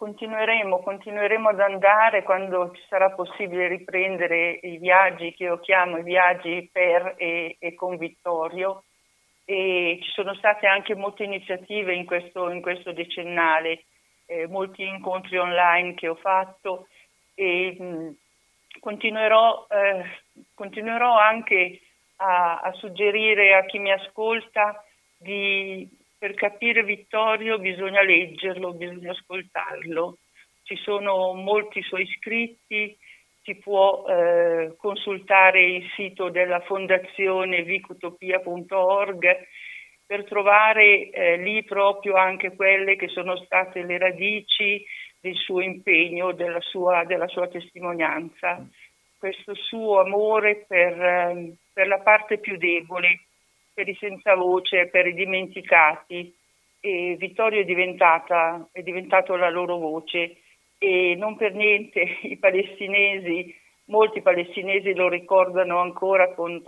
Continueremo, 0.00 0.78
continueremo 0.78 1.50
ad 1.50 1.60
andare 1.60 2.22
quando 2.22 2.72
ci 2.74 2.80
sarà 2.88 3.10
possibile 3.10 3.68
riprendere 3.68 4.58
i 4.62 4.78
viaggi 4.78 5.34
che 5.34 5.44
io 5.44 5.60
chiamo 5.60 5.98
i 5.98 6.02
viaggi 6.02 6.66
per 6.72 7.16
e, 7.18 7.56
e 7.58 7.74
con 7.74 7.98
Vittorio. 7.98 8.84
E 9.44 9.98
ci 10.00 10.10
sono 10.12 10.32
state 10.36 10.66
anche 10.66 10.94
molte 10.94 11.24
iniziative 11.24 11.92
in 11.92 12.06
questo, 12.06 12.48
in 12.48 12.62
questo 12.62 12.92
decennale, 12.92 13.84
eh, 14.24 14.46
molti 14.46 14.86
incontri 14.86 15.36
online 15.36 15.92
che 15.92 16.08
ho 16.08 16.14
fatto 16.14 16.86
e 17.34 17.76
mh, 17.78 18.16
continuerò, 18.80 19.66
eh, 19.68 20.04
continuerò 20.54 21.14
anche 21.18 21.78
a, 22.16 22.60
a, 22.60 22.72
suggerire 22.72 23.54
a 23.54 23.66
chi 23.66 23.78
mi 23.78 23.92
ascolta 23.92 24.82
di, 25.18 25.86
per 26.20 26.34
capire 26.34 26.84
Vittorio 26.84 27.58
bisogna 27.58 28.02
leggerlo, 28.02 28.74
bisogna 28.74 29.12
ascoltarlo. 29.12 30.18
Ci 30.62 30.76
sono 30.76 31.32
molti 31.32 31.80
suoi 31.80 32.06
scritti, 32.18 32.94
si 33.42 33.54
può 33.54 34.04
eh, 34.06 34.74
consultare 34.76 35.62
il 35.64 35.90
sito 35.96 36.28
della 36.28 36.60
fondazione 36.60 37.62
vicutopia.org 37.62 39.46
per 40.04 40.24
trovare 40.26 41.08
eh, 41.08 41.36
lì 41.38 41.64
proprio 41.64 42.16
anche 42.16 42.54
quelle 42.54 42.96
che 42.96 43.08
sono 43.08 43.36
state 43.36 43.82
le 43.82 43.96
radici 43.96 44.84
del 45.20 45.36
suo 45.36 45.62
impegno, 45.62 46.32
della 46.32 46.60
sua, 46.60 47.02
della 47.04 47.28
sua 47.28 47.48
testimonianza, 47.48 48.62
questo 49.18 49.54
suo 49.54 50.00
amore 50.00 50.66
per, 50.68 51.00
ehm, 51.00 51.54
per, 51.72 51.86
la 51.86 52.00
parte 52.00 52.36
più 52.36 52.58
debole, 52.58 53.20
per 53.80 53.88
i 53.88 53.96
senza 53.98 54.34
voce, 54.34 54.88
per 54.88 55.06
i 55.06 55.14
dimenticati. 55.14 56.34
E 56.80 57.16
Vittorio 57.18 57.60
è, 57.60 57.64
è 58.72 58.82
diventato 58.82 59.36
la 59.36 59.48
loro 59.48 59.78
voce 59.78 60.36
e 60.76 61.14
non 61.16 61.36
per 61.36 61.54
niente 61.54 62.00
i 62.22 62.36
palestinesi, 62.36 63.54
molti 63.86 64.20
palestinesi 64.20 64.94
lo 64.94 65.08
ricordano 65.08 65.78
ancora 65.78 66.32
con, 66.34 66.62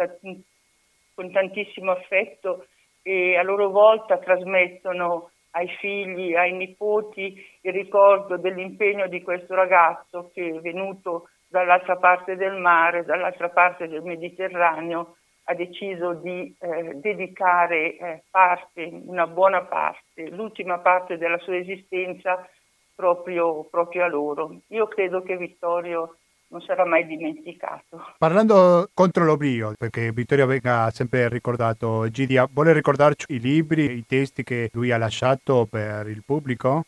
con 1.14 1.32
tantissimo 1.32 1.90
affetto 1.90 2.66
e 3.02 3.36
a 3.36 3.42
loro 3.42 3.68
volta 3.68 4.18
trasmettono 4.18 5.30
ai 5.50 5.68
figli, 5.80 6.34
ai 6.34 6.52
nipoti 6.52 7.44
il 7.60 7.72
ricordo 7.72 8.38
dell'impegno 8.38 9.06
di 9.06 9.20
questo 9.20 9.54
ragazzo 9.54 10.30
che 10.32 10.48
è 10.48 10.60
venuto 10.60 11.28
dall'altra 11.48 11.96
parte 11.96 12.36
del 12.36 12.56
mare, 12.56 13.04
dall'altra 13.04 13.50
parte 13.50 13.86
del 13.86 14.02
Mediterraneo, 14.02 15.16
ha 15.44 15.54
deciso 15.54 16.14
di 16.14 16.54
eh, 16.58 16.94
dedicare 16.94 17.96
eh, 17.96 18.22
parte, 18.30 18.88
una 19.06 19.26
buona 19.26 19.62
parte, 19.62 20.28
l'ultima 20.28 20.78
parte 20.78 21.18
della 21.18 21.38
sua 21.38 21.56
esistenza 21.56 22.48
proprio, 22.94 23.64
proprio 23.64 24.04
a 24.04 24.08
loro. 24.08 24.60
Io 24.68 24.86
credo 24.86 25.22
che 25.22 25.36
Vittorio 25.36 26.16
non 26.48 26.60
sarà 26.60 26.84
mai 26.84 27.06
dimenticato. 27.06 28.14
Parlando 28.18 28.88
contro 28.94 29.24
l'oblio, 29.24 29.72
perché 29.76 30.12
Vittorio 30.12 30.46
venga 30.46 30.90
sempre 30.90 31.28
ricordato, 31.28 32.08
Gidia, 32.10 32.46
vuole 32.50 32.72
ricordarci 32.72 33.26
i 33.30 33.40
libri, 33.40 33.96
i 33.96 34.06
testi 34.06 34.44
che 34.44 34.68
lui 34.74 34.92
ha 34.92 34.98
lasciato 34.98 35.66
per 35.68 36.06
il 36.08 36.22
pubblico? 36.24 36.84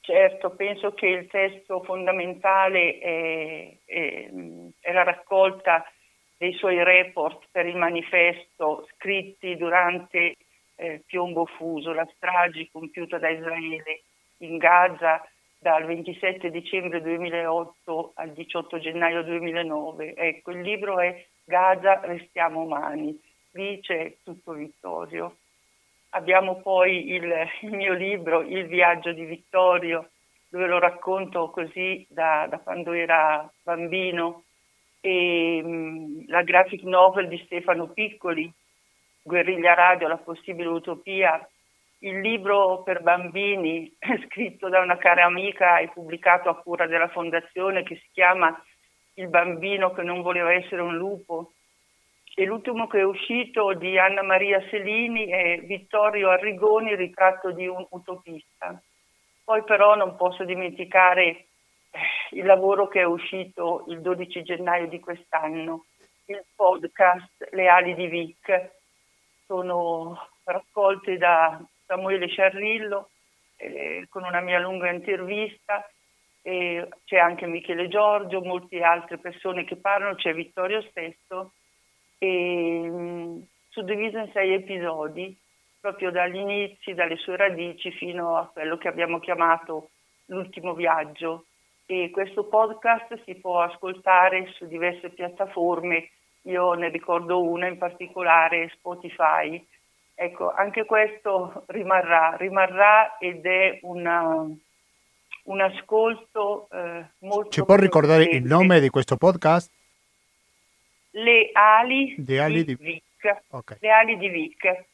Certo, 0.00 0.50
penso 0.50 0.94
che 0.94 1.08
il 1.08 1.26
testo 1.26 1.82
fondamentale 1.82 2.98
è, 2.98 3.76
è, 3.84 4.30
è 4.78 4.92
la 4.92 5.02
raccolta 5.02 5.84
dei 6.36 6.52
suoi 6.54 6.82
report 6.82 7.46
per 7.50 7.66
il 7.66 7.76
manifesto 7.76 8.86
scritti 8.94 9.56
durante 9.56 10.36
eh, 10.76 11.02
Piombo 11.06 11.46
Fuso, 11.46 11.92
la 11.92 12.08
strage 12.14 12.68
compiuta 12.70 13.18
da 13.18 13.28
Israele 13.30 14.02
in 14.38 14.58
Gaza 14.58 15.26
dal 15.58 15.84
27 15.84 16.50
dicembre 16.50 17.00
2008 17.00 18.12
al 18.14 18.32
18 18.32 18.78
gennaio 18.78 19.22
2009. 19.22 20.14
Ecco, 20.14 20.50
il 20.50 20.60
libro 20.60 21.00
è 21.00 21.24
Gaza, 21.44 22.00
restiamo 22.04 22.60
umani. 22.60 23.18
Lì 23.52 23.80
c'è 23.80 24.16
tutto 24.22 24.52
Vittorio. 24.52 25.36
Abbiamo 26.10 26.60
poi 26.60 27.10
il, 27.12 27.32
il, 27.62 27.72
mio 27.72 27.94
libro, 27.94 28.42
Il 28.42 28.66
viaggio 28.66 29.12
di 29.12 29.24
Vittorio, 29.24 30.10
dove 30.48 30.66
lo 30.66 30.78
racconto 30.78 31.50
così 31.50 32.06
da, 32.08 32.46
da 32.48 32.58
quando 32.58 32.92
era 32.92 33.50
bambino, 33.62 34.44
e 35.06 35.62
mm, 35.62 36.22
la 36.26 36.42
graphic 36.42 36.82
novel 36.82 37.28
di 37.28 37.40
Stefano 37.44 37.90
Piccoli, 37.90 38.52
Guerriglia 39.22 39.74
Radio, 39.74 40.08
la 40.08 40.16
possibile 40.16 40.68
utopia, 40.68 41.48
il 42.00 42.20
libro 42.20 42.82
per 42.82 43.02
bambini 43.02 43.94
scritto 44.26 44.68
da 44.68 44.80
una 44.80 44.96
cara 44.96 45.24
amica 45.24 45.78
e 45.78 45.90
pubblicato 45.90 46.48
a 46.48 46.56
cura 46.56 46.88
della 46.88 47.08
fondazione 47.08 47.84
che 47.84 47.94
si 47.96 48.08
chiama 48.12 48.60
Il 49.14 49.28
bambino 49.28 49.92
che 49.92 50.02
non 50.02 50.22
voleva 50.22 50.52
essere 50.52 50.82
un 50.82 50.96
lupo 50.96 51.52
e 52.34 52.44
l'ultimo 52.44 52.88
che 52.88 52.98
è 52.98 53.04
uscito 53.04 53.72
di 53.74 53.98
Anna 53.98 54.22
Maria 54.22 54.60
Selini 54.68 55.26
è 55.28 55.60
Vittorio 55.60 56.30
Arrigoni, 56.30 56.94
ritratto 56.94 57.52
di 57.52 57.66
un 57.66 57.86
utopista. 57.90 58.78
Poi 59.42 59.62
però 59.62 59.94
non 59.94 60.16
posso 60.16 60.44
dimenticare 60.44 61.46
il 62.30 62.44
lavoro 62.44 62.88
che 62.88 63.00
è 63.00 63.04
uscito 63.04 63.84
il 63.88 64.00
12 64.00 64.42
gennaio 64.42 64.88
di 64.88 65.00
quest'anno, 65.00 65.84
il 66.26 66.44
podcast 66.54 67.48
Le 67.52 67.68
ali 67.68 67.94
di 67.94 68.06
Vic. 68.06 68.70
Sono 69.46 70.28
raccolte 70.44 71.16
da 71.18 71.60
Samuele 71.86 72.26
Sciarrillo 72.26 73.10
eh, 73.56 74.06
con 74.08 74.24
una 74.24 74.40
mia 74.40 74.58
lunga 74.58 74.90
intervista, 74.90 75.88
eh, 76.42 76.88
c'è 77.04 77.16
anche 77.18 77.46
Michele 77.46 77.88
Giorgio, 77.88 78.40
molte 78.40 78.82
altre 78.82 79.18
persone 79.18 79.64
che 79.64 79.76
parlano, 79.76 80.14
c'è 80.14 80.34
Vittorio 80.34 80.82
stesso, 80.82 81.52
e, 82.18 82.88
mh, 82.88 83.00
mm, 83.00 83.40
suddiviso 83.70 84.18
in 84.18 84.30
sei 84.32 84.52
episodi, 84.54 85.36
proprio 85.80 86.10
dagli 86.10 86.36
inizi, 86.36 86.94
dalle 86.94 87.16
sue 87.16 87.36
radici 87.36 87.90
fino 87.92 88.36
a 88.36 88.46
quello 88.46 88.76
che 88.76 88.88
abbiamo 88.88 89.18
chiamato 89.18 89.90
l'ultimo 90.26 90.74
viaggio. 90.74 91.45
E 91.86 92.10
questo 92.10 92.44
podcast 92.44 93.22
si 93.24 93.36
può 93.36 93.62
ascoltare 93.62 94.48
su 94.56 94.66
diverse 94.66 95.10
piattaforme, 95.10 96.10
io 96.42 96.72
ne 96.74 96.88
ricordo 96.88 97.42
una 97.42 97.68
in 97.68 97.78
particolare, 97.78 98.70
Spotify, 98.74 99.64
Ecco, 100.18 100.50
anche 100.50 100.86
questo 100.86 101.64
rimarrà, 101.66 102.36
rimarrà 102.38 103.18
ed 103.18 103.44
è 103.44 103.80
una, 103.82 104.46
un 105.42 105.60
ascolto 105.60 106.68
eh, 106.72 107.04
molto... 107.18 107.50
Ci 107.50 107.62
può 107.62 107.74
ricordare 107.74 108.24
il 108.24 108.42
nome 108.42 108.80
di 108.80 108.88
questo 108.88 109.18
podcast? 109.18 109.70
Le 111.10 111.50
ali, 111.52 112.14
di, 112.16 112.38
ali 112.38 112.64
di... 112.64 112.74
Vic. 112.76 113.42
Okay. 113.50 113.76
Le 113.78 113.90
ali 113.90 114.16
di 114.16 114.28
Vic. 114.30 114.84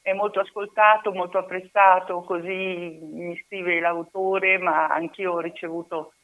È 0.00 0.14
molto 0.14 0.40
ascoltato, 0.40 1.12
molto 1.12 1.36
apprezzato, 1.36 2.22
così 2.22 2.98
mi 3.02 3.38
scrive 3.44 3.80
l'autore, 3.80 4.56
ma 4.56 4.86
anch'io 4.86 5.32
ho 5.32 5.40
ricevuto 5.40 6.14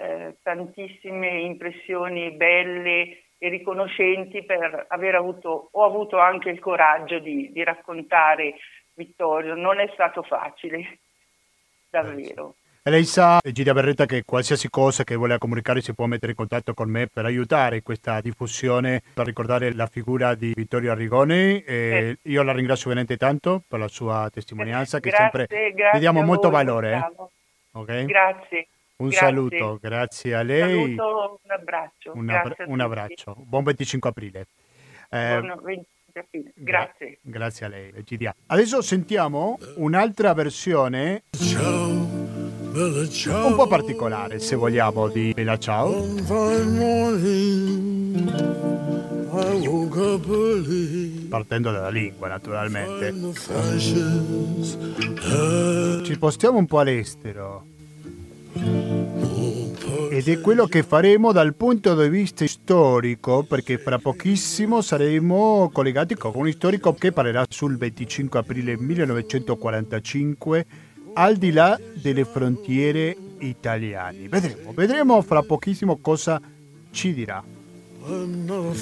eh, 0.00 0.36
tantissime 0.42 1.40
impressioni 1.40 2.30
belle 2.30 3.24
e 3.36 3.48
riconoscenti 3.48 4.44
per 4.44 4.86
aver 4.88 5.14
avuto, 5.14 5.68
ho 5.70 5.84
avuto 5.84 6.18
anche 6.18 6.48
il 6.48 6.58
coraggio 6.58 7.18
di, 7.18 7.52
di 7.52 7.62
raccontare 7.62 8.54
Vittorio. 8.94 9.54
Non 9.54 9.78
è 9.78 9.90
stato 9.92 10.22
facile, 10.22 11.00
davvero. 11.90 12.54
E 12.82 12.90
lei 12.90 13.04
sa, 13.04 13.40
Gidia 13.42 13.74
Berretta, 13.74 14.06
che 14.06 14.24
qualsiasi 14.24 14.70
cosa 14.70 15.04
che 15.04 15.14
vuole 15.14 15.36
comunicare 15.36 15.82
si 15.82 15.94
può 15.94 16.06
mettere 16.06 16.30
in 16.32 16.38
contatto 16.38 16.72
con 16.72 16.88
me 16.88 17.06
per 17.06 17.26
aiutare 17.26 17.82
questa 17.82 18.22
diffusione, 18.22 19.02
per 19.12 19.26
ricordare 19.26 19.74
la 19.74 19.86
figura 19.86 20.34
di 20.34 20.52
Vittorio 20.54 20.92
Arrigoni. 20.92 21.62
Eh. 21.62 22.16
Io 22.22 22.42
la 22.42 22.52
ringrazio 22.52 22.88
veramente 22.88 23.18
tanto 23.18 23.62
per 23.68 23.80
la 23.80 23.88
sua 23.88 24.30
testimonianza, 24.32 24.98
che 24.98 25.10
grazie, 25.10 25.46
sempre 25.46 25.72
grazie 25.74 26.00
diamo 26.00 26.20
voi, 26.20 26.28
molto 26.28 26.48
valore. 26.48 26.92
Eh. 26.94 27.78
Okay? 27.78 28.06
Grazie. 28.06 28.66
Un 29.00 29.08
grazie. 29.08 29.26
saluto, 29.26 29.78
grazie 29.80 30.34
a 30.34 30.42
lei. 30.42 30.74
Un 30.74 30.94
saluto, 30.96 31.40
un 31.42 31.50
abbraccio. 31.50 32.12
Un, 32.14 32.28
abbra- 32.28 32.56
un 32.66 32.80
abbraccio. 32.80 33.34
Buon 33.38 33.64
25 33.64 34.10
aprile. 34.10 34.46
Eh, 35.08 35.38
Buon 35.40 35.60
25 35.64 36.20
aprile. 36.20 36.52
Grazie. 36.54 37.18
Gra- 37.22 37.38
grazie 37.38 37.66
a 37.66 37.68
lei, 37.70 37.92
Gidia. 38.04 38.34
Adesso 38.46 38.82
sentiamo 38.82 39.58
un'altra 39.76 40.34
versione. 40.34 41.22
Ciao. 41.30 41.88
Bella 42.72 43.08
ciao. 43.08 43.46
Un 43.46 43.54
po' 43.54 43.66
particolare, 43.66 44.38
se 44.38 44.54
vogliamo, 44.54 45.08
di 45.08 45.32
Bella 45.32 45.58
Ciao. 45.58 45.90
Partendo 51.28 51.70
dalla 51.70 51.88
lingua, 51.88 52.28
naturalmente. 52.28 53.08
Had 55.22 56.02
Ci 56.04 56.14
spostiamo 56.14 56.58
un 56.58 56.66
po' 56.66 56.78
all'estero. 56.80 57.64
Ed 60.10 60.28
è 60.28 60.40
quello 60.40 60.66
che 60.66 60.82
faremo 60.82 61.32
dal 61.32 61.54
punto 61.54 61.94
di 61.94 62.08
vista 62.08 62.46
storico, 62.46 63.42
perché 63.44 63.78
fra 63.78 63.98
pochissimo 63.98 64.80
saremo 64.82 65.70
collegati 65.72 66.14
con 66.14 66.32
un 66.34 66.50
storico 66.50 66.92
che 66.94 67.12
parlerà 67.12 67.46
sul 67.48 67.78
25 67.78 68.38
aprile 68.38 68.76
1945 68.76 70.66
al 71.14 71.36
di 71.36 71.52
là 71.52 71.78
delle 71.94 72.24
frontiere 72.24 73.16
italiane. 73.38 74.28
Vedremo, 74.28 74.72
vedremo 74.74 75.22
fra 75.22 75.42
pochissimo 75.42 75.98
cosa 75.98 76.40
ci 76.90 77.14
dirà. 77.14 77.42
I'm 78.02 78.46
not. 78.46 78.76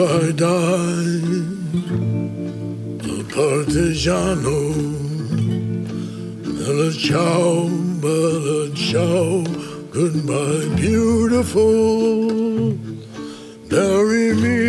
I 0.00 0.32
die, 0.32 1.20
a 3.04 3.22
partigiano, 3.34 4.58
bella 6.42 6.90
ciao, 6.90 7.68
bella 8.00 8.72
ciao, 8.74 9.44
goodbye, 9.90 10.68
beautiful. 10.76 12.72
Bury 13.68 14.34
me 14.36 14.60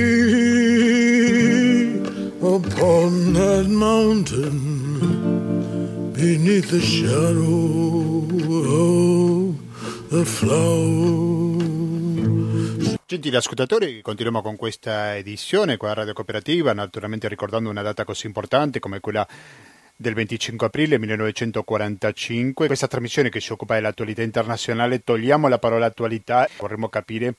upon 2.42 3.32
that 3.32 3.68
mountain 3.70 4.60
beneath 6.12 6.72
the 6.72 6.82
shadow 6.82 8.20
of 8.68 9.56
the 10.10 10.26
flowers. 10.26 11.71
Gentili 13.12 13.36
ascoltatori, 13.36 14.02
continuiamo 14.02 14.42
con 14.42 14.56
questa 14.56 15.18
edizione 15.18 15.76
qua 15.76 15.90
a 15.90 15.96
Radio 15.96 16.14
Cooperativa, 16.14 16.72
naturalmente 16.72 17.28
ricordando 17.28 17.70
una 17.70 17.82
data 17.82 18.06
così 18.06 18.26
importante 18.26 18.80
come 18.80 19.02
quella 19.02 19.28
del 19.98 20.14
25 20.14 20.68
aprile 20.68 20.98
1945. 20.98 22.68
Questa 22.68 22.88
trasmissione 22.88 23.28
che 23.28 23.42
si 23.42 23.52
occupa 23.52 23.74
dell'attualità 23.74 24.22
internazionale, 24.22 25.04
togliamo 25.04 25.50
la 25.50 25.60
parola 25.60 25.88
attualità, 25.88 26.48
vorremmo 26.58 26.88
capire 26.88 27.36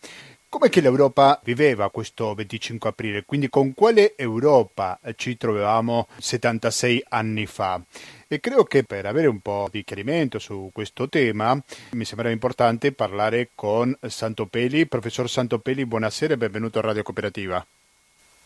come 0.50 0.68
che 0.68 0.82
l'Europa 0.82 1.40
viveva 1.42 1.90
questo 1.90 2.34
25 2.34 2.90
aprile, 2.90 3.24
quindi 3.24 3.48
con 3.48 3.72
quale 3.72 4.14
Europa 4.14 5.00
ci 5.16 5.38
trovavamo 5.38 6.06
76 6.18 7.06
anni 7.08 7.46
fa. 7.46 7.82
E 8.32 8.40
credo 8.40 8.64
che 8.64 8.82
per 8.82 9.04
avere 9.04 9.26
un 9.26 9.40
po' 9.40 9.68
di 9.70 9.84
chiarimento 9.84 10.38
su 10.38 10.70
questo 10.72 11.06
tema 11.06 11.54
mi 11.90 12.06
sembra 12.06 12.30
importante 12.30 12.90
parlare 12.92 13.50
con 13.54 13.94
Santopeli. 14.00 14.86
Professor 14.86 15.28
Santopeli, 15.28 15.84
buonasera 15.84 16.32
e 16.32 16.38
benvenuto 16.38 16.78
a 16.78 16.80
Radio 16.80 17.02
Cooperativa. 17.02 17.62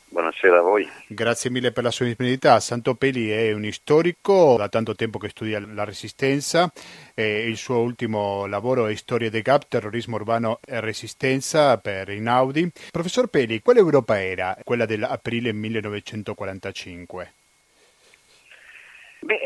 Buonasera 0.08 0.58
a 0.58 0.62
voi. 0.62 0.90
Grazie 1.06 1.50
mille 1.50 1.70
per 1.70 1.84
la 1.84 1.92
sua 1.92 2.06
disponibilità. 2.06 2.58
Santopeli 2.58 3.30
è 3.30 3.52
un 3.52 3.70
storico, 3.70 4.56
da 4.58 4.68
tanto 4.68 4.96
tempo 4.96 5.18
che 5.18 5.28
studia 5.28 5.64
la 5.64 5.84
resistenza. 5.84 6.68
Eh, 7.14 7.46
il 7.46 7.56
suo 7.56 7.78
ultimo 7.78 8.46
lavoro 8.46 8.88
è 8.88 8.94
Storia 8.96 9.30
dei 9.30 9.42
Gap, 9.42 9.68
terrorismo 9.68 10.16
urbano 10.16 10.58
e 10.66 10.80
resistenza 10.80 11.78
per 11.78 12.08
Inaudi. 12.08 12.68
Professor 12.90 13.28
Peli, 13.28 13.62
quale 13.62 13.78
Europa 13.78 14.20
era 14.20 14.58
quella 14.64 14.84
dell'aprile 14.84 15.52
1945? 15.52 17.34
Beh, 19.26 19.40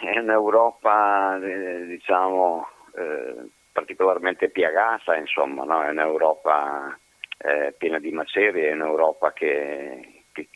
è 0.00 0.18
un'Europa, 0.20 1.36
eh, 1.36 1.84
diciamo, 1.84 2.66
eh, 2.96 3.46
particolarmente 3.70 4.48
piagata, 4.48 5.14
insomma, 5.16 5.64
no? 5.64 5.82
è 5.82 5.90
un'Europa 5.90 6.98
eh, 7.36 7.74
piena 7.76 7.98
di 7.98 8.10
macerie, 8.10 8.70
è 8.70 8.72
un'Europa 8.72 9.34
che, 9.34 10.22
che- 10.32 10.48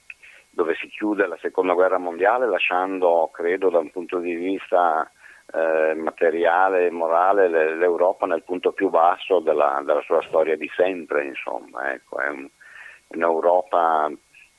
dove 0.48 0.74
si 0.76 0.88
chiude 0.88 1.26
la 1.26 1.36
seconda 1.36 1.74
guerra 1.74 1.98
mondiale 1.98 2.46
lasciando, 2.46 3.28
credo, 3.30 3.68
da 3.68 3.78
un 3.78 3.90
punto 3.90 4.18
di 4.20 4.34
vista 4.34 5.10
eh, 5.52 5.92
materiale 5.94 6.86
e 6.86 6.90
morale, 6.90 7.48
le- 7.48 7.74
l'Europa 7.76 8.24
nel 8.24 8.42
punto 8.42 8.72
più 8.72 8.88
basso 8.88 9.40
della, 9.40 9.82
della 9.84 10.00
sua 10.00 10.22
storia 10.22 10.56
di 10.56 10.70
sempre, 10.74 11.24
insomma, 11.26 11.92
ecco, 11.92 12.20
è 12.20 12.28
un- 12.28 12.48
un'Europa 13.08 14.10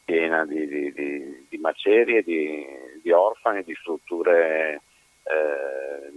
piena 0.07 0.45
di, 0.45 0.65
di- 0.67 0.93
di- 0.93 1.45
di 1.49 1.57
macerie, 1.57 2.23
di, 2.23 2.65
orfani, 3.11 3.61
di 3.63 3.75
strutture 3.75 4.81
eh, 5.23 6.11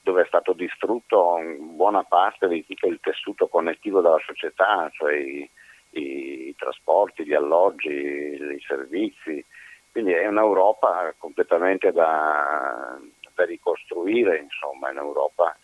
dove 0.00 0.22
è 0.22 0.26
stato 0.26 0.52
distrutto 0.52 1.40
buona 1.58 2.04
parte 2.04 2.46
di 2.46 2.64
tutto 2.64 2.86
il 2.86 3.00
tessuto 3.00 3.48
connettivo 3.48 4.00
della 4.00 4.20
società, 4.24 4.88
cioè 4.92 5.16
i, 5.16 5.50
i- 5.90 6.48
i 6.50 6.54
trasporti, 6.56 7.24
gli 7.26 7.34
alloggi, 7.34 7.90
i 7.90 8.62
servizi. 8.64 9.44
Quindi 9.90 10.12
è 10.12 10.26
un'Europa 10.28 11.12
completamente 11.18 11.90
da, 11.90 12.96
da 13.34 13.44
ricostruire, 13.44 14.38
insomma, 14.38 14.88
è 14.88 14.92
un'Europa 14.92 15.56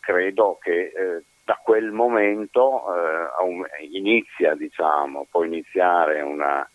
credo 0.00 0.58
che 0.60 0.92
eh, 0.94 1.22
da 1.44 1.58
quel 1.62 1.90
momento 1.90 2.84
eh, 2.94 3.86
inizia, 3.90 4.54
diciamo, 4.54 5.26
può 5.30 5.42
iniziare 5.44 6.20
una, 6.20 6.68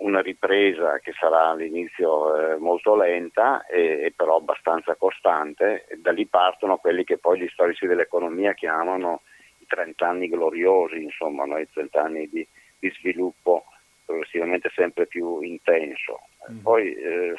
una 0.00 0.20
ripresa 0.20 0.98
che 0.98 1.12
sarà 1.18 1.48
all'inizio 1.48 2.36
eh, 2.36 2.56
molto 2.58 2.94
lenta 2.94 3.64
e, 3.66 4.04
e 4.04 4.12
però 4.14 4.36
abbastanza 4.36 4.94
costante. 4.96 5.86
E 5.88 5.96
da 5.96 6.12
lì 6.12 6.26
partono 6.26 6.76
quelli 6.76 7.04
che 7.04 7.18
poi 7.18 7.40
gli 7.40 7.48
storici 7.48 7.86
dell'economia 7.86 8.52
chiamano 8.52 9.22
i 9.58 9.66
30 9.66 10.06
anni 10.06 10.28
gloriosi, 10.28 11.02
insomma, 11.02 11.44
no? 11.44 11.58
i 11.58 11.68
30 11.70 12.02
anni 12.02 12.28
di, 12.28 12.46
di 12.78 12.90
sviluppo 12.90 13.64
progressivamente 14.04 14.70
sempre 14.74 15.06
più 15.06 15.40
intenso. 15.40 16.20
Poi 16.62 16.94
eh, 16.94 17.34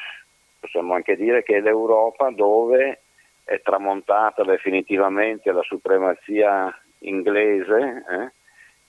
possiamo 0.60 0.94
anche 0.94 1.16
dire 1.16 1.42
che 1.42 1.56
è 1.56 1.60
l'Europa 1.60 2.30
dove 2.30 3.00
è 3.44 3.60
tramontata 3.62 4.42
definitivamente 4.44 5.50
la 5.52 5.62
supremazia 5.62 6.74
inglese 7.00 8.04
eh, 8.08 8.32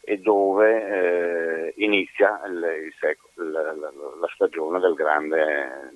e 0.04 0.18
dove 0.18 1.68
eh, 1.68 1.74
inizia 1.78 2.42
il- 2.48 2.86
il 2.86 3.18
la, 3.52 3.62
la- 3.74 3.92
la 4.20 4.28
stagione 4.34 4.80
del 4.80 4.94
grande, 4.94 5.92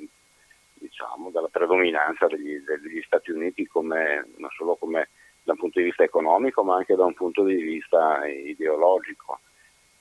diciamo, 0.73 1.29
della 1.31 1.47
predominanza 1.49 2.27
degli, 2.27 2.57
degli 2.59 3.01
Stati 3.01 3.31
Uniti 3.31 3.65
come, 3.67 4.27
non 4.37 4.49
solo 4.51 4.75
come, 4.75 5.09
da 5.43 5.51
un 5.53 5.57
punto 5.59 5.79
di 5.79 5.85
vista 5.85 6.03
economico 6.03 6.63
ma 6.63 6.75
anche 6.75 6.95
da 6.95 7.05
un 7.05 7.13
punto 7.13 7.43
di 7.43 7.55
vista 7.55 8.25
ideologico. 8.27 9.39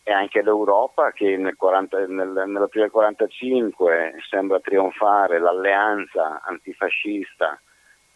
E 0.07 0.13
anche 0.13 0.43
l'Europa 0.43 1.13
che 1.13 1.37
nel 1.39 1.57
40 1.57 2.07
nel, 2.09 2.29
nell'aprile 2.47 2.91
45 2.91 4.17
sembra 4.29 4.61
trionfare 4.61 5.39
l'alleanza 5.39 6.43
antifascista 6.45 7.59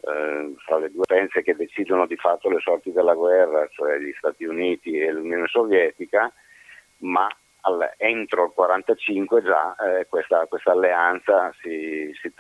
eh, 0.01 0.55
fra 0.59 0.79
le 0.79 0.91
due 0.91 1.05
potenze 1.07 1.43
che 1.43 1.57
decidono 1.57 2.07
di 2.07 2.17
fatto 2.17 2.49
le 2.49 2.61
sorti 2.61 2.93
della 2.93 3.15
guerra, 3.15 3.67
cioè 3.69 3.99
gli 3.99 4.13
Stati 4.17 4.45
Uniti 4.45 4.99
e 4.99 5.13
l'Unione 5.13 5.47
Sovietica, 5.49 6.33
ma 6.99 7.29
al, 7.63 7.95
entro 7.97 8.45
il 8.45 8.53
1945 8.57 9.43
già 9.43 9.75
eh, 9.77 10.07
questa, 10.07 10.47
questa, 10.47 10.73
alleanza 10.73 11.53
si, 11.61 12.11
si, 12.21 12.33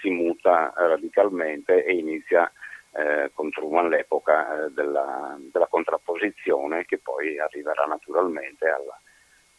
si, 0.00 0.10
muta 0.10 0.72
radicalmente 0.76 1.84
e 1.84 1.94
inizia 1.94 2.50
eh, 2.92 3.30
con 3.32 3.50
Truman 3.50 3.88
l'epoca 3.88 4.64
eh, 4.64 4.70
della, 4.70 5.36
della, 5.52 5.66
contrapposizione 5.68 6.84
che 6.84 6.98
poi 6.98 7.38
arriverà 7.38 7.84
naturalmente 7.84 8.68
alla, 8.68 9.00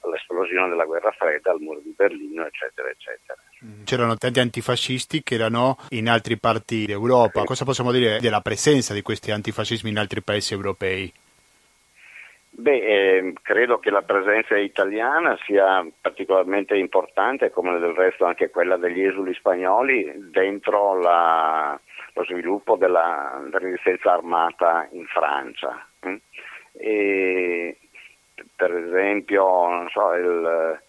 all'esplosione 0.01 0.69
della 0.69 0.85
guerra 0.85 1.11
fredda, 1.11 1.51
al 1.51 1.59
muro 1.59 1.79
di 1.79 1.93
Berlino, 1.95 2.45
eccetera, 2.45 2.89
eccetera. 2.89 3.39
Mm. 3.65 3.83
C'erano 3.83 4.15
tanti 4.15 4.39
antifascisti 4.39 5.23
che 5.23 5.35
erano 5.35 5.77
in 5.89 6.09
altre 6.09 6.37
parti 6.37 6.85
d'Europa. 6.85 7.43
Cosa 7.43 7.65
possiamo 7.65 7.91
dire 7.91 8.19
della 8.19 8.41
presenza 8.41 8.93
di 8.93 9.01
questi 9.01 9.31
antifascismi 9.31 9.89
in 9.89 9.97
altri 9.97 10.21
paesi 10.21 10.53
europei? 10.53 11.11
Beh, 12.53 13.17
eh, 13.17 13.33
credo 13.41 13.79
che 13.79 13.89
la 13.89 14.01
presenza 14.01 14.57
italiana 14.57 15.37
sia 15.45 15.87
particolarmente 16.01 16.75
importante, 16.75 17.49
come 17.49 17.79
del 17.79 17.93
resto 17.93 18.25
anche 18.25 18.49
quella 18.49 18.75
degli 18.75 19.01
esuli 19.01 19.33
spagnoli, 19.33 20.11
dentro 20.31 20.99
la, 20.99 21.79
lo 22.13 22.25
sviluppo 22.25 22.75
della, 22.75 23.39
della, 23.45 23.57
resistenza 23.57 24.11
armata 24.11 24.87
in 24.91 25.05
Francia. 25.05 25.87
Mm? 26.05 26.15
E, 26.73 27.77
per 28.61 28.75
esempio, 28.75 29.87
so, 29.89 30.13
il, 30.13 30.79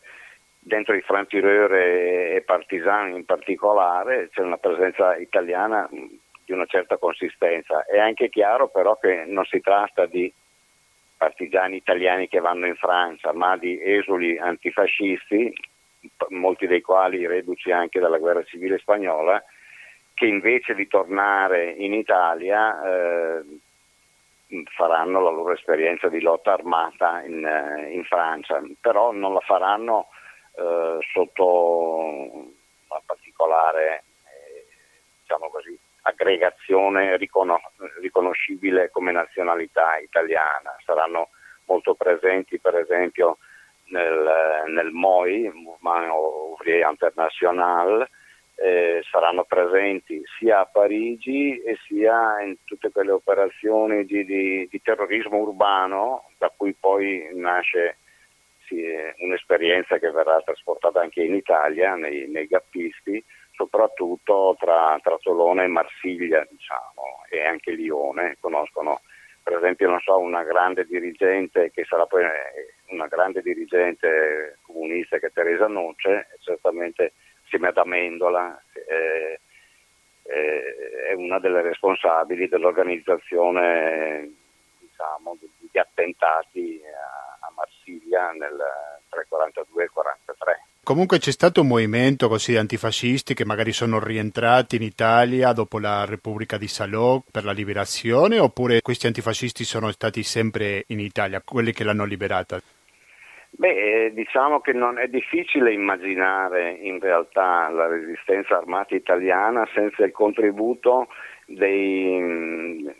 dentro 0.59 0.95
i 0.95 1.01
frantireur 1.01 1.73
e 1.73 2.43
partisani 2.45 3.17
in 3.17 3.25
particolare 3.25 4.29
c'è 4.31 4.43
una 4.43 4.59
presenza 4.59 5.17
italiana 5.17 5.89
di 5.91 6.53
una 6.53 6.67
certa 6.67 6.99
consistenza. 6.99 7.87
È 7.87 7.99
anche 7.99 8.29
chiaro 8.29 8.69
però 8.69 8.99
che 8.99 9.25
non 9.27 9.47
si 9.47 9.63
tratta 9.63 10.05
di 10.05 10.31
partigiani 11.17 11.77
italiani 11.77 12.29
che 12.29 12.41
vanno 12.41 12.67
in 12.67 12.77
Francia, 12.77 13.33
ma 13.33 13.57
di 13.57 13.81
esuli 13.83 14.37
antifascisti, 14.37 15.51
molti 16.29 16.67
dei 16.67 16.83
quali 16.83 17.27
reduci 17.27 17.71
anche 17.71 18.01
dalla 18.01 18.19
guerra 18.19 18.43
civile 18.45 18.77
spagnola, 18.77 19.43
che 20.13 20.27
invece 20.27 20.75
di 20.75 20.87
tornare 20.89 21.71
in 21.71 21.95
Italia 21.95 22.83
eh, 22.85 23.43
faranno 24.75 25.21
la 25.21 25.31
loro 25.31 25.53
esperienza 25.53 26.09
di 26.09 26.21
lotta 26.21 26.53
armata 26.53 27.23
in, 27.23 27.45
eh, 27.45 27.93
in 27.93 28.05
Francia, 28.05 28.61
però 28.81 29.13
non 29.13 29.33
la 29.33 29.41
faranno 29.41 30.09
eh, 30.55 30.99
sotto 31.13 32.19
una 32.23 33.01
particolare 33.05 34.05
eh, 34.25 34.67
diciamo 35.21 35.49
così, 35.49 35.79
aggregazione 36.03 37.17
riconos- 37.17 37.63
riconoscibile 38.01 38.91
come 38.91 39.13
nazionalità 39.13 39.97
italiana. 39.99 40.77
Saranno 40.85 41.31
molto 41.67 41.95
presenti 41.95 42.59
per 42.59 42.77
esempio 42.77 43.39
nel, 43.87 44.65
nel 44.69 44.91
MOI, 44.91 45.51
Mouvement 45.53 46.11
Ouvrier 46.11 46.89
International, 46.89 48.09
eh, 48.57 49.03
saranno 49.11 49.45
presenti 49.45 50.23
sia 50.39 50.61
a 50.61 50.67
Parigi 50.67 51.61
e 51.63 51.79
sia 51.87 52.41
in 52.43 52.57
tutte 52.65 52.91
quelle 52.91 53.13
operazioni 53.13 54.05
di, 54.05 54.25
di, 54.25 54.69
di 54.71 54.83
terrorismo 54.83 55.39
urbano 55.39 56.31
da 56.39 56.53
cui 56.55 56.75
poi 56.75 57.29
nasce 57.33 57.97
sì, 58.67 58.85
un'esperienza 59.19 59.99
che 59.99 60.11
verrà 60.11 60.41
trasportata 60.45 61.01
anche 61.01 61.23
in 61.23 61.35
Italia 61.35 61.95
nei, 61.95 62.29
nei 62.29 62.47
gappisti, 62.47 63.23
soprattutto 63.53 64.57
tra, 64.59 64.99
tra 65.03 65.17
Tolone 65.21 65.65
e 65.65 65.69
Marsiglia 65.69 66.47
diciamo, 66.49 67.25
e 67.31 67.45
anche 67.45 67.73
Lione. 67.73 68.37
Conoscono 68.41 69.01
per 69.43 69.57
esempio 69.57 69.99
so, 70.01 70.19
una 70.19 70.45
grande 70.45 70.87
dirigente 70.87 71.71
che 71.73 71.85
sarà 71.85 72.07
poi 72.07 72.23
una 72.91 73.09
grande 73.09 73.43
dirigente 73.43 74.59
comunista 74.63 75.19
che 75.19 75.27
è 75.27 75.33
Teresa 75.33 75.67
Noce, 75.67 76.29
certamente 76.41 77.15
insieme 77.53 77.69
ad 77.69 77.77
Amendola, 77.77 78.63
eh, 78.73 79.41
eh, 80.23 81.11
è 81.11 81.13
una 81.13 81.39
delle 81.39 81.61
responsabili 81.61 82.49
dell'organizzazione 82.49 84.31
diciamo, 84.79 85.37
di 85.71 85.79
attentati 85.79 86.81
a, 86.83 87.47
a 87.47 87.53
Marsiglia 87.55 88.31
nel, 88.31 88.57
tra 89.11 89.21
il 89.21 89.27
42 89.29 89.83
e 89.83 89.85
il 89.85 89.91
43. 89.91 90.65
Comunque 90.85 91.19
c'è 91.19 91.31
stato 91.31 91.61
un 91.61 91.69
movimento 91.69 92.29
così 92.29 92.53
di 92.53 92.57
antifascisti 92.57 93.35
che 93.35 93.45
magari 93.45 93.73
sono 93.73 94.03
rientrati 94.03 94.77
in 94.77 94.83
Italia 94.83 95.53
dopo 95.53 95.79
la 95.79 96.05
Repubblica 96.05 96.57
di 96.57 96.67
Salò 96.67 97.23
per 97.31 97.45
la 97.45 97.53
liberazione 97.53 98.39
oppure 98.39 98.81
questi 98.81 99.07
antifascisti 99.07 99.63
sono 99.63 99.93
stati 99.93 100.25
sempre 100.25 100.85
in 100.89 100.99
Italia, 100.99 101.41
quelli 101.45 101.73
che 101.73 101.85
l'hanno 101.85 102.05
liberata? 102.05 102.61
Beh, 103.55 104.07
eh, 104.07 104.13
diciamo 104.15 104.61
che 104.61 104.73
non 104.73 104.99
è 104.99 105.09
difficile 105.09 105.73
immaginare 105.73 106.71
in 106.71 106.99
realtà 106.99 107.69
la 107.69 107.87
resistenza 107.87 108.57
armata 108.57 108.95
italiana 108.95 109.69
senza 109.75 110.05
il 110.05 110.11
contributo 110.11 111.09
dei, 111.45 112.91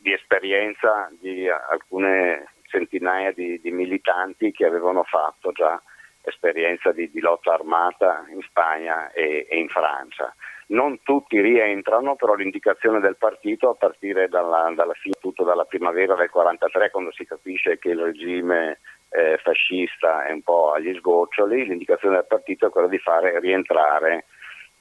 di 0.00 0.12
esperienza 0.12 1.10
di 1.20 1.46
alcune 1.48 2.52
centinaia 2.68 3.32
di, 3.32 3.60
di, 3.60 3.70
militanti 3.70 4.50
che 4.50 4.64
avevano 4.64 5.02
fatto 5.04 5.52
già 5.52 5.80
esperienza 6.22 6.90
di, 6.92 7.10
di 7.10 7.20
lotta 7.20 7.52
armata 7.52 8.24
in 8.30 8.40
Spagna 8.42 9.12
e, 9.12 9.46
e, 9.48 9.58
in 9.58 9.68
Francia. 9.68 10.34
Non 10.68 11.00
tutti 11.02 11.40
rientrano, 11.40 12.16
però 12.16 12.34
l'indicazione 12.34 13.00
del 13.00 13.16
partito 13.16 13.70
a 13.70 13.74
partire 13.74 14.28
dalla, 14.28 14.72
dalla 14.74 14.94
dalla 15.44 15.64
primavera 15.64 16.14
del 16.14 16.30
1943, 16.32 16.90
quando 16.90 17.12
si 17.12 17.24
capisce 17.24 17.78
che 17.78 17.90
il 17.90 18.00
regime 18.00 18.78
eh, 19.10 19.38
fascista 19.42 20.24
è 20.24 20.32
un 20.32 20.42
po' 20.42 20.72
agli 20.72 20.94
sgoccioli, 20.94 21.66
l'indicazione 21.66 22.16
del 22.16 22.26
partito 22.26 22.66
è 22.66 22.70
quella 22.70 22.88
di 22.88 22.98
fare 22.98 23.38
rientrare 23.40 24.26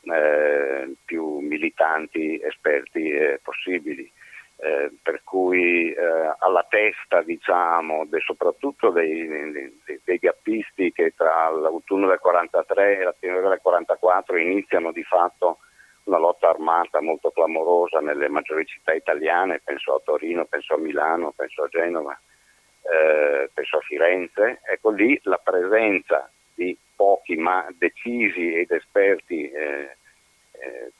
eh, 0.02 0.96
più 1.06 1.40
militanti 1.40 2.40
esperti 2.42 3.10
eh, 3.10 3.40
possibili. 3.42 4.12
Per 4.58 5.22
cui 5.24 5.94
eh, 5.94 6.34
alla 6.40 6.66
testa 6.68 7.22
diciamo, 7.22 8.08
de, 8.08 8.20
soprattutto 8.22 8.90
dei, 8.90 9.28
dei, 9.28 10.02
dei, 10.04 10.18
gappisti 10.18 10.92
che 10.92 11.14
tra 11.16 11.52
l'autunno 11.52 12.08
del 12.08 12.18
43 12.18 12.98
e 12.98 13.04
la 13.04 13.14
primavera 13.18 13.50
del 13.50 13.60
44 13.62 14.36
iniziano 14.36 14.92
di 14.92 15.04
fatto 15.04 15.60
una 16.08 16.18
lotta 16.18 16.50
armata 16.50 17.02
molto 17.02 17.30
clamorosa 17.32 18.00
nelle 18.00 18.30
maggiori 18.30 18.66
città 18.66 18.94
italiane, 18.94 19.62
penso 19.64 19.94
a 19.94 20.02
Torino, 20.04 20.46
penso 20.46 20.74
a 20.74 20.78
Milano, 20.78 21.34
penso 21.36 21.64
a 21.64 21.68
Genova, 21.68 22.20
eh, 22.90 23.50
penso 23.54 23.78
a 23.78 23.82
Firenze, 23.82 24.62
ecco 24.64 24.92
lì 24.92 25.20
la 25.24 25.38
presenza 25.38 26.30
di 26.54 26.78
pochi 26.96 27.36
ma 27.36 27.68
decisi 27.78 28.54
ed 28.54 28.72
esperti 28.72 29.50
eh, 29.52 29.96
eh, 30.52 30.92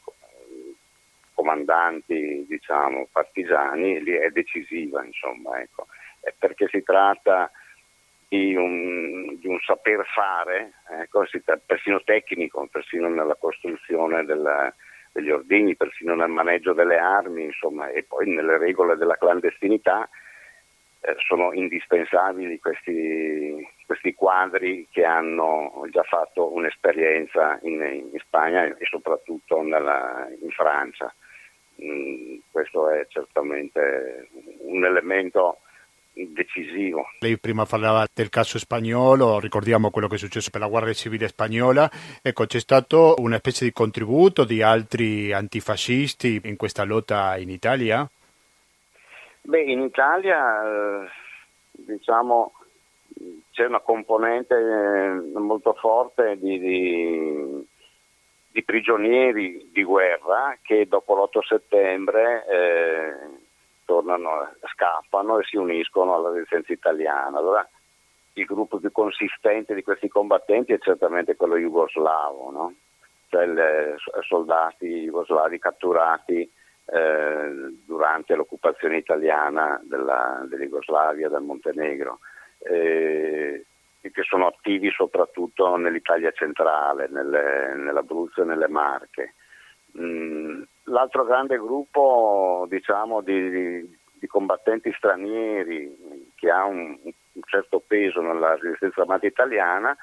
comandanti 1.34 2.44
diciamo, 2.48 3.08
partigiani 3.10 4.02
lì 4.02 4.12
è 4.12 4.30
decisiva 4.30 5.04
insomma, 5.04 5.60
ecco. 5.60 5.86
perché 6.38 6.68
si 6.68 6.82
tratta 6.82 7.50
di 8.28 8.54
un, 8.54 9.38
di 9.38 9.46
un 9.46 9.58
saper 9.60 10.04
fare, 10.14 10.72
ecco, 11.00 11.24
persino 11.64 12.02
tecnico, 12.02 12.68
persino 12.70 13.08
nella 13.08 13.36
costruzione 13.36 14.24
della, 14.24 14.72
degli 15.12 15.30
ordini, 15.30 15.76
persino 15.76 16.14
nel 16.14 16.28
maneggio 16.28 16.74
delle 16.74 16.98
armi, 16.98 17.44
insomma, 17.44 17.88
e 17.88 18.02
poi 18.02 18.28
nelle 18.28 18.58
regole 18.58 18.96
della 18.96 19.16
clandestinità 19.16 20.08
eh, 21.00 21.14
sono 21.26 21.52
indispensabili 21.52 22.58
questi, 22.58 23.66
questi, 23.86 24.14
quadri 24.14 24.86
che 24.90 25.04
hanno 25.04 25.86
già 25.90 26.02
fatto 26.02 26.52
un'esperienza 26.52 27.58
in, 27.62 27.80
in 28.12 28.18
Spagna 28.18 28.64
e 28.64 28.84
soprattutto 28.84 29.62
nella, 29.62 30.28
in 30.40 30.50
Francia. 30.50 31.12
Mm, 31.82 32.38
questo 32.50 32.90
è 32.90 33.06
certamente 33.08 34.28
un 34.62 34.84
elemento 34.84 35.58
decisivo. 36.14 37.06
Lei 37.20 37.38
prima 37.38 37.64
parlava 37.64 38.06
del 38.12 38.28
caso 38.28 38.58
spagnolo, 38.58 39.38
ricordiamo 39.38 39.90
quello 39.90 40.08
che 40.08 40.16
è 40.16 40.18
successo 40.18 40.50
per 40.50 40.60
la 40.60 40.66
Guardia 40.66 40.92
Civile 40.92 41.28
spagnola, 41.28 41.88
ecco 42.20 42.46
c'è 42.46 42.58
stato 42.58 43.14
una 43.18 43.36
specie 43.36 43.64
di 43.64 43.72
contributo 43.72 44.44
di 44.44 44.62
altri 44.62 45.32
antifascisti 45.32 46.40
in 46.44 46.56
questa 46.56 46.82
lotta 46.82 47.36
in 47.36 47.50
Italia? 47.50 48.08
Beh, 49.48 49.62
in 49.62 49.80
Italia 49.80 50.62
eh, 50.62 51.08
diciamo 51.70 52.52
c'è 53.50 53.64
una 53.64 53.80
componente 53.80 54.54
eh, 54.54 55.38
molto 55.38 55.72
forte 55.72 56.36
di, 56.36 56.58
di, 56.58 57.66
di, 58.50 58.62
prigionieri 58.62 59.70
di 59.72 59.82
guerra 59.84 60.58
che 60.60 60.86
dopo 60.86 61.14
l'8 61.14 61.46
settembre 61.46 62.44
eh, 62.46 63.12
tornano, 63.86 64.52
scappano 64.74 65.38
e 65.38 65.44
si 65.44 65.56
uniscono 65.56 66.14
alla 66.14 66.30
resistenza 66.30 66.74
italiana. 66.74 67.38
Allora 67.38 67.66
il 68.34 68.44
gruppo 68.44 68.76
più 68.76 68.92
consistente 68.92 69.74
di 69.74 69.82
questi 69.82 70.08
combattenti 70.08 70.74
è 70.74 70.78
certamente 70.78 71.36
quello 71.36 71.56
jugoslavo, 71.56 72.50
no? 72.50 72.74
cioè 73.28 73.46
i 73.46 74.24
soldati 74.26 75.04
jugoslavi 75.04 75.58
catturati 75.58 76.52
eh, 76.90 77.74
durante 77.84 78.34
l'occupazione 78.34 78.96
italiana 78.96 79.80
della, 79.84 80.44
dell'Jugoslavia, 80.48 81.28
del 81.28 81.42
Montenegro, 81.42 82.20
eh, 82.60 83.64
che 84.00 84.22
sono 84.22 84.46
attivi 84.46 84.90
soprattutto 84.90 85.76
nell'Italia 85.76 86.30
centrale, 86.30 87.08
nelle, 87.10 87.74
nell'Abruzzo 87.74 88.42
e 88.42 88.44
nelle 88.46 88.68
Marche. 88.68 89.34
Mm, 89.98 90.62
l'altro 90.84 91.24
grande 91.24 91.58
gruppo 91.58 92.66
diciamo, 92.68 93.20
di, 93.20 93.50
di, 93.50 93.98
di, 94.14 94.26
combattenti 94.26 94.92
stranieri 94.96 96.32
che 96.36 96.50
ha 96.50 96.64
un, 96.64 96.96
un, 97.02 97.42
certo 97.46 97.82
peso 97.86 98.20
nella 98.20 98.56
resistenza 98.56 99.00
armata 99.00 99.26
italiana 99.26 99.96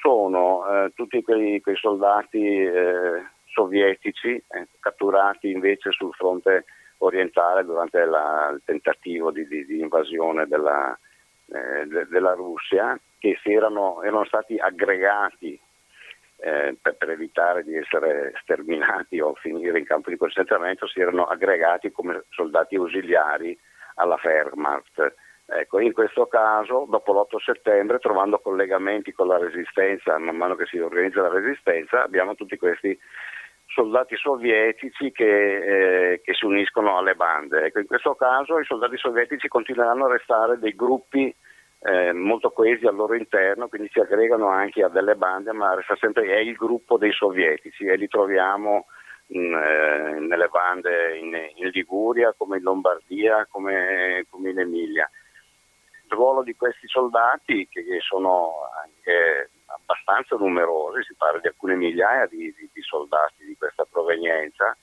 sono 0.00 0.66
eh, 0.66 0.92
tutti 0.94 1.22
quei, 1.22 1.60
quei 1.60 1.76
soldati 1.76 2.44
eh, 2.44 3.22
sovietici 3.52 4.34
eh, 4.34 4.68
catturati 4.78 5.50
invece 5.50 5.90
sul 5.90 6.12
fronte 6.12 6.64
orientale 6.98 7.64
durante 7.64 8.04
la, 8.04 8.50
il 8.52 8.62
tentativo 8.64 9.30
di, 9.30 9.46
di, 9.46 9.64
di 9.64 9.80
invasione 9.80 10.46
della, 10.46 10.98
eh, 11.46 11.86
de, 11.86 12.06
della, 12.08 12.34
Russia, 12.34 12.98
che 13.18 13.38
erano, 13.42 14.02
erano, 14.02 14.24
stati 14.24 14.56
aggregati 14.56 15.58
eh, 16.36 16.76
per, 16.80 16.96
per, 16.96 17.10
evitare 17.10 17.64
di 17.64 17.76
essere 17.76 18.32
sterminati 18.42 19.20
o 19.20 19.34
finire 19.34 19.78
in 19.78 19.84
campo 19.84 20.10
di 20.10 20.16
concentramento, 20.16 20.86
si 20.86 21.00
erano 21.00 21.24
aggregati 21.24 21.90
come 21.90 22.24
soldati 22.30 22.76
ausiliari 22.76 23.58
alla 23.96 24.18
Wehrmacht. 24.22 25.14
Ecco, 25.52 25.80
in 25.80 25.92
questo 25.92 26.26
caso, 26.26 26.86
dopo 26.88 27.12
l'8 27.12 27.38
settembre, 27.44 27.98
trovando 27.98 28.38
collegamenti 28.38 29.12
con 29.12 29.26
la 29.26 29.36
resistenza, 29.36 30.16
man 30.18 30.36
mano 30.36 30.54
che 30.54 30.66
si 30.66 30.78
organizza 30.78 31.22
la 31.22 31.28
resistenza, 31.28 32.02
abbiamo 32.04 32.36
tutti 32.36 32.56
questi 32.56 32.96
soldati 33.66 34.16
sovietici 34.16 35.10
che, 35.10 36.12
eh, 36.12 36.20
che, 36.22 36.34
si 36.34 36.44
uniscono 36.44 36.98
alle 36.98 37.14
bande. 37.14 37.64
Ecco, 37.64 37.80
in 37.80 37.86
questo 37.86 38.14
caso 38.14 38.58
i 38.60 38.64
soldati 38.64 38.96
sovietici 38.96 39.48
continueranno 39.48 40.06
a 40.06 40.12
restare 40.12 40.58
dei 40.58 40.74
gruppi 40.76 41.34
eh, 41.82 42.12
molto 42.12 42.50
coesi 42.50 42.86
al 42.86 42.94
loro 42.94 43.14
interno, 43.14 43.68
quindi 43.68 43.88
si 43.92 43.98
aggregano 43.98 44.48
anche 44.48 44.84
a 44.84 44.88
delle 44.88 45.16
bande, 45.16 45.52
ma 45.52 45.74
resta 45.74 45.96
sempre 45.96 46.26
è 46.26 46.38
il 46.38 46.54
gruppo 46.54 46.96
dei 46.96 47.12
sovietici 47.12 47.86
e 47.86 47.96
li 47.96 48.06
troviamo 48.06 48.86
in, 49.28 49.52
eh, 49.52 50.18
nelle 50.20 50.48
bande 50.48 51.16
in, 51.18 51.70
Liguria, 51.70 52.34
come 52.36 52.58
in 52.58 52.62
Lombardia, 52.62 53.46
come, 53.50 54.26
come 54.28 54.50
in 54.50 54.58
Emilia. 54.60 55.10
Ruolo 56.10 56.42
di 56.42 56.56
questi 56.56 56.88
soldati, 56.88 57.68
che 57.68 57.84
sono 58.00 58.68
anche 58.82 59.50
abbastanza 59.66 60.36
numerosi, 60.36 61.04
si 61.04 61.14
parla 61.14 61.38
di 61.38 61.46
alcune 61.46 61.76
migliaia 61.76 62.26
di, 62.26 62.52
di, 62.56 62.68
di 62.72 62.82
soldati 62.82 63.44
di 63.44 63.56
questa 63.56 63.86
provenienza, 63.88 64.76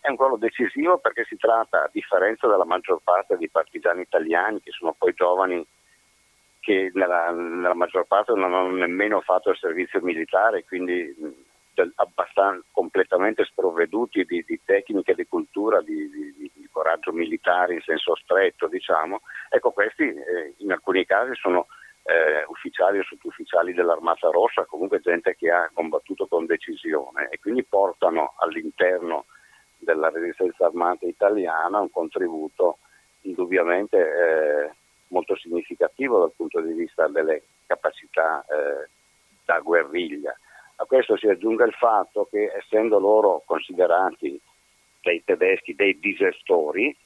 è 0.00 0.08
un 0.08 0.16
ruolo 0.16 0.36
decisivo 0.36 0.98
perché 0.98 1.24
si 1.24 1.36
tratta, 1.36 1.84
a 1.84 1.90
differenza 1.92 2.48
della 2.48 2.64
maggior 2.64 3.00
parte 3.04 3.36
dei 3.36 3.48
partigiani 3.48 4.00
italiani, 4.00 4.60
che 4.60 4.72
sono 4.72 4.94
poi 4.98 5.12
giovani 5.14 5.64
che 6.58 6.90
nella, 6.94 7.30
nella 7.30 7.74
maggior 7.74 8.06
parte 8.06 8.32
non 8.32 8.54
hanno 8.54 8.70
nemmeno 8.70 9.20
fatto 9.20 9.50
il 9.50 9.58
servizio 9.58 10.00
militare, 10.00 10.64
quindi 10.64 11.14
abbastanza 11.96 12.64
completamente 12.70 13.44
sprovveduti 13.44 14.24
di, 14.24 14.44
di 14.46 14.60
tecniche 14.64 15.14
di 15.14 15.26
cultura, 15.26 15.80
di, 15.80 16.08
di, 16.10 16.50
di, 16.52 16.68
coraggio 16.72 17.12
militare 17.12 17.74
in 17.74 17.80
senso 17.82 18.14
stretto, 18.16 18.66
diciamo. 18.66 19.20
Ecco, 19.50 19.72
questi 19.72 20.04
eh, 20.04 20.54
in 20.58 20.72
alcuni 20.72 21.04
casi 21.04 21.34
sono 21.34 21.66
eh, 22.04 22.44
ufficiali 22.48 22.98
o 22.98 23.04
sottufficiali 23.04 23.74
dell'Armata 23.74 24.28
Rossa, 24.30 24.64
comunque 24.64 25.00
gente 25.00 25.36
che 25.36 25.50
ha 25.50 25.70
combattuto 25.72 26.26
con 26.26 26.46
decisione 26.46 27.28
e 27.30 27.38
quindi 27.38 27.62
portano 27.62 28.34
all'interno 28.38 29.26
della 29.78 30.08
resistenza 30.10 30.66
armata 30.66 31.06
italiana 31.06 31.80
un 31.80 31.90
contributo 31.90 32.78
indubbiamente 33.22 33.98
eh, 33.98 34.70
molto 35.08 35.36
significativo 35.36 36.18
dal 36.18 36.32
punto 36.34 36.60
di 36.60 36.72
vista 36.72 37.06
delle 37.08 37.42
capacità 37.66 38.44
eh, 38.48 38.88
da 39.44 39.58
guerriglia. 39.60 40.36
A 40.76 40.84
questo 40.84 41.16
si 41.16 41.26
aggiunge 41.26 41.64
il 41.64 41.74
fatto 41.74 42.28
che 42.30 42.52
essendo 42.56 42.98
loro 42.98 43.42
considerati 43.46 44.40
dai 45.00 45.22
tedeschi 45.24 45.74
dei 45.74 45.98
disestori, 45.98 46.96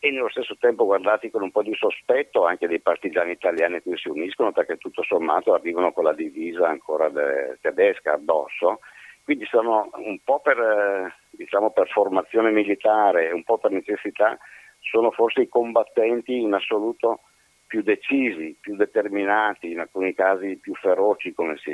e 0.00 0.10
nello 0.10 0.28
stesso 0.28 0.56
tempo 0.58 0.84
guardati 0.84 1.28
con 1.30 1.42
un 1.42 1.50
po' 1.50 1.62
di 1.62 1.74
sospetto 1.74 2.44
anche 2.44 2.68
dei 2.68 2.80
partigiani 2.80 3.32
italiani 3.32 3.82
che 3.82 3.96
si 3.96 4.08
uniscono 4.08 4.52
perché 4.52 4.76
tutto 4.76 5.02
sommato 5.02 5.54
arrivano 5.54 5.92
con 5.92 6.04
la 6.04 6.12
divisa 6.12 6.68
ancora 6.68 7.08
de- 7.08 7.58
tedesca 7.60 8.12
addosso, 8.12 8.78
quindi 9.24 9.44
sono 9.46 9.90
un 9.94 10.18
po' 10.22 10.40
per, 10.40 11.14
diciamo, 11.30 11.70
per 11.72 11.88
formazione 11.88 12.50
militare, 12.50 13.32
un 13.32 13.42
po' 13.42 13.58
per 13.58 13.72
necessità, 13.72 14.38
sono 14.80 15.10
forse 15.10 15.42
i 15.42 15.48
combattenti 15.48 16.40
in 16.40 16.54
assoluto 16.54 17.22
più 17.68 17.82
decisi, 17.82 18.56
più 18.58 18.74
determinati, 18.74 19.70
in 19.70 19.78
alcuni 19.78 20.14
casi 20.14 20.56
più 20.56 20.74
feroci 20.74 21.32
come 21.34 21.56
si, 21.58 21.70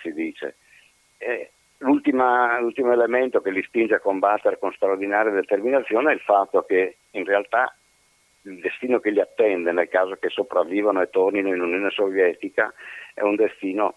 si 0.00 0.12
dice. 0.12 0.56
L'ultimo 1.78 2.92
elemento 2.92 3.40
che 3.40 3.50
li 3.50 3.62
spinge 3.62 3.94
a 3.94 4.00
combattere 4.00 4.58
con 4.58 4.72
straordinaria 4.72 5.32
determinazione 5.32 6.10
è 6.10 6.14
il 6.14 6.20
fatto 6.20 6.62
che 6.62 6.98
in 7.10 7.24
realtà 7.24 7.74
il 8.42 8.60
destino 8.60 9.00
che 9.00 9.10
li 9.10 9.20
attende 9.20 9.72
nel 9.72 9.88
caso 9.88 10.16
che 10.16 10.28
sopravvivano 10.28 11.00
e 11.00 11.10
tornino 11.10 11.48
in 11.48 11.60
Unione 11.60 11.90
Sovietica 11.90 12.72
è 13.14 13.22
un 13.22 13.36
destino 13.36 13.94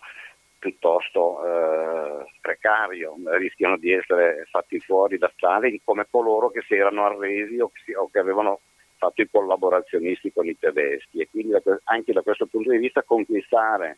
piuttosto 0.58 1.44
eh, 1.46 2.26
precario, 2.42 3.16
rischiano 3.38 3.78
di 3.78 3.92
essere 3.92 4.46
fatti 4.50 4.80
fuori 4.80 5.18
da 5.18 5.32
Stalin 5.36 5.80
come 5.84 6.08
coloro 6.10 6.50
che 6.50 6.62
si 6.62 6.76
erano 6.76 7.06
arresi 7.06 7.60
o 7.60 7.70
che, 7.70 7.82
si, 7.84 7.94
o 7.94 8.10
che 8.10 8.20
avevano 8.20 8.62
fatto 8.98 9.22
i 9.22 9.30
collaborazionisti 9.30 10.32
con 10.32 10.48
i 10.48 10.58
tedeschi 10.58 11.20
e 11.20 11.30
quindi 11.30 11.54
anche 11.86 12.14
da 12.14 12.22
questo 12.22 12.46
punto 12.46 12.72
di 12.72 12.78
vista 12.78 13.04
conquistare 13.04 13.98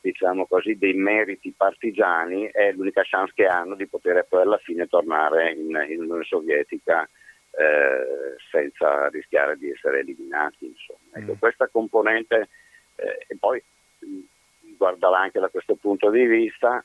diciamo 0.00 0.46
così, 0.46 0.76
dei 0.78 0.94
meriti 0.94 1.52
partigiani 1.56 2.48
è 2.50 2.72
l'unica 2.72 3.02
chance 3.04 3.32
che 3.34 3.46
hanno 3.46 3.74
di 3.74 3.86
poter 3.86 4.24
poi 4.28 4.42
alla 4.42 4.58
fine 4.58 4.86
tornare 4.86 5.52
in, 5.52 5.68
in 5.88 6.00
Unione 6.02 6.24
Sovietica 6.24 7.08
eh, 7.50 8.36
senza 8.50 9.08
rischiare 9.08 9.56
di 9.56 9.70
essere 9.70 10.00
eliminati. 10.00 10.66
Insomma. 10.66 11.18
Ecco, 11.18 11.32
mm. 11.32 11.38
Questa 11.38 11.68
componente, 11.68 12.48
eh, 12.96 13.26
e 13.26 13.36
poi 13.38 13.62
guardala 14.76 15.18
anche 15.18 15.40
da 15.40 15.48
questo 15.48 15.74
punto 15.74 16.10
di 16.10 16.24
vista, 16.24 16.84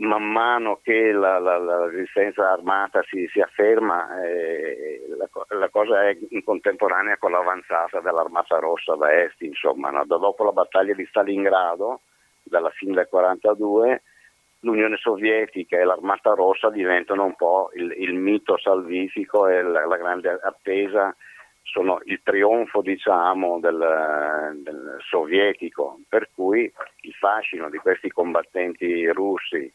man 0.00 0.22
mano 0.22 0.80
che 0.82 1.12
la, 1.12 1.38
la, 1.38 1.58
la 1.58 1.86
resistenza 1.86 2.50
armata 2.50 3.02
si, 3.08 3.28
si 3.32 3.40
afferma, 3.40 4.22
eh, 4.22 5.04
la, 5.08 5.28
la, 5.58 5.68
cosa 5.68 6.08
è 6.08 6.16
in 6.30 6.42
contemporanea 6.42 7.18
con 7.18 7.32
l'avanzata 7.32 8.00
dell'Armata 8.00 8.58
Rossa 8.58 8.94
da 8.94 9.12
est, 9.12 9.40
insomma, 9.42 9.90
no? 9.90 10.04
dopo 10.06 10.44
la 10.44 10.52
battaglia 10.52 10.94
di 10.94 11.04
Stalingrado, 11.06 12.00
dalla 12.42 12.70
fine 12.70 12.94
del 12.94 13.08
1942, 13.10 14.02
l'Unione 14.60 14.96
Sovietica 14.96 15.78
e 15.78 15.84
l'Armata 15.84 16.32
Rossa 16.32 16.70
diventano 16.70 17.24
un 17.24 17.36
po' 17.36 17.70
il, 17.74 17.94
il 17.98 18.14
mito 18.14 18.58
salvifico 18.58 19.48
e 19.48 19.62
la, 19.62 19.86
la, 19.86 19.96
grande 19.96 20.38
attesa, 20.42 21.14
sono 21.62 22.00
il 22.04 22.20
trionfo 22.22 22.80
diciamo, 22.80 23.60
del, 23.60 24.60
del 24.62 24.96
sovietico, 25.00 26.00
per 26.08 26.30
cui 26.34 26.72
il 27.02 27.12
fascino 27.12 27.68
di 27.68 27.76
questi 27.76 28.10
combattenti 28.10 29.06
russi 29.10 29.70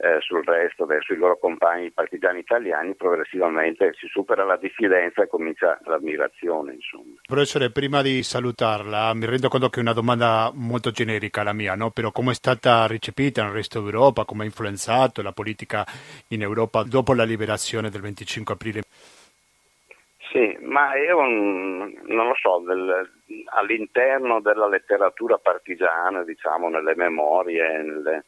eh, 0.00 0.20
sul 0.20 0.44
resto, 0.44 0.86
verso 0.86 1.12
i 1.12 1.16
loro 1.16 1.38
compagni 1.38 1.90
partigiani 1.90 2.38
italiani, 2.38 2.94
progressivamente 2.94 3.92
si 3.94 4.06
supera 4.06 4.44
la 4.44 4.56
diffidenza 4.56 5.22
e 5.22 5.26
comincia 5.26 5.78
l'ammirazione. 5.84 6.74
Insomma. 6.74 7.16
Professore, 7.26 7.70
prima 7.70 8.00
di 8.00 8.22
salutarla, 8.22 9.12
mi 9.14 9.26
rendo 9.26 9.48
conto 9.48 9.68
che 9.68 9.80
è 9.80 9.82
una 9.82 9.92
domanda 9.92 10.52
molto 10.54 10.92
generica 10.92 11.42
la 11.42 11.52
mia, 11.52 11.74
no? 11.74 11.90
però 11.90 12.12
come 12.12 12.30
è 12.30 12.34
stata 12.34 12.86
recepita 12.86 13.42
nel 13.42 13.52
resto 13.52 13.80
d'Europa, 13.80 14.24
come 14.24 14.42
ha 14.42 14.46
influenzato 14.46 15.20
la 15.20 15.32
politica 15.32 15.84
in 16.28 16.42
Europa 16.42 16.84
dopo 16.84 17.12
la 17.12 17.24
liberazione 17.24 17.90
del 17.90 18.00
25 18.00 18.54
aprile? 18.54 18.82
Sì, 20.30 20.58
ma 20.60 20.94
io 20.94 21.20
non 21.22 22.28
lo 22.28 22.34
so, 22.34 22.62
del, 22.66 23.10
all'interno 23.46 24.40
della 24.40 24.68
letteratura 24.68 25.38
partigiana, 25.38 26.22
diciamo, 26.22 26.68
nelle 26.68 26.94
memorie, 26.94 27.82
nelle, 27.82 28.24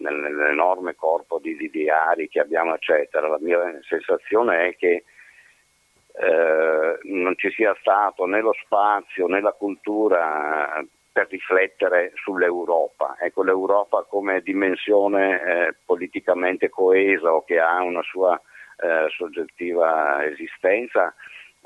nell'enorme 0.00 0.94
corpo 0.94 1.38
di, 1.38 1.56
di, 1.56 1.70
diari 1.70 2.28
che 2.28 2.40
abbiamo, 2.40 2.74
eccetera. 2.74 3.28
La 3.28 3.38
mia 3.40 3.58
sensazione 3.82 4.68
è 4.68 4.76
che 4.76 5.04
eh, 6.14 6.98
non 7.02 7.36
ci 7.36 7.50
sia 7.50 7.76
stato 7.80 8.26
né 8.26 8.40
lo 8.40 8.54
spazio 8.64 9.26
né 9.26 9.40
la 9.40 9.52
cultura 9.52 10.84
per 11.12 11.28
riflettere 11.30 12.12
sull'Europa. 12.14 13.16
Ecco, 13.20 13.42
l'Europa 13.42 14.04
come 14.08 14.40
dimensione 14.40 15.42
eh, 15.42 15.74
politicamente 15.84 16.68
coesa 16.68 17.32
o 17.32 17.44
che 17.44 17.58
ha 17.58 17.82
una 17.82 18.02
sua 18.02 18.40
eh, 18.80 19.08
soggettiva 19.10 20.24
esistenza, 20.24 21.12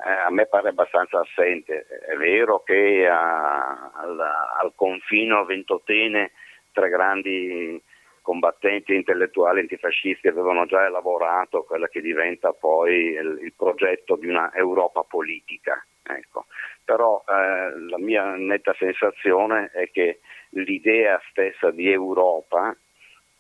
eh, 0.04 0.10
a 0.10 0.30
me 0.30 0.46
pare 0.46 0.70
abbastanza 0.70 1.20
assente. 1.20 1.86
È 1.86 2.16
vero 2.16 2.62
che 2.62 3.06
a, 3.06 3.90
al, 3.94 4.18
al 4.18 4.72
confino 4.74 5.44
ventotene 5.44 6.32
tra 6.72 6.88
grandi 6.88 7.80
combattenti 8.22 8.94
intellettuali 8.94 9.60
antifascisti 9.60 10.28
avevano 10.28 10.64
già 10.64 10.86
elaborato 10.86 11.64
quella 11.64 11.88
che 11.88 12.00
diventa 12.00 12.52
poi 12.52 13.10
il, 13.10 13.40
il 13.42 13.52
progetto 13.54 14.16
di 14.16 14.28
una 14.28 14.52
Europa 14.54 15.02
politica. 15.02 15.84
Ecco. 16.04 16.46
Però 16.84 17.22
eh, 17.28 17.78
la 17.88 17.98
mia 17.98 18.34
netta 18.34 18.74
sensazione 18.78 19.70
è 19.72 19.90
che 19.90 20.20
l'idea 20.50 21.20
stessa 21.30 21.70
di 21.70 21.90
Europa 21.90 22.76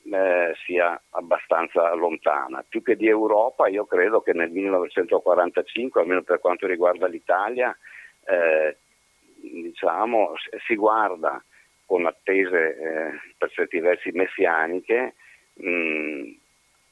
eh, 0.04 0.54
sia 0.64 1.00
abbastanza 1.10 1.92
lontana. 1.94 2.64
Più 2.68 2.82
che 2.82 2.96
di 2.96 3.08
Europa, 3.08 3.68
io 3.68 3.84
credo 3.86 4.20
che 4.20 4.32
nel 4.32 4.50
1945, 4.50 6.00
almeno 6.00 6.22
per 6.22 6.40
quanto 6.40 6.66
riguarda 6.66 7.06
l'Italia, 7.06 7.76
eh, 8.24 8.76
diciamo, 9.40 10.34
si 10.66 10.74
guarda 10.76 11.42
con 11.92 12.06
attese 12.06 12.74
eh, 12.74 13.10
per 13.36 13.50
certi 13.50 13.78
versi 13.78 14.12
messianiche 14.12 15.12
mh, 15.52 16.32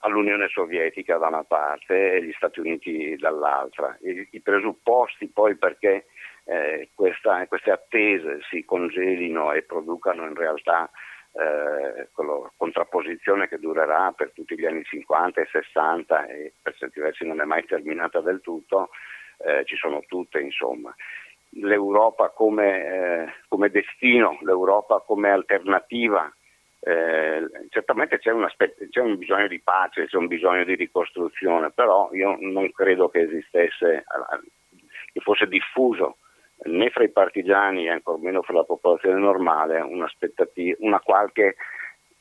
all'Unione 0.01 0.49
Sovietica 0.49 1.17
da 1.17 1.29
una 1.29 1.43
parte 1.43 2.13
e 2.13 2.23
gli 2.23 2.33
Stati 2.33 2.61
Uniti 2.61 3.17
dall'altra. 3.17 3.97
I, 4.03 4.29
i 4.33 4.41
presupposti 4.41 5.29
poi 5.29 5.57
perché 5.57 6.05
eh, 6.45 6.91
questa, 6.95 7.47
queste 7.47 7.71
attese 7.71 8.41
si 8.51 8.63
congelino 8.67 9.53
e 9.53 9.63
producano 9.63 10.27
in 10.27 10.35
realtà 10.35 10.91
eh, 11.33 12.09
quella 12.13 12.53
contrapposizione 12.59 13.49
che 13.49 13.59
durerà 13.59 14.13
per 14.15 14.33
tutti 14.35 14.55
gli 14.55 14.67
anni 14.67 14.85
50 14.85 15.41
e 15.41 15.49
60 15.51 16.27
e 16.27 16.53
per 16.61 16.77
certi 16.77 17.01
versi 17.01 17.25
non 17.25 17.41
è 17.41 17.45
mai 17.45 17.65
terminata 17.65 18.21
del 18.21 18.43
tutto, 18.43 18.91
eh, 19.39 19.65
ci 19.65 19.77
sono 19.77 20.03
tutte 20.07 20.41
insomma. 20.41 20.95
L'Europa 21.55 22.29
come, 22.31 22.85
eh, 22.85 23.33
come 23.49 23.71
destino, 23.71 24.39
l'Europa 24.43 25.03
come 25.05 25.31
alternativa 25.31 26.33
eh, 26.83 27.47
certamente 27.69 28.19
c'è 28.19 28.31
un, 28.31 28.45
aspetto, 28.45 28.85
c'è 28.89 29.01
un, 29.01 29.19
bisogno 29.19 29.49
di 29.49 29.61
pace, 29.61 30.07
c'è 30.07 30.17
un 30.17 30.29
bisogno 30.29 30.65
di 30.65 30.75
ricostruzione, 30.75 31.71
però 31.73 32.09
io 32.13 32.39
non 32.41 32.71
credo 32.73 33.11
che 33.11 33.21
esistesse, 33.21 34.05
che 35.13 35.21
fosse 35.21 35.47
diffuso 35.47 36.17
né 36.63 36.91
fra 36.91 37.05
i 37.05 37.11
partigiani 37.11 37.87
e 37.87 37.91
ancor 37.91 38.19
meno 38.19 38.43
fra 38.43 38.55
la 38.55 38.65
popolazione 38.65 39.19
normale 39.19 39.81
una 39.81 41.01
qualche 41.01 41.57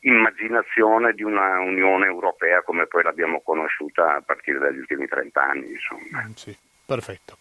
immaginazione 0.01 1.13
di 1.13 1.23
una 1.23 1.59
Unione 1.59 2.05
Europea 2.05 2.61
come 2.61 2.87
poi 2.87 3.03
l'abbiamo 3.03 3.41
conosciuta 3.41 4.15
a 4.15 4.21
partire 4.21 4.59
dagli 4.59 4.77
ultimi 4.77 5.07
30 5.07 5.41
anni. 5.41 5.71
Insomma. 5.71 6.25
Mm, 6.25 6.31
sì, 6.33 6.57
perfetto. 6.89 7.37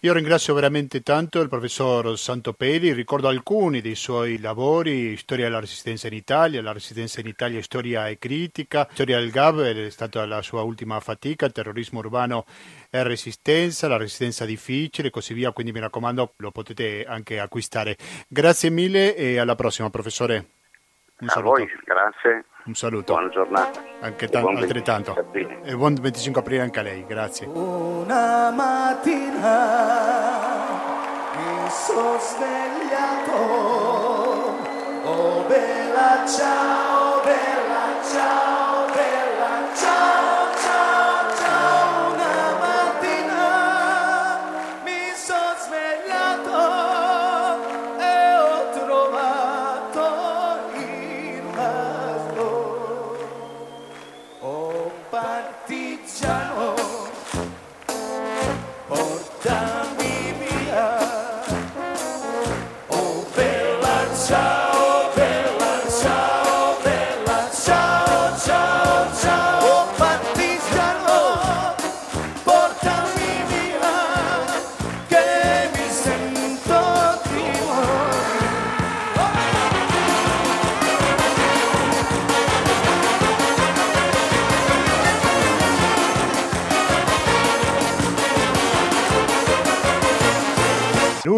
Io 0.00 0.12
ringrazio 0.12 0.54
veramente 0.54 1.02
tanto 1.02 1.40
il 1.40 1.48
professor 1.48 2.16
Santopeli, 2.16 2.92
ricordo 2.92 3.26
alcuni 3.26 3.80
dei 3.80 3.96
suoi 3.96 4.38
lavori, 4.38 5.16
Storia 5.16 5.46
della 5.46 5.58
Resistenza 5.58 6.06
in 6.06 6.12
Italia, 6.12 6.62
la 6.62 6.72
Resistenza 6.72 7.18
in 7.18 7.26
Italia, 7.26 7.60
Storia 7.62 8.06
e 8.06 8.18
Critica, 8.18 8.86
Storia 8.92 9.18
del 9.18 9.32
GAB 9.32 9.60
è 9.62 9.90
stata 9.90 10.24
la 10.24 10.40
sua 10.40 10.62
ultima 10.62 11.00
fatica, 11.00 11.48
terrorismo 11.50 11.98
urbano 11.98 12.44
e 12.90 13.02
Resistenza, 13.02 13.88
la 13.88 13.96
Resistenza 13.96 14.44
difficile 14.44 15.08
e 15.08 15.10
così 15.10 15.34
via, 15.34 15.50
quindi 15.50 15.72
mi 15.72 15.80
raccomando 15.80 16.34
lo 16.36 16.52
potete 16.52 17.04
anche 17.04 17.40
acquistare. 17.40 17.96
Grazie 18.28 18.70
mille 18.70 19.16
e 19.16 19.38
alla 19.38 19.56
prossima 19.56 19.90
professore. 19.90 20.46
Un 21.18 21.28
a 21.28 21.40
voi, 21.40 21.68
grazie. 21.84 22.44
Un 22.64 22.74
saluto. 22.74 23.12
Buona 23.14 23.28
giornata. 23.30 23.82
Anche 24.00 24.28
t- 24.28 24.34
altrettanto. 24.36 25.26
E 25.64 25.74
buon 25.74 25.94
25 25.94 26.40
aprile 26.40 26.62
anche 26.62 26.78
a 26.78 26.82
lei, 26.82 27.04
grazie. 27.06 27.46
Una 27.46 28.50
mattina 28.50 29.80
mi 31.36 31.68
sono 31.70 32.18
svegliato, 32.20 33.32
oh 35.04 35.42
bella 35.48 36.24
ciao, 36.26 37.20
bella 37.24 38.00
ciao, 38.08 38.71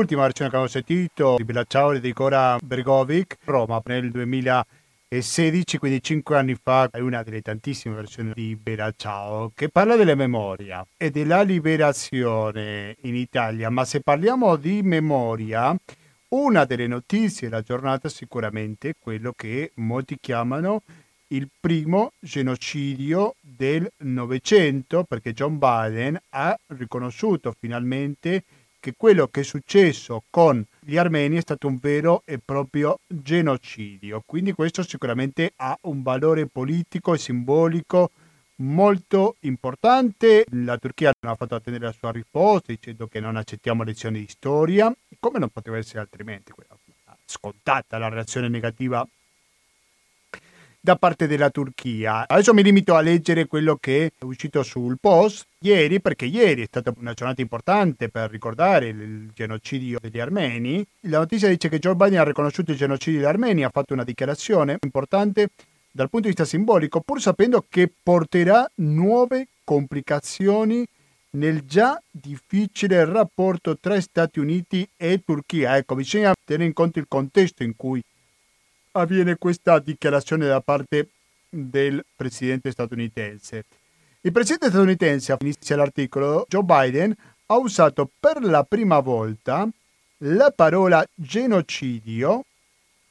L'ultima 0.04 0.26
versione 0.26 0.50
che 0.50 0.56
avevo 0.56 0.70
sentito 0.70 1.34
di 1.38 1.44
Bella 1.44 1.64
Ciao 1.66 1.96
di 1.96 2.12
Cora 2.12 2.58
Bergovic, 2.62 3.38
Roma 3.44 3.80
nel 3.86 4.10
2016, 4.10 5.78
quindi 5.78 6.02
cinque 6.02 6.36
anni 6.36 6.54
fa, 6.62 6.90
è 6.90 6.98
una 6.98 7.22
delle 7.22 7.40
tantissime 7.40 7.94
versioni 7.94 8.32
di 8.34 8.54
Bella 8.54 8.92
Ciao 8.94 9.50
che 9.54 9.70
parla 9.70 9.96
della 9.96 10.14
memoria 10.14 10.84
e 10.98 11.10
della 11.10 11.40
liberazione 11.40 12.96
in 13.00 13.14
Italia. 13.14 13.70
Ma 13.70 13.86
se 13.86 14.00
parliamo 14.00 14.56
di 14.56 14.82
memoria, 14.82 15.74
una 16.28 16.66
delle 16.66 16.86
notizie 16.86 17.48
della 17.48 17.62
giornata 17.62 18.10
sicuramente 18.10 18.90
è 18.90 18.94
quello 18.98 19.32
che 19.34 19.70
molti 19.76 20.18
chiamano 20.20 20.82
il 21.28 21.48
primo 21.58 22.12
genocidio 22.20 23.36
del 23.40 23.90
Novecento, 24.00 25.04
perché 25.04 25.32
John 25.32 25.58
Biden 25.58 26.20
ha 26.28 26.54
riconosciuto 26.66 27.54
finalmente 27.58 28.42
che 28.84 28.92
quello 28.98 29.28
che 29.28 29.40
è 29.40 29.44
successo 29.44 30.24
con 30.28 30.62
gli 30.80 30.98
armeni 30.98 31.38
è 31.38 31.40
stato 31.40 31.68
un 31.68 31.78
vero 31.80 32.20
e 32.26 32.38
proprio 32.38 32.98
genocidio. 33.06 34.22
Quindi 34.26 34.52
questo 34.52 34.82
sicuramente 34.82 35.54
ha 35.56 35.74
un 35.84 36.02
valore 36.02 36.44
politico 36.44 37.14
e 37.14 37.18
simbolico 37.18 38.10
molto 38.56 39.36
importante. 39.40 40.44
La 40.50 40.76
Turchia 40.76 41.14
non 41.20 41.32
ha 41.32 41.34
fatto 41.34 41.54
attendere 41.54 41.86
la 41.86 41.92
sua 41.92 42.12
risposta 42.12 42.72
dicendo 42.72 43.06
che 43.06 43.20
non 43.20 43.36
accettiamo 43.36 43.84
lezioni 43.84 44.18
di 44.18 44.28
storia, 44.28 44.94
come 45.18 45.38
non 45.38 45.48
poteva 45.48 45.78
essere 45.78 46.00
altrimenti. 46.00 46.52
Scontata 47.24 47.96
la 47.96 48.10
reazione 48.10 48.48
negativa 48.50 49.02
da 50.84 50.96
parte 50.96 51.26
della 51.26 51.48
Turchia. 51.48 52.28
Adesso 52.28 52.52
mi 52.52 52.62
limito 52.62 52.94
a 52.94 53.00
leggere 53.00 53.46
quello 53.46 53.76
che 53.76 54.04
è 54.04 54.24
uscito 54.26 54.62
sul 54.62 54.98
post 55.00 55.46
ieri, 55.60 55.98
perché 55.98 56.26
ieri 56.26 56.60
è 56.60 56.66
stata 56.66 56.92
una 56.98 57.14
giornata 57.14 57.40
importante 57.40 58.10
per 58.10 58.28
ricordare 58.30 58.88
il 58.88 59.30
genocidio 59.32 59.98
degli 59.98 60.20
armeni. 60.20 60.86
La 61.08 61.20
notizia 61.20 61.48
dice 61.48 61.70
che 61.70 61.78
Joe 61.78 61.94
Biden 61.94 62.18
ha 62.18 62.24
riconosciuto 62.24 62.72
il 62.72 62.76
genocidio 62.76 63.20
degli 63.20 63.28
armeni, 63.28 63.64
ha 63.64 63.70
fatto 63.70 63.94
una 63.94 64.04
dichiarazione 64.04 64.76
importante 64.82 65.48
dal 65.90 66.10
punto 66.10 66.28
di 66.28 66.34
vista 66.34 66.44
simbolico, 66.44 67.00
pur 67.00 67.18
sapendo 67.18 67.64
che 67.66 67.90
porterà 68.02 68.70
nuove 68.74 69.46
complicazioni 69.64 70.86
nel 71.30 71.64
già 71.64 71.98
difficile 72.10 73.06
rapporto 73.06 73.78
tra 73.78 73.98
Stati 74.02 74.38
Uniti 74.38 74.86
e 74.98 75.22
Turchia. 75.24 75.78
Ecco, 75.78 75.94
bisogna 75.94 76.34
tenere 76.44 76.66
in 76.66 76.74
conto 76.74 76.98
il 76.98 77.06
contesto 77.08 77.62
in 77.62 77.74
cui 77.74 78.02
avviene 78.96 79.36
questa 79.36 79.78
dichiarazione 79.78 80.46
da 80.46 80.60
parte 80.60 81.08
del 81.48 82.04
presidente 82.14 82.70
statunitense. 82.70 83.64
Il 84.20 84.32
presidente 84.32 84.68
statunitense, 84.68 85.36
inizia 85.40 85.76
l'articolo, 85.76 86.46
Joe 86.48 86.62
Biden 86.62 87.14
ha 87.46 87.56
usato 87.58 88.10
per 88.18 88.42
la 88.42 88.64
prima 88.64 89.00
volta 89.00 89.68
la 90.18 90.50
parola 90.50 91.04
genocidio 91.14 92.44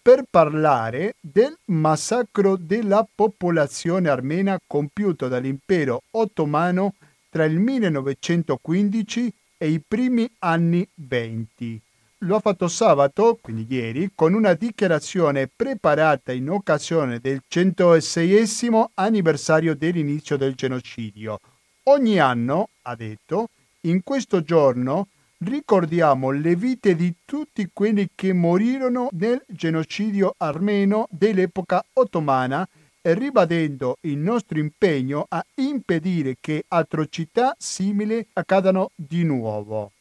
per 0.02 0.24
parlare 0.30 1.16
del 1.22 1.56
massacro 1.66 2.58
della 2.58 3.08
popolazione 3.14 4.10
armena 4.10 4.60
compiuto 4.66 5.28
dall'impero 5.28 6.02
ottomano 6.12 6.96
tra 7.30 7.46
il 7.46 7.58
1915 7.60 9.34
e 9.58 9.70
i 9.70 9.82
primi 9.86 10.30
anni 10.40 10.88
20 10.96 11.82
lo 12.24 12.38
ha 12.38 12.40
fatto 12.40 12.68
sabato, 12.68 13.38
quindi 13.42 13.66
ieri, 13.70 14.12
con 14.16 14.34
una 14.34 14.54
dichiarazione 14.54 15.50
preparata 15.54 16.32
in 16.32 16.50
occasione 16.50 17.20
del 17.20 17.42
106 17.48 18.90
anniversario 18.96 19.76
dell'inizio 19.76 20.38
del 20.38 20.54
genocidio. 20.54 21.40
Ogni 21.84 22.20
anno, 22.20 22.70
ha 22.84 22.96
detto, 22.96 23.50
in 23.82 24.04
questo 24.04 24.42
giorno 24.42 25.08
ricordiamo 25.40 26.32
le 26.32 26.56
vite 26.56 26.96
di 26.96 27.14
tutti 27.26 27.70
quelli 27.74 28.10
che 28.16 28.32
morirono 28.32 29.10
nel 29.12 29.44
genocidio 29.48 30.36
armeno 30.38 31.08
dell'epoca 31.10 31.84
ottomana 31.94 32.66
e 33.02 33.14
ribadendo 33.14 33.98
il 34.02 34.18
nostro 34.18 34.58
impegno 34.60 35.26
a 35.28 35.44
impedire 35.56 36.38
che 36.40 36.64
atrocità 36.70 37.54
simili 37.60 38.26
accadano 38.32 38.92
di 38.96 39.26
nuovo. 39.26 39.92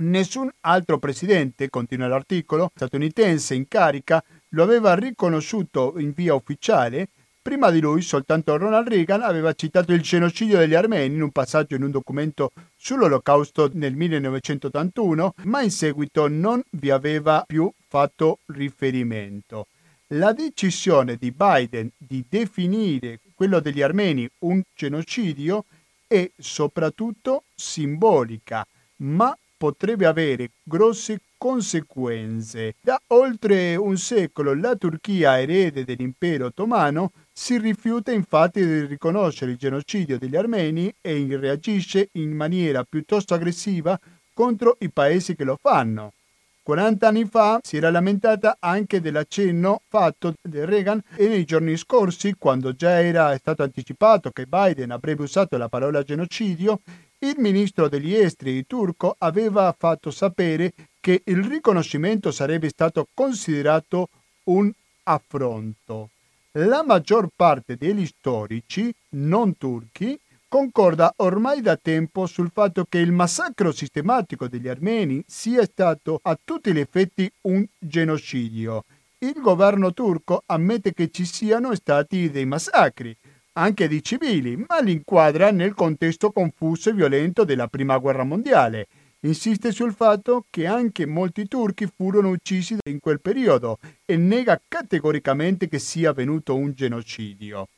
Nessun 0.00 0.48
altro 0.60 0.98
presidente, 0.98 1.68
continua 1.68 2.08
l'articolo, 2.08 2.70
statunitense 2.74 3.54
in 3.54 3.68
carica 3.68 4.24
lo 4.50 4.62
aveva 4.62 4.94
riconosciuto 4.94 5.94
in 5.98 6.12
via 6.14 6.32
ufficiale. 6.32 7.08
Prima 7.42 7.70
di 7.70 7.80
lui 7.80 8.00
soltanto 8.00 8.56
Ronald 8.56 8.88
Reagan 8.88 9.20
aveva 9.20 9.52
citato 9.52 9.92
il 9.92 10.00
genocidio 10.00 10.56
degli 10.56 10.74
armeni 10.74 11.14
in 11.16 11.22
un 11.22 11.30
passaggio 11.30 11.74
in 11.74 11.82
un 11.82 11.90
documento 11.90 12.50
sull'olocausto 12.76 13.70
nel 13.74 13.94
1981, 13.94 15.34
ma 15.44 15.60
in 15.60 15.70
seguito 15.70 16.28
non 16.28 16.62
vi 16.70 16.90
aveva 16.90 17.44
più 17.46 17.70
fatto 17.86 18.38
riferimento. 18.46 19.66
La 20.14 20.32
decisione 20.32 21.16
di 21.16 21.30
Biden 21.30 21.90
di 21.98 22.24
definire 22.26 23.20
quello 23.34 23.60
degli 23.60 23.82
armeni 23.82 24.26
un 24.40 24.62
genocidio 24.74 25.66
è 26.06 26.30
soprattutto 26.38 27.44
simbolica, 27.54 28.66
ma 29.02 29.36
potrebbe 29.60 30.06
avere 30.06 30.52
grosse 30.62 31.20
conseguenze. 31.36 32.76
Da 32.80 32.98
oltre 33.08 33.76
un 33.76 33.98
secolo 33.98 34.54
la 34.54 34.74
Turchia, 34.74 35.38
erede 35.38 35.84
dell'impero 35.84 36.46
ottomano, 36.46 37.12
si 37.30 37.58
rifiuta 37.58 38.10
infatti 38.10 38.64
di 38.64 38.86
riconoscere 38.86 39.50
il 39.50 39.58
genocidio 39.58 40.16
degli 40.16 40.34
armeni 40.34 40.90
e 41.02 41.26
reagisce 41.38 42.08
in 42.12 42.30
maniera 42.30 42.84
piuttosto 42.84 43.34
aggressiva 43.34 44.00
contro 44.32 44.78
i 44.80 44.88
paesi 44.88 45.36
che 45.36 45.44
lo 45.44 45.58
fanno. 45.60 46.14
40 46.62 47.08
anni 47.08 47.26
fa 47.26 47.60
si 47.62 47.76
era 47.76 47.90
lamentata 47.90 48.56
anche 48.60 49.02
dell'accenno 49.02 49.82
fatto 49.88 50.36
da 50.40 50.64
Reagan 50.64 51.02
e 51.16 51.28
nei 51.28 51.44
giorni 51.44 51.76
scorsi, 51.76 52.34
quando 52.38 52.72
già 52.74 53.02
era 53.02 53.36
stato 53.36 53.62
anticipato 53.62 54.30
che 54.30 54.46
Biden 54.46 54.90
avrebbe 54.90 55.24
usato 55.24 55.58
la 55.58 55.68
parola 55.68 56.02
genocidio, 56.02 56.80
il 57.22 57.34
ministro 57.36 57.88
degli 57.88 58.14
esteri 58.14 58.66
turco 58.66 59.14
aveva 59.18 59.74
fatto 59.76 60.10
sapere 60.10 60.72
che 61.00 61.22
il 61.24 61.44
riconoscimento 61.44 62.30
sarebbe 62.30 62.68
stato 62.70 63.06
considerato 63.12 64.08
un 64.44 64.70
affronto. 65.02 66.10
La 66.52 66.82
maggior 66.82 67.28
parte 67.34 67.76
degli 67.76 68.06
storici 68.06 68.92
non 69.10 69.56
turchi 69.56 70.18
concorda 70.48 71.12
ormai 71.16 71.60
da 71.60 71.76
tempo 71.76 72.26
sul 72.26 72.50
fatto 72.52 72.84
che 72.88 72.98
il 72.98 73.12
massacro 73.12 73.70
sistematico 73.70 74.48
degli 74.48 74.66
armeni 74.66 75.22
sia 75.26 75.64
stato 75.64 76.18
a 76.22 76.36
tutti 76.42 76.72
gli 76.72 76.80
effetti 76.80 77.30
un 77.42 77.64
genocidio. 77.78 78.84
Il 79.18 79.34
governo 79.40 79.92
turco 79.92 80.42
ammette 80.46 80.94
che 80.94 81.10
ci 81.10 81.26
siano 81.26 81.74
stati 81.74 82.30
dei 82.30 82.46
massacri, 82.46 83.14
anche 83.60 83.88
di 83.88 84.02
civili, 84.02 84.56
ma 84.56 84.80
li 84.80 84.92
inquadra 84.92 85.50
nel 85.50 85.74
contesto 85.74 86.32
confuso 86.32 86.88
e 86.88 86.94
violento 86.94 87.44
della 87.44 87.68
Prima 87.68 87.98
Guerra 87.98 88.24
Mondiale. 88.24 88.88
Insiste 89.20 89.70
sul 89.70 89.92
fatto 89.92 90.46
che 90.48 90.66
anche 90.66 91.04
molti 91.04 91.46
turchi 91.46 91.86
furono 91.94 92.30
uccisi 92.30 92.78
in 92.88 93.00
quel 93.00 93.20
periodo 93.20 93.78
e 94.06 94.16
nega 94.16 94.58
categoricamente 94.66 95.68
che 95.68 95.78
sia 95.78 96.10
avvenuto 96.10 96.56
un 96.56 96.72
genocidio. 96.72 97.68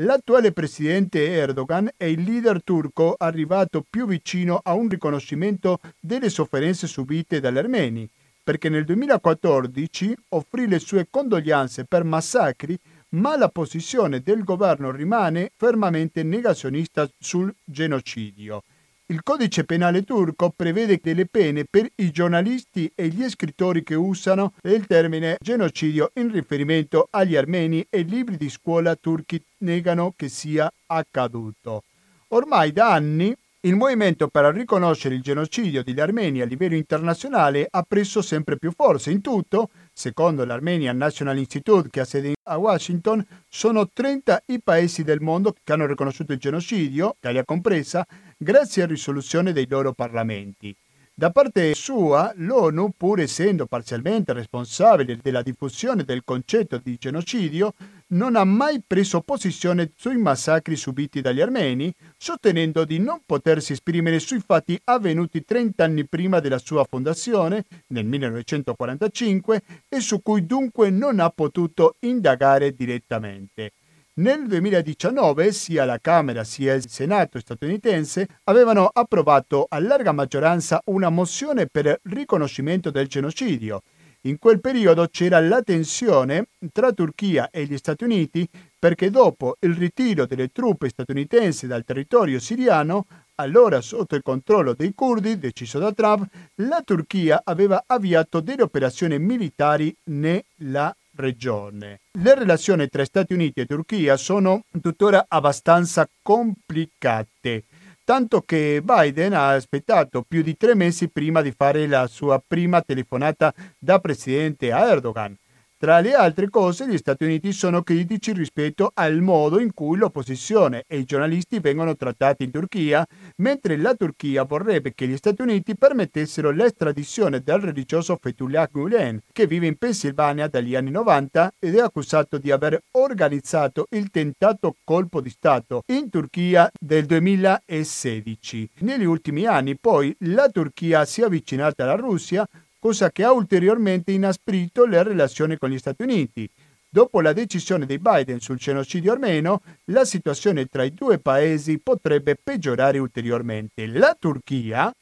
L'attuale 0.00 0.50
presidente 0.50 1.30
Erdogan 1.30 1.88
è 1.96 2.06
il 2.06 2.22
leader 2.22 2.64
turco 2.64 3.14
arrivato 3.16 3.84
più 3.88 4.06
vicino 4.06 4.58
a 4.60 4.74
un 4.74 4.88
riconoscimento 4.88 5.78
delle 6.00 6.28
sofferenze 6.28 6.88
subite 6.88 7.38
dagli 7.38 7.58
armeni, 7.58 8.08
perché 8.42 8.68
nel 8.68 8.84
2014 8.84 10.12
offrì 10.30 10.66
le 10.66 10.80
sue 10.80 11.06
condoglianze 11.08 11.84
per 11.84 12.02
massacri, 12.02 12.76
ma 13.10 13.36
la 13.36 13.48
posizione 13.48 14.20
del 14.20 14.44
governo 14.44 14.90
rimane 14.90 15.52
fermamente 15.56 16.22
negazionista 16.22 17.08
sul 17.18 17.52
genocidio. 17.64 18.62
Il 19.06 19.24
codice 19.24 19.64
penale 19.64 20.04
turco 20.04 20.52
prevede 20.54 21.00
delle 21.02 21.26
pene 21.26 21.64
per 21.68 21.90
i 21.96 22.12
giornalisti 22.12 22.92
e 22.94 23.08
gli 23.08 23.28
scrittori 23.28 23.82
che 23.82 23.96
usano 23.96 24.52
il 24.62 24.86
termine 24.86 25.36
genocidio 25.40 26.12
in 26.14 26.30
riferimento 26.30 27.08
agli 27.10 27.34
armeni 27.34 27.84
e 27.90 28.02
libri 28.02 28.36
di 28.36 28.48
scuola 28.48 28.94
turchi 28.94 29.42
negano 29.58 30.12
che 30.14 30.28
sia 30.28 30.72
accaduto. 30.86 31.82
Ormai 32.28 32.70
da 32.70 32.92
anni 32.92 33.36
il 33.62 33.74
movimento 33.74 34.28
per 34.28 34.54
riconoscere 34.54 35.16
il 35.16 35.22
genocidio 35.22 35.82
degli 35.82 36.00
armeni 36.00 36.40
a 36.40 36.46
livello 36.46 36.76
internazionale 36.76 37.66
ha 37.68 37.82
preso 37.82 38.22
sempre 38.22 38.56
più 38.56 38.70
forza. 38.70 39.10
In 39.10 39.20
tutto, 39.20 39.68
secondo 39.92 40.44
l'Armenian 40.44 40.96
National 40.96 41.38
Institute 41.38 41.88
che 41.90 42.00
ha 42.00 42.04
sede 42.04 42.34
a 42.44 42.56
Washington, 42.56 43.24
sono 43.48 43.88
30 43.88 44.42
i 44.46 44.60
paesi 44.62 45.04
del 45.04 45.20
mondo 45.20 45.54
che 45.62 45.72
hanno 45.72 45.86
riconosciuto 45.86 46.32
il 46.32 46.38
genocidio, 46.38 47.16
Italia 47.18 47.44
compresa, 47.44 48.06
grazie 48.36 48.82
a 48.82 48.86
risoluzione 48.86 49.52
dei 49.52 49.66
loro 49.68 49.92
parlamenti. 49.92 50.74
Da 51.20 51.30
parte 51.30 51.74
sua, 51.74 52.32
l'ONU, 52.36 52.92
pur 52.96 53.20
essendo 53.20 53.66
parzialmente 53.66 54.32
responsabile 54.32 55.18
della 55.20 55.42
diffusione 55.42 56.04
del 56.04 56.22
concetto 56.24 56.78
di 56.78 56.96
genocidio, 56.98 57.74
non 58.10 58.36
ha 58.36 58.44
mai 58.44 58.82
preso 58.86 59.20
posizione 59.20 59.92
sui 59.96 60.16
massacri 60.16 60.76
subiti 60.76 61.20
dagli 61.20 61.40
armeni, 61.40 61.92
sostenendo 62.16 62.84
di 62.84 62.98
non 62.98 63.20
potersi 63.24 63.72
esprimere 63.72 64.18
sui 64.18 64.42
fatti 64.44 64.80
avvenuti 64.84 65.44
30 65.44 65.84
anni 65.84 66.06
prima 66.06 66.40
della 66.40 66.58
sua 66.58 66.84
fondazione, 66.88 67.64
nel 67.88 68.06
1945, 68.06 69.62
e 69.88 70.00
su 70.00 70.22
cui 70.22 70.46
dunque 70.46 70.90
non 70.90 71.20
ha 71.20 71.30
potuto 71.30 71.96
indagare 72.00 72.72
direttamente. 72.72 73.72
Nel 74.14 74.46
2019 74.46 75.52
sia 75.52 75.84
la 75.84 75.98
Camera 75.98 76.42
sia 76.44 76.74
il 76.74 76.88
Senato 76.88 77.38
statunitense 77.38 78.26
avevano 78.44 78.90
approvato 78.92 79.66
a 79.68 79.78
larga 79.78 80.12
maggioranza 80.12 80.82
una 80.86 81.08
mozione 81.08 81.66
per 81.66 82.00
riconoscimento 82.02 82.90
del 82.90 83.06
genocidio. 83.06 83.82
In 84.24 84.38
quel 84.38 84.60
periodo 84.60 85.08
c'era 85.08 85.40
la 85.40 85.62
tensione 85.62 86.48
tra 86.72 86.92
Turchia 86.92 87.48
e 87.48 87.64
gli 87.64 87.78
Stati 87.78 88.04
Uniti 88.04 88.46
perché 88.78 89.08
dopo 89.08 89.56
il 89.60 89.74
ritiro 89.74 90.26
delle 90.26 90.48
truppe 90.48 90.90
statunitensi 90.90 91.66
dal 91.66 91.84
territorio 91.84 92.38
siriano, 92.38 93.06
allora 93.36 93.80
sotto 93.80 94.16
il 94.16 94.22
controllo 94.22 94.74
dei 94.74 94.92
curdi, 94.94 95.38
deciso 95.38 95.78
da 95.78 95.92
Trump, 95.92 96.28
la 96.56 96.82
Turchia 96.84 97.40
aveva 97.42 97.84
avviato 97.86 98.40
delle 98.40 98.62
operazioni 98.62 99.18
militari 99.18 99.94
nella 100.04 100.94
regione. 101.14 102.00
Le 102.12 102.34
relazioni 102.34 102.88
tra 102.88 103.04
Stati 103.06 103.32
Uniti 103.32 103.60
e 103.60 103.66
Turchia 103.66 104.18
sono 104.18 104.64
tuttora 104.82 105.24
abbastanza 105.28 106.06
complicate, 106.20 107.64
tanto 108.10 108.40
che 108.40 108.82
Biden 108.82 109.34
ha 109.34 109.50
aspettato 109.50 110.24
più 110.26 110.42
di 110.42 110.56
tre 110.56 110.74
mesi 110.74 111.08
prima 111.08 111.42
di 111.42 111.52
fare 111.56 111.86
la 111.86 112.08
sua 112.08 112.42
prima 112.44 112.82
telefonata 112.82 113.54
da 113.78 114.00
presidente 114.00 114.72
a 114.72 114.84
Erdogan. 114.90 115.38
Tra 115.80 116.00
le 116.00 116.12
altre 116.12 116.50
cose, 116.50 116.86
gli 116.86 116.98
Stati 116.98 117.24
Uniti 117.24 117.54
sono 117.54 117.82
critici 117.82 118.32
rispetto 118.32 118.90
al 118.92 119.22
modo 119.22 119.58
in 119.58 119.72
cui 119.72 119.96
l'opposizione 119.96 120.84
e 120.86 120.98
i 120.98 121.04
giornalisti 121.04 121.58
vengono 121.58 121.96
trattati 121.96 122.44
in 122.44 122.50
Turchia, 122.50 123.02
mentre 123.36 123.78
la 123.78 123.94
Turchia 123.94 124.42
vorrebbe 124.42 124.92
che 124.92 125.08
gli 125.08 125.16
Stati 125.16 125.40
Uniti 125.40 125.78
permettessero 125.78 126.50
l'estradizione 126.50 127.40
del 127.40 127.60
religioso 127.60 128.18
Fethullah 128.20 128.68
Gulen, 128.70 129.22
che 129.32 129.46
vive 129.46 129.68
in 129.68 129.78
Pennsylvania 129.78 130.48
dagli 130.48 130.74
anni 130.74 130.90
90 130.90 131.54
ed 131.58 131.74
è 131.74 131.80
accusato 131.80 132.36
di 132.36 132.50
aver 132.50 132.78
organizzato 132.90 133.86
il 133.92 134.10
tentato 134.10 134.76
colpo 134.84 135.22
di 135.22 135.30
Stato 135.30 135.84
in 135.86 136.10
Turchia 136.10 136.70
del 136.78 137.06
2016. 137.06 138.70
Negli 138.80 139.04
ultimi 139.04 139.46
anni 139.46 139.78
poi 139.78 140.14
la 140.24 140.50
Turchia 140.50 141.06
si 141.06 141.22
è 141.22 141.24
avvicinata 141.24 141.84
alla 141.84 141.94
Russia 141.94 142.46
cosa 142.80 143.12
che 143.12 143.22
ha 143.22 143.30
ulteriormente 143.30 144.10
inasprito 144.10 144.86
le 144.86 145.02
relazioni 145.02 145.58
con 145.58 145.68
gli 145.68 145.78
Stati 145.78 146.02
Uniti. 146.02 146.50
Dopo 146.88 147.20
la 147.20 147.32
decisione 147.32 147.86
di 147.86 147.98
Biden 147.98 148.40
sul 148.40 148.56
genocidio 148.56 149.12
armeno, 149.12 149.60
la 149.84 150.04
situazione 150.04 150.66
tra 150.66 150.82
i 150.82 150.92
due 150.92 151.20
paesi 151.20 151.78
potrebbe 151.78 152.36
peggiorare 152.42 152.98
ulteriormente. 152.98 153.86
La 153.86 154.16
Turchia 154.18 154.92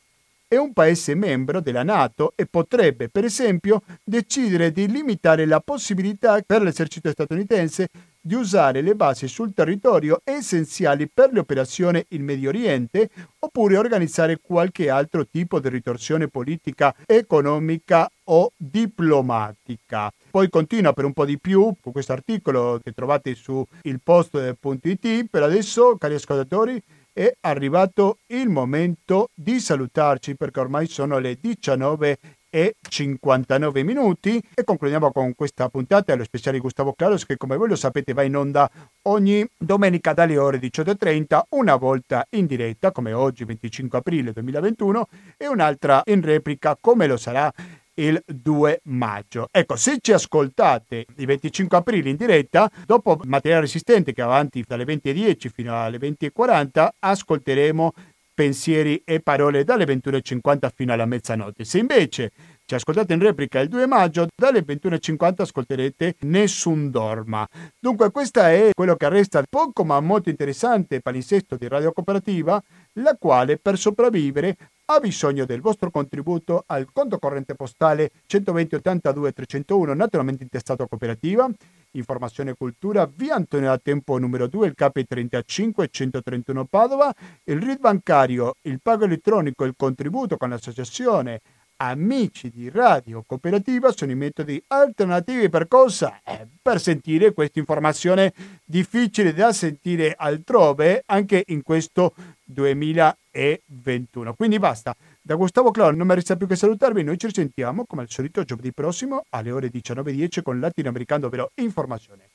è 0.47 0.57
un 0.57 0.73
paese 0.73 1.15
membro 1.15 1.61
della 1.61 1.83
Nato 1.83 2.33
e 2.35 2.47
potrebbe, 2.47 3.09
per 3.09 3.25
esempio, 3.25 3.83
decidere 4.03 4.73
di 4.73 4.89
limitare 4.89 5.47
la 5.47 5.61
possibilità 5.61 6.41
per 6.45 6.63
l'esercito 6.63 7.11
statunitense 7.11 7.89
di 8.21 8.35
usare 8.35 8.81
le 8.81 8.95
basi 8.95 9.29
sul 9.29 9.55
territorio 9.55 10.21
essenziali 10.25 11.09
per 11.09 11.33
le 11.33 11.41
operazioni 11.41 12.05
in 12.11 12.25
Medio 12.25 12.51
Oriente 12.51 13.11
oppure 13.39 13.77
organizzare 13.77 14.39
qualche 14.41 14.91
altro 14.91 15.27
tipo 15.27 15.61
di 15.61 15.69
ritorsione 15.69 16.29
politica, 16.29 16.95
economica 17.07 18.11
o 18.25 18.53
diplomatica. 18.57 20.13
Poi 20.31 20.49
continua 20.49 20.93
per 20.93 21.05
un 21.05 21.13
po' 21.13 21.25
di 21.25 21.39
più 21.39 21.73
con 21.81 21.93
questo 21.93 22.13
articolo 22.13 22.79
che 22.83 22.93
trovate 22.93 23.35
su 23.35 23.65
ilpost.it. 23.83 25.29
Per 25.31 25.43
adesso, 25.43 25.97
cari 25.97 26.15
ascoltatori, 26.15 26.83
è 27.13 27.33
arrivato 27.41 28.19
il 28.27 28.49
momento 28.49 29.31
di 29.35 29.59
salutarci 29.59 30.37
perché 30.37 30.61
ormai 30.61 30.87
sono 30.87 31.19
le 31.19 31.37
19 31.41 32.19
e 32.51 32.77
59 32.81 33.83
minuti 33.83 34.43
e 34.55 34.65
concludiamo 34.65 35.13
con 35.13 35.35
questa 35.35 35.69
puntata 35.69 36.13
dello 36.13 36.25
speciale 36.25 36.59
Gustavo 36.59 36.93
Claros 36.93 37.27
che 37.27 37.37
come 37.37 37.57
voi 37.57 37.69
lo 37.69 37.77
sapete 37.77 38.13
va 38.13 38.23
in 38.23 38.37
onda 38.37 38.71
ogni 39.03 39.47
domenica 39.57 40.13
dalle 40.13 40.39
ore 40.39 40.59
18.30 40.59 41.41
una 41.51 41.77
volta 41.77 42.27
in 42.31 42.47
diretta 42.47 42.93
come 42.93 43.13
oggi 43.13 43.45
25 43.45 43.99
aprile 43.99 44.33
2021 44.33 45.09
e 45.37 45.49
un'altra 45.49 46.03
in 46.07 46.23
replica 46.23 46.77
come 46.81 47.07
lo 47.07 47.17
sarà 47.17 47.53
il 47.99 48.23
2 48.25 48.81
maggio. 48.85 49.49
Ecco, 49.51 49.77
se 49.77 49.99
ci 50.01 50.13
ascoltate 50.13 51.07
il 51.17 51.27
25 51.27 51.79
aprile 51.79 52.11
in 52.11 52.17
diretta, 52.17 52.71
dopo 52.87 53.19
materiale 53.25 53.63
resistente 53.63 54.13
che 54.13 54.23
è 54.23 54.25
avanti 54.25 54.65
dalle 54.67 54.85
20.10 54.85 55.51
fino 55.53 55.81
alle 55.81 55.99
20.40, 55.99 56.89
ascolteremo 57.01 57.93
pensieri 58.39 59.03
e 59.05 59.19
parole 59.19 59.65
dalle 59.65 59.85
21.50 59.85 60.71
fino 60.73 60.93
alla 60.93 61.07
mezzanotte. 61.07 61.65
Se 61.65 61.79
invece 61.81 62.31
ci 62.67 62.77
ascoltate 62.77 63.13
in 63.13 63.19
replica 63.19 63.59
il 63.59 63.69
2 63.69 63.87
maggio, 63.89 64.29
dalle 64.33 64.65
21.50 64.65 65.35
ascolterete 65.39 66.15
Nessun 66.21 66.89
Dorma. 66.89 67.45
Dunque 67.81 68.13
questo 68.13 68.39
è 68.39 68.71
quello 68.73 68.95
che 68.95 69.09
resta 69.09 69.43
poco 69.51 69.85
ma 69.85 69.99
molto 69.99 70.29
interessante 70.29 71.01
palinsesto 71.01 71.57
di 71.57 71.67
Radio 71.67 71.91
Cooperativa, 71.91 72.63
la 72.93 73.17
quale 73.19 73.59
per 73.59 73.77
sopravvivere 73.77 74.57
ha 74.85 75.01
bisogno 75.01 75.45
del 75.45 75.61
vostro 75.61 75.91
contributo 75.91 76.63
al 76.67 76.87
conto 76.93 77.19
corrente 77.19 77.57
postale 77.57 78.13
120 78.27 78.77
82 78.77 79.33
301, 79.33 79.95
naturalmente 79.95 80.45
intestato 80.45 80.85
a 80.85 80.89
cooperativa, 80.89 81.51
Informazione 81.93 82.51
e 82.51 82.55
Cultura, 82.57 83.11
via 83.13 83.35
Antonio 83.35 83.69
da 83.69 83.79
Tempo 83.79 84.19
numero 84.19 84.47
2, 84.47 84.67
il 84.67 84.75
KP 84.75 85.05
35 85.07 85.89
131 85.89 86.65
Padova, 86.67 87.15
il 87.45 87.61
RID 87.61 87.81
bancario, 87.81 88.55
il 88.63 88.81
pago 88.81 89.05
elettronico, 89.05 89.65
il 89.65 89.75
contributo 89.77 90.37
con 90.37 90.51
l'associazione 90.51 91.41
Amici 91.81 92.51
di 92.51 92.71
Radio 92.71 93.23
Cooperativa 93.25 93.93
sono 93.93 94.11
i 94.11 94.17
metodi 94.17 94.61
alternativi 94.67 95.49
per 95.49 95.69
cosa? 95.69 96.21
Eh, 96.25 96.45
per 96.61 96.81
sentire 96.81 97.33
questa 97.33 97.61
informazione 97.61 98.33
difficile 98.65 99.33
da 99.33 99.53
sentire 99.53 100.13
altrove 100.17 101.05
anche 101.07 101.45
in 101.47 101.63
questo 101.63 102.15
2021. 102.43 104.35
Quindi 104.35 104.59
basta. 104.59 104.93
Da 105.29 105.35
Gustavo 105.35 105.71
Clon 105.71 105.95
non 105.95 106.07
mi 106.07 106.15
resta 106.15 106.37
più 106.37 106.47
che 106.47 106.57
salutarvi, 106.57 107.03
noi 107.03 107.19
ci 107.19 107.27
risentiamo 107.27 107.85
come 107.85 108.01
al 108.01 108.09
solito 108.09 108.45
giovedì 108.45 108.73
prossimo 108.73 109.27
alle 109.29 109.51
ore 109.51 109.71
19.10 109.71 110.41
con 110.41 110.59
Latinoamericano, 110.59 111.27
ovvero 111.27 111.51
informazione, 111.57 112.31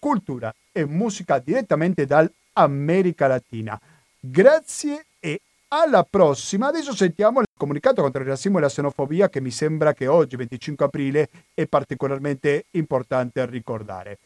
cultura 0.00 0.52
e 0.72 0.84
musica 0.84 1.38
direttamente 1.38 2.06
dall'America 2.06 3.28
Latina. 3.28 3.80
Grazie 4.18 5.04
e 5.20 5.42
alla 5.68 6.02
prossima. 6.02 6.66
Adesso 6.66 6.92
sentiamo 6.92 7.38
il 7.38 7.46
comunicato 7.56 8.02
contro 8.02 8.22
il 8.22 8.26
razzismo 8.26 8.58
e 8.58 8.62
la 8.62 8.66
xenofobia 8.66 9.28
che 9.28 9.40
mi 9.40 9.52
sembra 9.52 9.94
che 9.94 10.08
oggi, 10.08 10.34
25 10.34 10.86
aprile, 10.86 11.28
è 11.54 11.68
particolarmente 11.68 12.64
importante 12.72 13.46
ricordare. 13.46 14.18